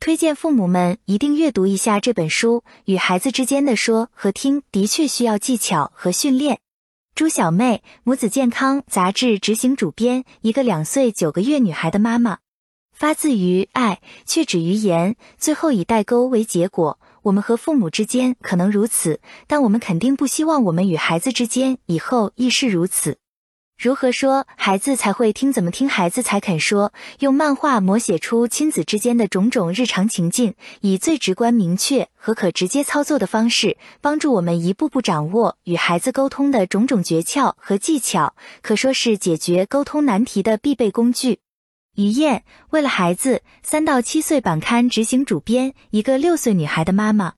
[0.00, 2.62] 推荐父母们一定阅读一下这本书。
[2.84, 6.60] 与孩子之间的说和听的确需要技巧和训练。
[7.14, 12.38] 朱小妹，《母子健康》杂志执行主编，一个两岁九个月女孩的妈妈。
[12.92, 16.98] 发自于爱，却止于言，最后以代沟为结果。
[17.22, 23.18] 我们和父母之间可能如此，但我们肯定不希望我们与孩子之间以后亦是如此。
[23.78, 25.52] 如何说孩子才会听？
[25.52, 26.92] 怎么听孩子才肯说？
[27.20, 41.38] 用漫画摹写出亲子之间的种种日常情境，以最直观、明确和可直接操作的方式，帮助我们一步步掌握与孩子沟通的种种诀窍和技巧，可说是解决沟通难题的必备工具。
[41.94, 47.37] 于燕，为了孩子，三到七岁版刊执行主编，一个六岁女孩的妈妈。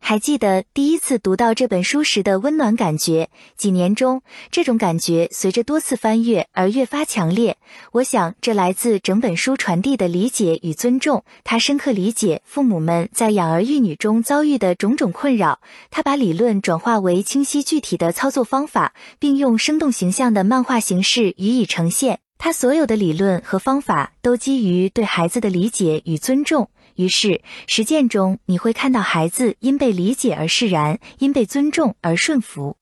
[0.00, 3.28] 还记得第一次读到这本书时的温暖感觉？
[3.58, 7.58] 几年中，这种感觉随着多次翻阅而越发强烈。
[7.92, 11.24] 我想，这来自整本书传递的理解与尊重。
[11.44, 15.60] 他深刻理解父母们在养儿育女中遭遇的种种困扰。
[15.90, 22.20] 他把理论转化为清晰具体的操作方法，并用生动形象的漫画形式予以呈现。
[22.38, 32.76] 他所有的理论和方法都基于对孩子的理解与尊重，于是实践中你会看到孩子因被理解而释然，因被尊重而顺服，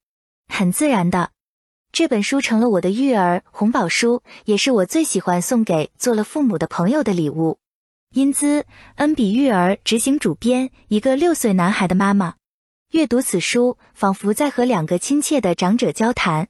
[0.48, 1.32] 很自然的。
[1.92, 7.58] 这本书成了我的育儿红宝书，也是我最喜欢送给做了父母的朋友的礼物。
[8.14, 8.64] 英姿，
[8.94, 12.36] 恩比育儿执行主编，一个六岁男孩的妈妈。
[12.92, 16.48] 阅读此书，仿佛在和两个亲切的长者交谈。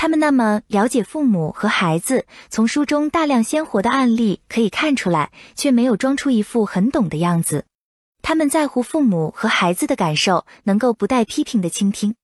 [0.00, 7.64] 他们那么了解父母和孩子，从书中大量鲜活的案例可以看出来，却没有装出一副很懂的样子。
[8.22, 12.14] 他们在乎父母和孩子的感受，能够不带批评的倾听。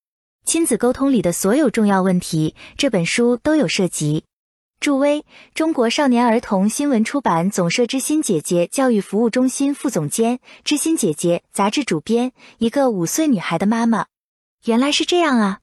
[0.47, 4.23] 亲子沟通里的所有重要问题，这本书都有涉及。
[4.79, 14.07] 祝薇，中国少年儿童新闻出版总社知心姐姐教育服务中心副总监，知心姐姐杂志主编，一个五岁女孩的妈妈。
[14.67, 15.59] 原来是这样啊。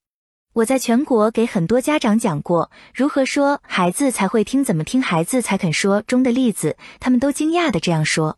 [0.53, 8.37] 我在全国给很多家长讲过如何说孩子才会听，怎么听孩子才肯说中的例子，他们都惊讶的这样说。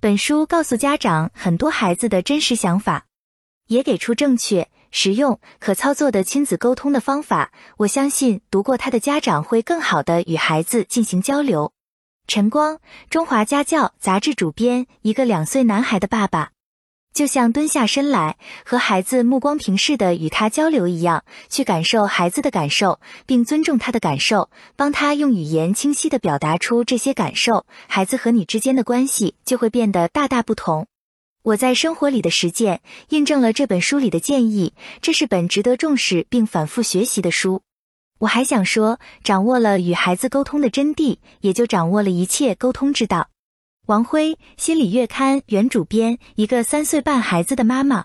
[0.00, 3.06] 本书告诉家长很多孩子的真实想法，
[3.66, 7.50] 也给出正确、实用、可操作的亲子沟通的方法。
[7.78, 11.72] 我相信读过它的家长会更好的与孩子进行交流。
[12.28, 12.78] 晨光，
[13.10, 16.50] 中华家教杂志主编，一个两岁男孩的爸爸。
[17.18, 30.86] 就像蹲下身来和孩子目光平视的与他交流一样，去感受孩子的感受，并尊重他的感受，帮他用语言清晰的表达出这些感受，孩子和你之间的关系就会变得大大不同。
[31.42, 34.72] 我在生活里的实践印证了这本书里的建议，
[35.02, 37.62] 这是本值得重视并反复学习的书。
[38.20, 43.28] 我还想说，掌握了与孩子沟通的真谛，也就掌握了一切沟通之道。
[43.88, 48.04] 王辉，心理月刊原主编，一个三岁半孩子的妈妈。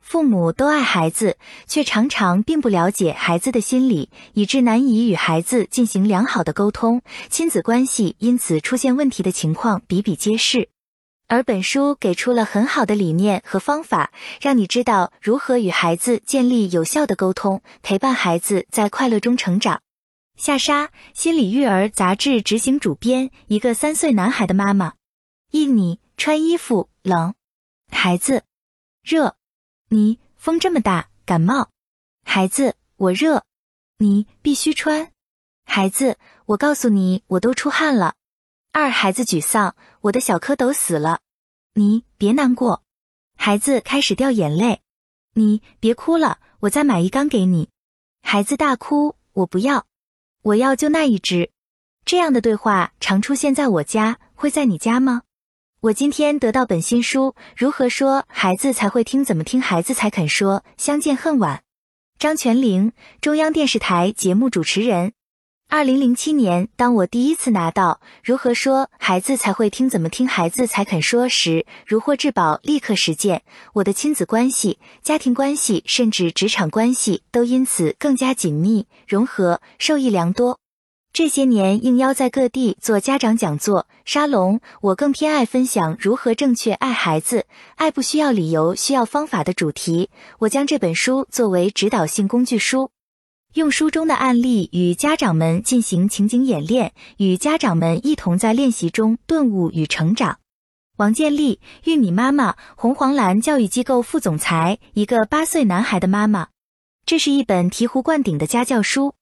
[0.00, 1.36] 父母都爱孩子，
[1.66, 10.70] 却常常并不了解孩子的心理，以致难以与孩子进行良好的沟通，亲子关系因此出现问题的情况比比皆是。
[11.26, 14.10] 而本书给出了很好的理念和方法，
[14.40, 19.82] 让你知道如何与孩子建立有效的沟通，陪伴孩子在快乐中成长。
[20.38, 24.94] 夏莎，心理育儿杂志执行主编，一个三岁男孩的妈妈。
[25.50, 27.34] 一你穿衣服冷，
[27.90, 28.44] 孩子
[29.02, 29.36] 热。
[29.88, 31.70] 你风这么大，感冒。
[32.22, 33.44] 孩子，我热，
[33.96, 35.10] 你必须穿。
[35.64, 38.14] 孩子，我告诉你，我都出汗了。
[38.72, 41.20] 二孩子沮丧，我的小蝌蚪死了。
[41.72, 42.82] 你别难过。
[43.34, 44.82] 孩子开始掉眼泪。
[45.32, 47.70] 你别哭了，我再买一缸给你。
[48.20, 49.86] 孩子大哭，我不要，
[50.42, 51.50] 我要就那一只。
[52.04, 55.22] 这样的对话常出现在我家，会在你家吗？
[55.80, 59.24] 我今天得到本新书，如何说孩子才会听？
[59.24, 60.64] 怎么听孩子才肯说？
[60.76, 61.62] 相见恨晚。
[62.18, 62.90] 张泉灵，
[63.20, 65.12] 中央电视台节目主持人。
[65.68, 69.88] 二零零七年，当我第一次拿到《如何说孩子才会听？
[69.88, 73.44] 怎么听孩子才肯说》时，如获至宝，立刻实践。
[73.74, 80.58] 我的亲子关系、家庭关系，甚至职场关系，都因此更加紧密融合，受益良多。
[81.18, 90.10] 这些年应邀在各地做家长讲座沙龙，我更偏爱分享如何正确爱孩子，爱不需要理由，需要方法的主题。
[90.38, 92.92] 我将这本书作为指导性工具书，
[93.54, 100.38] 用书中的案例与家长们进行情景演练，与家长们一同在练习中顿悟与成长。
[100.98, 106.46] 王建立，玉米妈妈，红黄蓝教育机构副总裁，一个八岁男孩的妈妈。
[107.04, 109.14] 这是一本醍醐灌顶的家教书。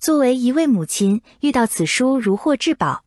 [0.00, 3.02] 作为一位母亲，遇到此书如获至宝。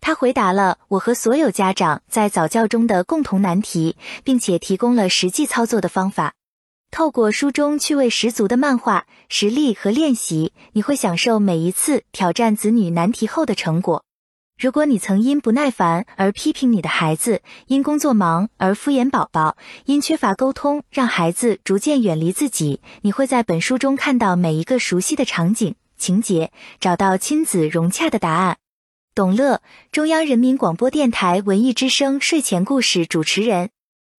[0.00, 6.34] 他回答了我和所有家长在早教中的共同难题，并且提供了实际操作的方法。
[6.92, 14.04] 透过书中趣味十足的漫画、实例和练习，你会享受每一次挑战子女难题后的成果。
[14.56, 19.56] 如果你曾因不耐烦而批评你的孩子，因工作忙而敷衍宝宝，
[19.86, 25.74] 因缺乏沟通让孩子逐渐远离自己，你会在本书中看到每一个熟悉的场景。
[25.98, 26.50] 情节
[26.80, 28.56] 找到亲子融洽的答案。
[29.14, 29.60] 董乐，
[29.90, 33.70] 中央人民广播电台文艺之声睡前故事主持人，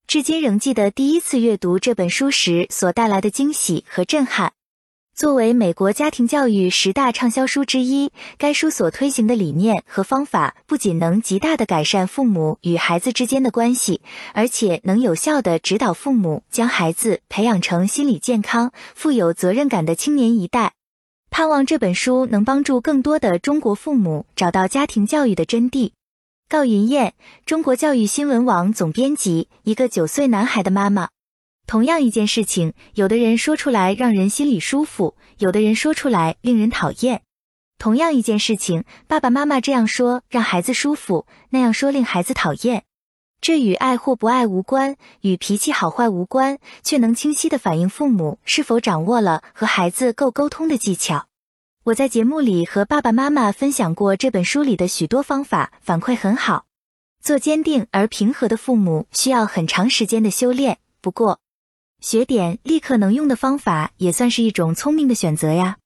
[0.06, 4.52] 至今仍记得第一次阅读这本书时所带来的惊喜和震撼。
[5.16, 14.02] 作为美国家庭教育十大畅销书之一，该书所推行的理念和方法不仅能极大的改善父母与孩子之间的关系，
[14.34, 20.74] 而且能有效的指导父母将孩子培养成心理健康、富有责任感的青年一代。
[21.30, 25.92] 盼望这本书能帮助更多的中国父母找到家庭教育的真谛。
[26.50, 27.14] 告云燕，
[27.46, 31.10] 中国教育新闻网总编辑，一个九岁男孩的妈妈。
[31.68, 37.22] 同样一件事情，有的人说出来让人心里舒服，有的人说出来令人讨厌。
[37.78, 42.84] 同样一件事情，爸爸妈妈这样说让孩子舒服，那样说令孩子讨厌。
[43.42, 51.28] 这与爱或不爱无关，与脾气好坏无关，却能清晰的反映父母是否掌握了和孩子够沟通的技巧。
[51.86, 56.66] 我在节目里和爸爸妈妈分享过这本书里的许多方法，反馈很好。
[57.22, 61.40] 做坚定而平和的父母需要很长时间的修炼，不过
[62.00, 65.78] 学点立刻能用的方法也算是一种聪明的选择呀。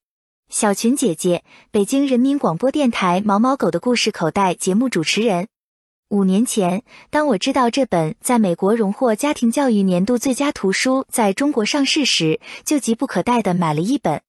[0.48, 5.48] 小群姐姐，北京人民广播电台《毛毛狗的故事口袋》节目主持人。
[6.14, 14.22] 五年前，当我知道这本在美国荣获家庭教育年度最佳图书在中国上市时，就急不可待的买了一本。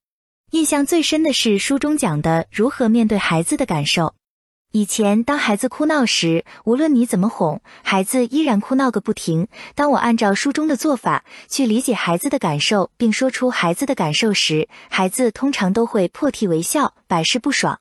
[0.49, 4.15] 印象最深的是书中讲的如何面对孩子的感受。
[4.71, 9.47] 以前，当孩子哭闹时，无论你怎么哄，孩子依然哭闹个不停。
[9.75, 17.77] 当我按照书中的做法去理解孩子的感受，并说出孩子的感受时，孩子通常都会破涕为笑，百试不爽。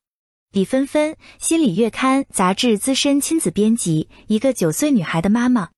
[0.54, 5.70] 李芬芬，心理月刊杂志资深亲子编辑，一个九岁女孩的妈妈。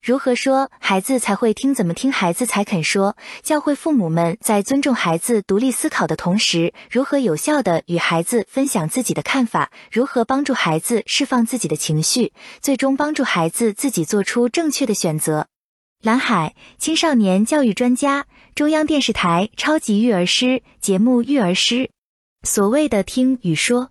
[0.00, 1.74] 如何说孩子才会听？
[1.74, 3.16] 怎么听孩子才肯说？
[3.42, 9.72] 教会父母们在尊重孩子独立思考的同时，如何有效的与孩子分享自己的看法？
[9.90, 15.48] 如何帮助孩子释放自己的情绪，最终帮助孩子自己做出正确的选择？
[16.04, 21.90] 蓝海，青少年教育专家，中央电视台超级育儿师节目育儿师。
[22.44, 23.90] 所谓的听与说。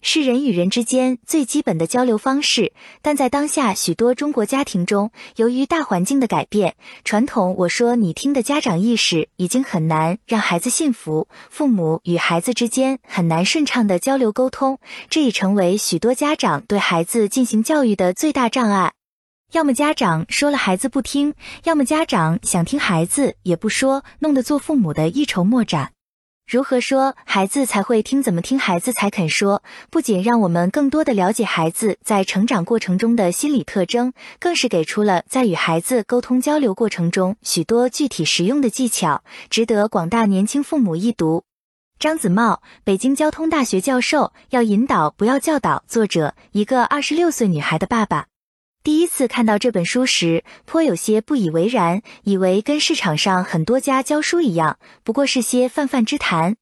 [0.00, 2.72] 是人与人之间最基本的交流方式，
[3.02, 14.78] 但在当下许多中国家庭中，由于大环境的改变，传统我说你听的家长意识已经很难让孩子信服，父母与孩子之间很难顺畅的交流沟通，
[15.10, 18.92] 这已成为许多家长对孩子进行教育的最大障碍。
[19.52, 21.34] 要么家长说了孩子不听，
[21.64, 25.92] 要么家长想听孩子也不说，弄得做父母的一筹莫展。
[26.48, 28.22] 如何说孩子才会听？
[28.22, 29.62] 怎么听孩子才肯说？
[29.90, 41.44] 不仅让我们更多的了解孩子在成长过程中的心理特征，更是给出了在与孩子沟通交流过程中许多具体实用的技巧，值得广大年轻父母一读。
[41.98, 45.84] 张子茂，北京交通大学教授，要引导不要教导。
[45.86, 48.28] 作者：一个二十六岁女孩的爸爸。
[48.88, 56.56] 第一次看到这本书时，颇有些不以为然，以为跟市场上很多家教书一样，不过是些泛泛之谈。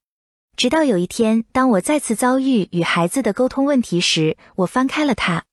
[0.56, 5.45] 直到有一天，当我再次遭遇与孩子的沟通问题时，我翻开了它。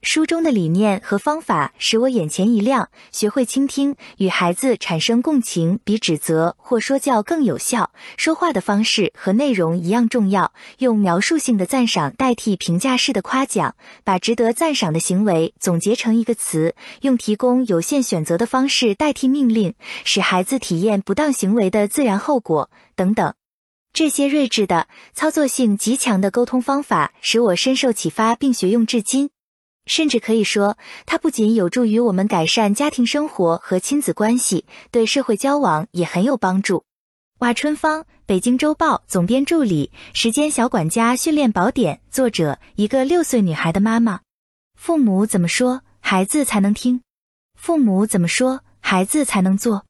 [0.00, 2.88] 书中的理念和方法使我眼前一亮。
[3.10, 7.90] 学会倾听，与孩子产生共情，比指责或说教更有效。
[8.16, 23.34] 说话的方式和内容一样重要，用描述性的赞赏代替评价式的夸奖，把值得赞赏的行为总结成一个词，用提供有限选择的方式代替命令，使孩子体验不当行为的自然后果等等。
[23.92, 29.30] 这些睿智的、操作性极强的沟通方法使我深受启发，并学用至今。
[29.88, 36.84] 甚至可以说，它不仅有助于我们改善家庭生活和亲子关系，对社会交往也很有帮助。
[37.38, 44.20] 瓦春芳，北京周报总编助理，《时间小管家训练宝典》作者，一个六岁女孩的妈妈。
[44.76, 47.00] 父母怎么说，孩子才能听；
[47.58, 49.84] 父母怎么说，孩子才能做。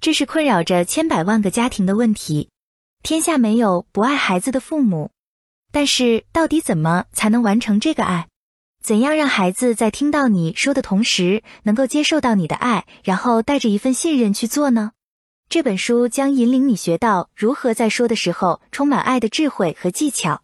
[0.00, 2.50] 这是困扰着千百万个家庭的问题。
[3.02, 5.10] 天下没有不爱孩子的父母，
[5.72, 8.26] 但是到底怎么才能完成这个爱？
[8.88, 14.92] 怎样让孩子在听到你说的同时，能够接受到你的爱，然后带着一份信任去做呢？
[15.50, 20.40] 这本书将引领你学到如何在说的时候充满爱的智慧和技巧。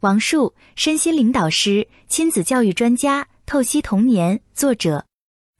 [0.00, 5.07] 王树，身心灵导师、亲子教育专家，透析童年，作者。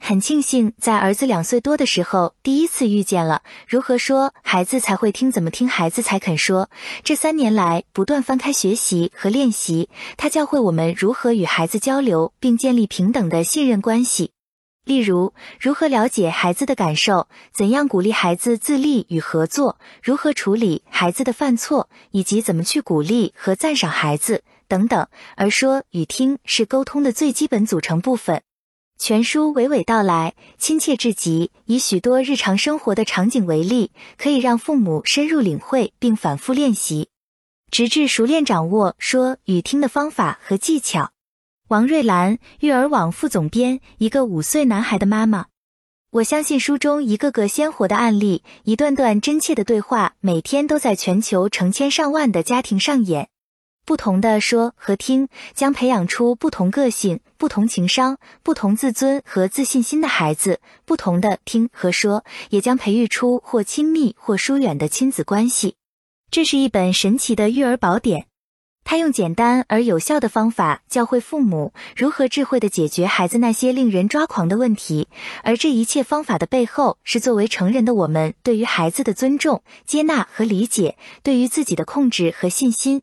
[0.00, 6.70] 很庆幸在儿子两岁多的时候第一次遇见了如何说孩子才会听，怎么听孩子才肯说。
[7.04, 14.30] 这三年来不断翻开学习和练习，他教会我们如何与孩子交流，并建立平等的信任关系。
[14.86, 25.06] 例如，如何了解孩子的感受，怎样鼓励孩子自立与合作，如何处理孩子的犯错，以及怎么去鼓励和赞赏孩子等等。
[25.36, 28.40] 而说与听是沟通的最基本组成部分。
[28.98, 37.08] 全书娓娓道来，亲切至极，以许多日常生活的场景为例，可以让父母深入领会并反复练习，
[37.70, 41.12] 直至熟练掌握说与听的方法和技巧。
[41.68, 45.46] 王瑞兰，育儿网副总编，一个五岁男孩的妈妈。
[46.10, 53.28] 我相信书中一个个鲜活的案例，一段段真切的对话，每天都在全球成千上万的家庭上演。
[53.88, 65.76] 不同的说和听，将培养出不同个性、不同情商、不同自尊和自信心的孩子；不同的听和说，也将培育出或亲密或疏远的亲子关系。
[66.30, 68.26] 这是一本神奇的育儿宝典，
[68.84, 75.08] 它用简单而有效的方法教会父母如何智慧的解决孩子那些令人抓狂的问题。
[75.42, 83.00] 而这一切方法的背后，是作为成人的我们对于孩子的尊重、接纳和理解，对于自己的控制和信心。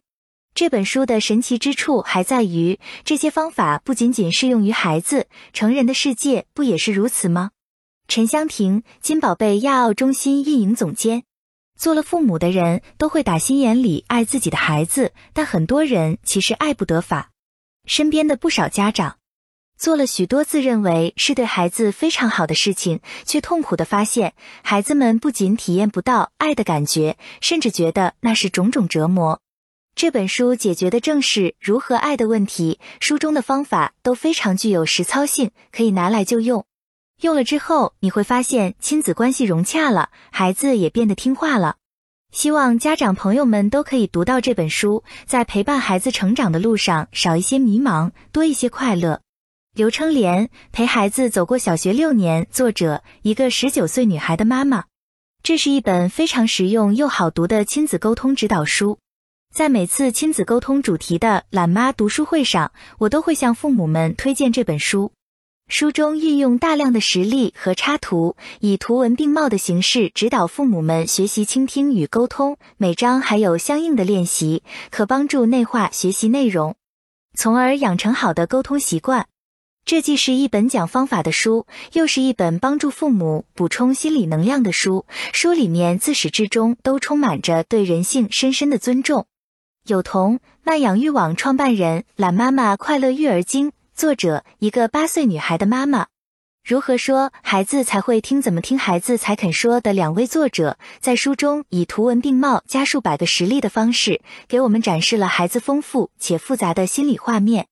[0.55, 7.51] 这本书的神奇之处还在于，这些方法不仅仅适用于孩子，成人的世界不也是如此吗？
[8.07, 11.23] 陈香婷，金宝贝亚奥中心运营总监。
[11.77, 17.31] 做了父母的人都会打心眼里爱自己的孩子，但很多人其实爱不得法。
[17.85, 19.17] 身边的不少家长
[19.77, 24.33] 做了许多自认为是对孩子非常好的事情，却痛苦的发现，
[24.63, 29.41] 孩子们不仅体验不到爱的感觉，甚至觉得那是种种折磨。
[29.95, 36.65] 这本书解决的正是如何爱的问题，书中的方法都非常具有实操性，可以拿来就用。
[37.21, 41.77] 用了之后，你会发现亲子关系融洽了，孩子也变得听话了。
[42.33, 49.21] 希望家长朋友们都可以读到这本书，在陪伴孩子成长的路上少一些迷茫，多一些快乐。
[49.73, 54.83] 刘称莲陪孩子走过小学六年，作者一个十九岁女孩的妈妈。
[55.41, 58.99] 这是一本非常实用又好读的亲子沟通指导书。
[59.55, 65.13] 在每次亲子沟通主题的懒妈读书会上，我都会向父母们推荐这本书。
[65.69, 72.57] 书中运用大量的实例和插图，以图文并茂的形式指导父母们学习倾听与沟通。
[72.75, 74.61] 每章还有相应的练习，
[74.91, 76.75] 可帮助内化学习内容，
[77.37, 79.25] 从而养成好的沟通习惯。
[79.85, 85.05] 这既是一本讲方法的书，又是一本帮助父母补充心理能量的书。
[85.31, 89.25] 书里面自始至终都充满着对人性深深的尊重。
[89.87, 96.07] 有童慢养育网创办人懒妈妈快乐育儿经，作者一个八岁女孩的妈妈。
[96.63, 98.41] 如何说孩子才会听？
[98.41, 99.79] 怎么听孩子才肯说？
[99.79, 107.67] 的两位作者在书中以图文并茂、加数百个实例的方式，给我们展示了孩子丰富且复杂的心理画面。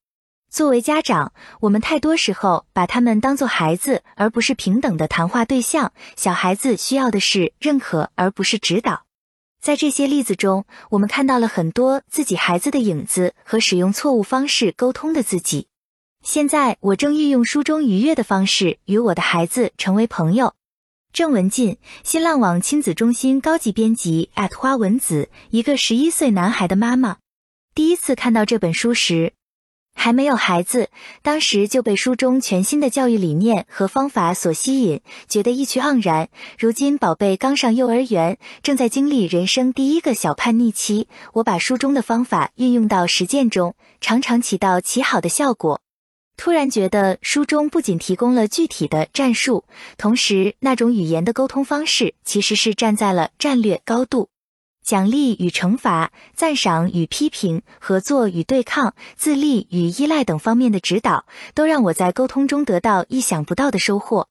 [0.52, 5.92] 作为家长，我们太多时候把他们当作孩子，而不是平等的谈话对象。
[6.16, 9.06] 小孩子需要的是认可，而不是指导。
[9.64, 15.68] 在这些例子中，我们看到了很多自己孩子的影子和使用错误方式沟通的自己。
[16.22, 20.54] 现在我正运用书中愉悦的方式与我的孩子成为朋友。
[21.14, 24.30] 郑文进，新浪网亲子中心高级编辑。
[24.58, 27.20] 花文子，一个十一岁男孩的妈妈。
[27.74, 29.32] 第一次看到这本书时，
[29.94, 30.90] 还没有孩子，
[31.22, 36.30] 当时就被书中全新的教育理念和方法所吸引，觉得意趣盎然。
[36.60, 45.80] 如今宝贝刚上幼儿园，正在经历人生第一个小叛逆期，我把书中的方法运用到实践中，常常起到极好的效果。
[46.36, 49.64] 突然觉得书中不仅提供了具体的战术，
[49.98, 54.30] 同时那种语言的沟通方式其实是站在了战略高度。
[54.84, 64.28] 奖励与惩罚、赞赏与批评、合作与对抗、自立与依赖等方面的指导，都让我在沟通中得到意想不到的收获。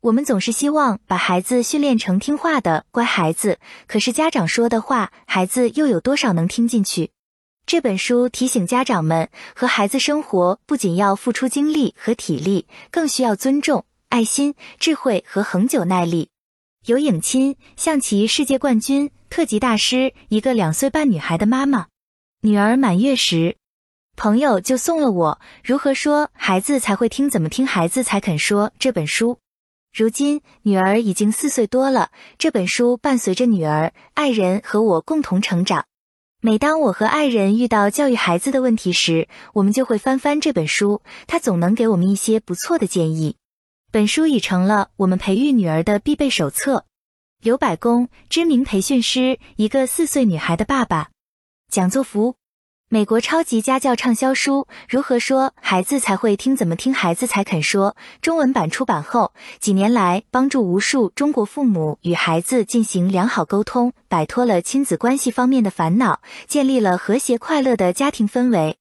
[0.00, 7.10] 我们总是希望把孩子训练成听话的乖孩子，可是家长说的话，孩子又有多少能听进去？
[7.66, 16.30] 这本书提醒家长们，和孩子生活不仅要付出精力和体力，更需要尊重、爱心、智慧和恒久耐力。
[16.86, 21.88] 有影亲，象棋世界冠军、特级大师，一个两岁半女孩的妈妈，
[22.40, 23.58] 女儿满月时，
[24.16, 29.36] 朋友就送了我《如何说孩子才会听，怎么听孩子才肯说》这本书。
[29.94, 35.84] 如今女儿已经四岁多了，这本书伴随着女儿、爱人和我共同成长。
[36.40, 43.36] 每当我和爱人遇到教育孩子的问题时，我们就会翻翻这本书，它总能给我们一些不错的建议。
[43.92, 46.84] 本书已成了我们培育女儿的必备手册。
[47.42, 51.08] 刘百公，知名培训师，一个四岁女孩的爸爸。
[51.68, 52.36] 讲座服。
[52.88, 68.79] 美国超级家教畅销书《如何说孩子才会听，怎么听孩子才肯说》中文版出版后，几年来帮助无数中国父母与孩子进行良好沟通，摆脱了亲子关系方面的烦恼，建立了和谐快乐的家庭氛围。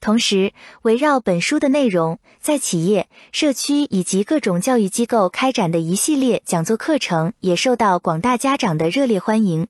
[0.00, 0.52] 同时，
[0.82, 9.66] 围绕本书的内容，在企业、社区以及各种教育机构开展的一系列讲座课程，也受到广大家长的热烈欢迎。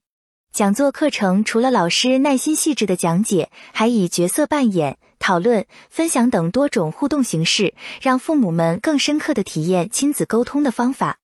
[0.52, 11.18] 讲座课程除了老师耐心细致的讲解，还以角色扮演、讨论、分享等多种互动形式，让父母们更深刻的体验亲子沟通的方法。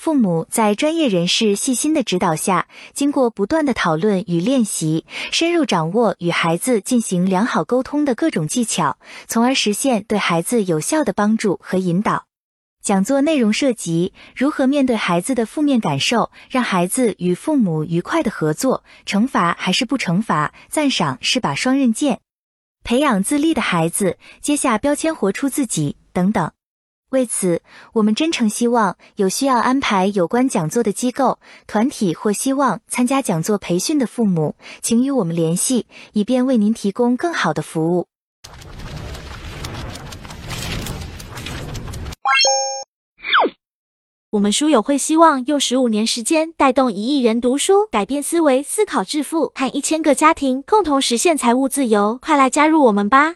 [0.00, 8.96] 父母在专业人士细心的指导下，经过不断的讨论与练习，深入掌握与孩子进行良好沟通的各种技巧，
[9.28, 12.24] 从而实现对孩子有效的帮助和引导。
[12.82, 20.54] 讲座内容涉及如何面对孩子的负面感受，让孩子与父母愉快的合作；惩罚还是不惩罚？
[20.70, 22.20] 赞赏是把双刃剑。
[22.82, 26.50] 培养自立的孩子，接下标签，活出自己等等。
[27.10, 27.60] 为此，
[27.94, 38.06] 我们真诚希望有需要安排有关讲座的机构、团体或希望参加讲座培训的父母，请与我们联系，以便为您提供更好的服务。
[44.30, 52.16] 我们书友会希望用十五年时间带动一亿人读书，改变思维，思考致富，和一千个家庭共同实现财务自由。
[52.22, 53.34] 快来加入我们吧！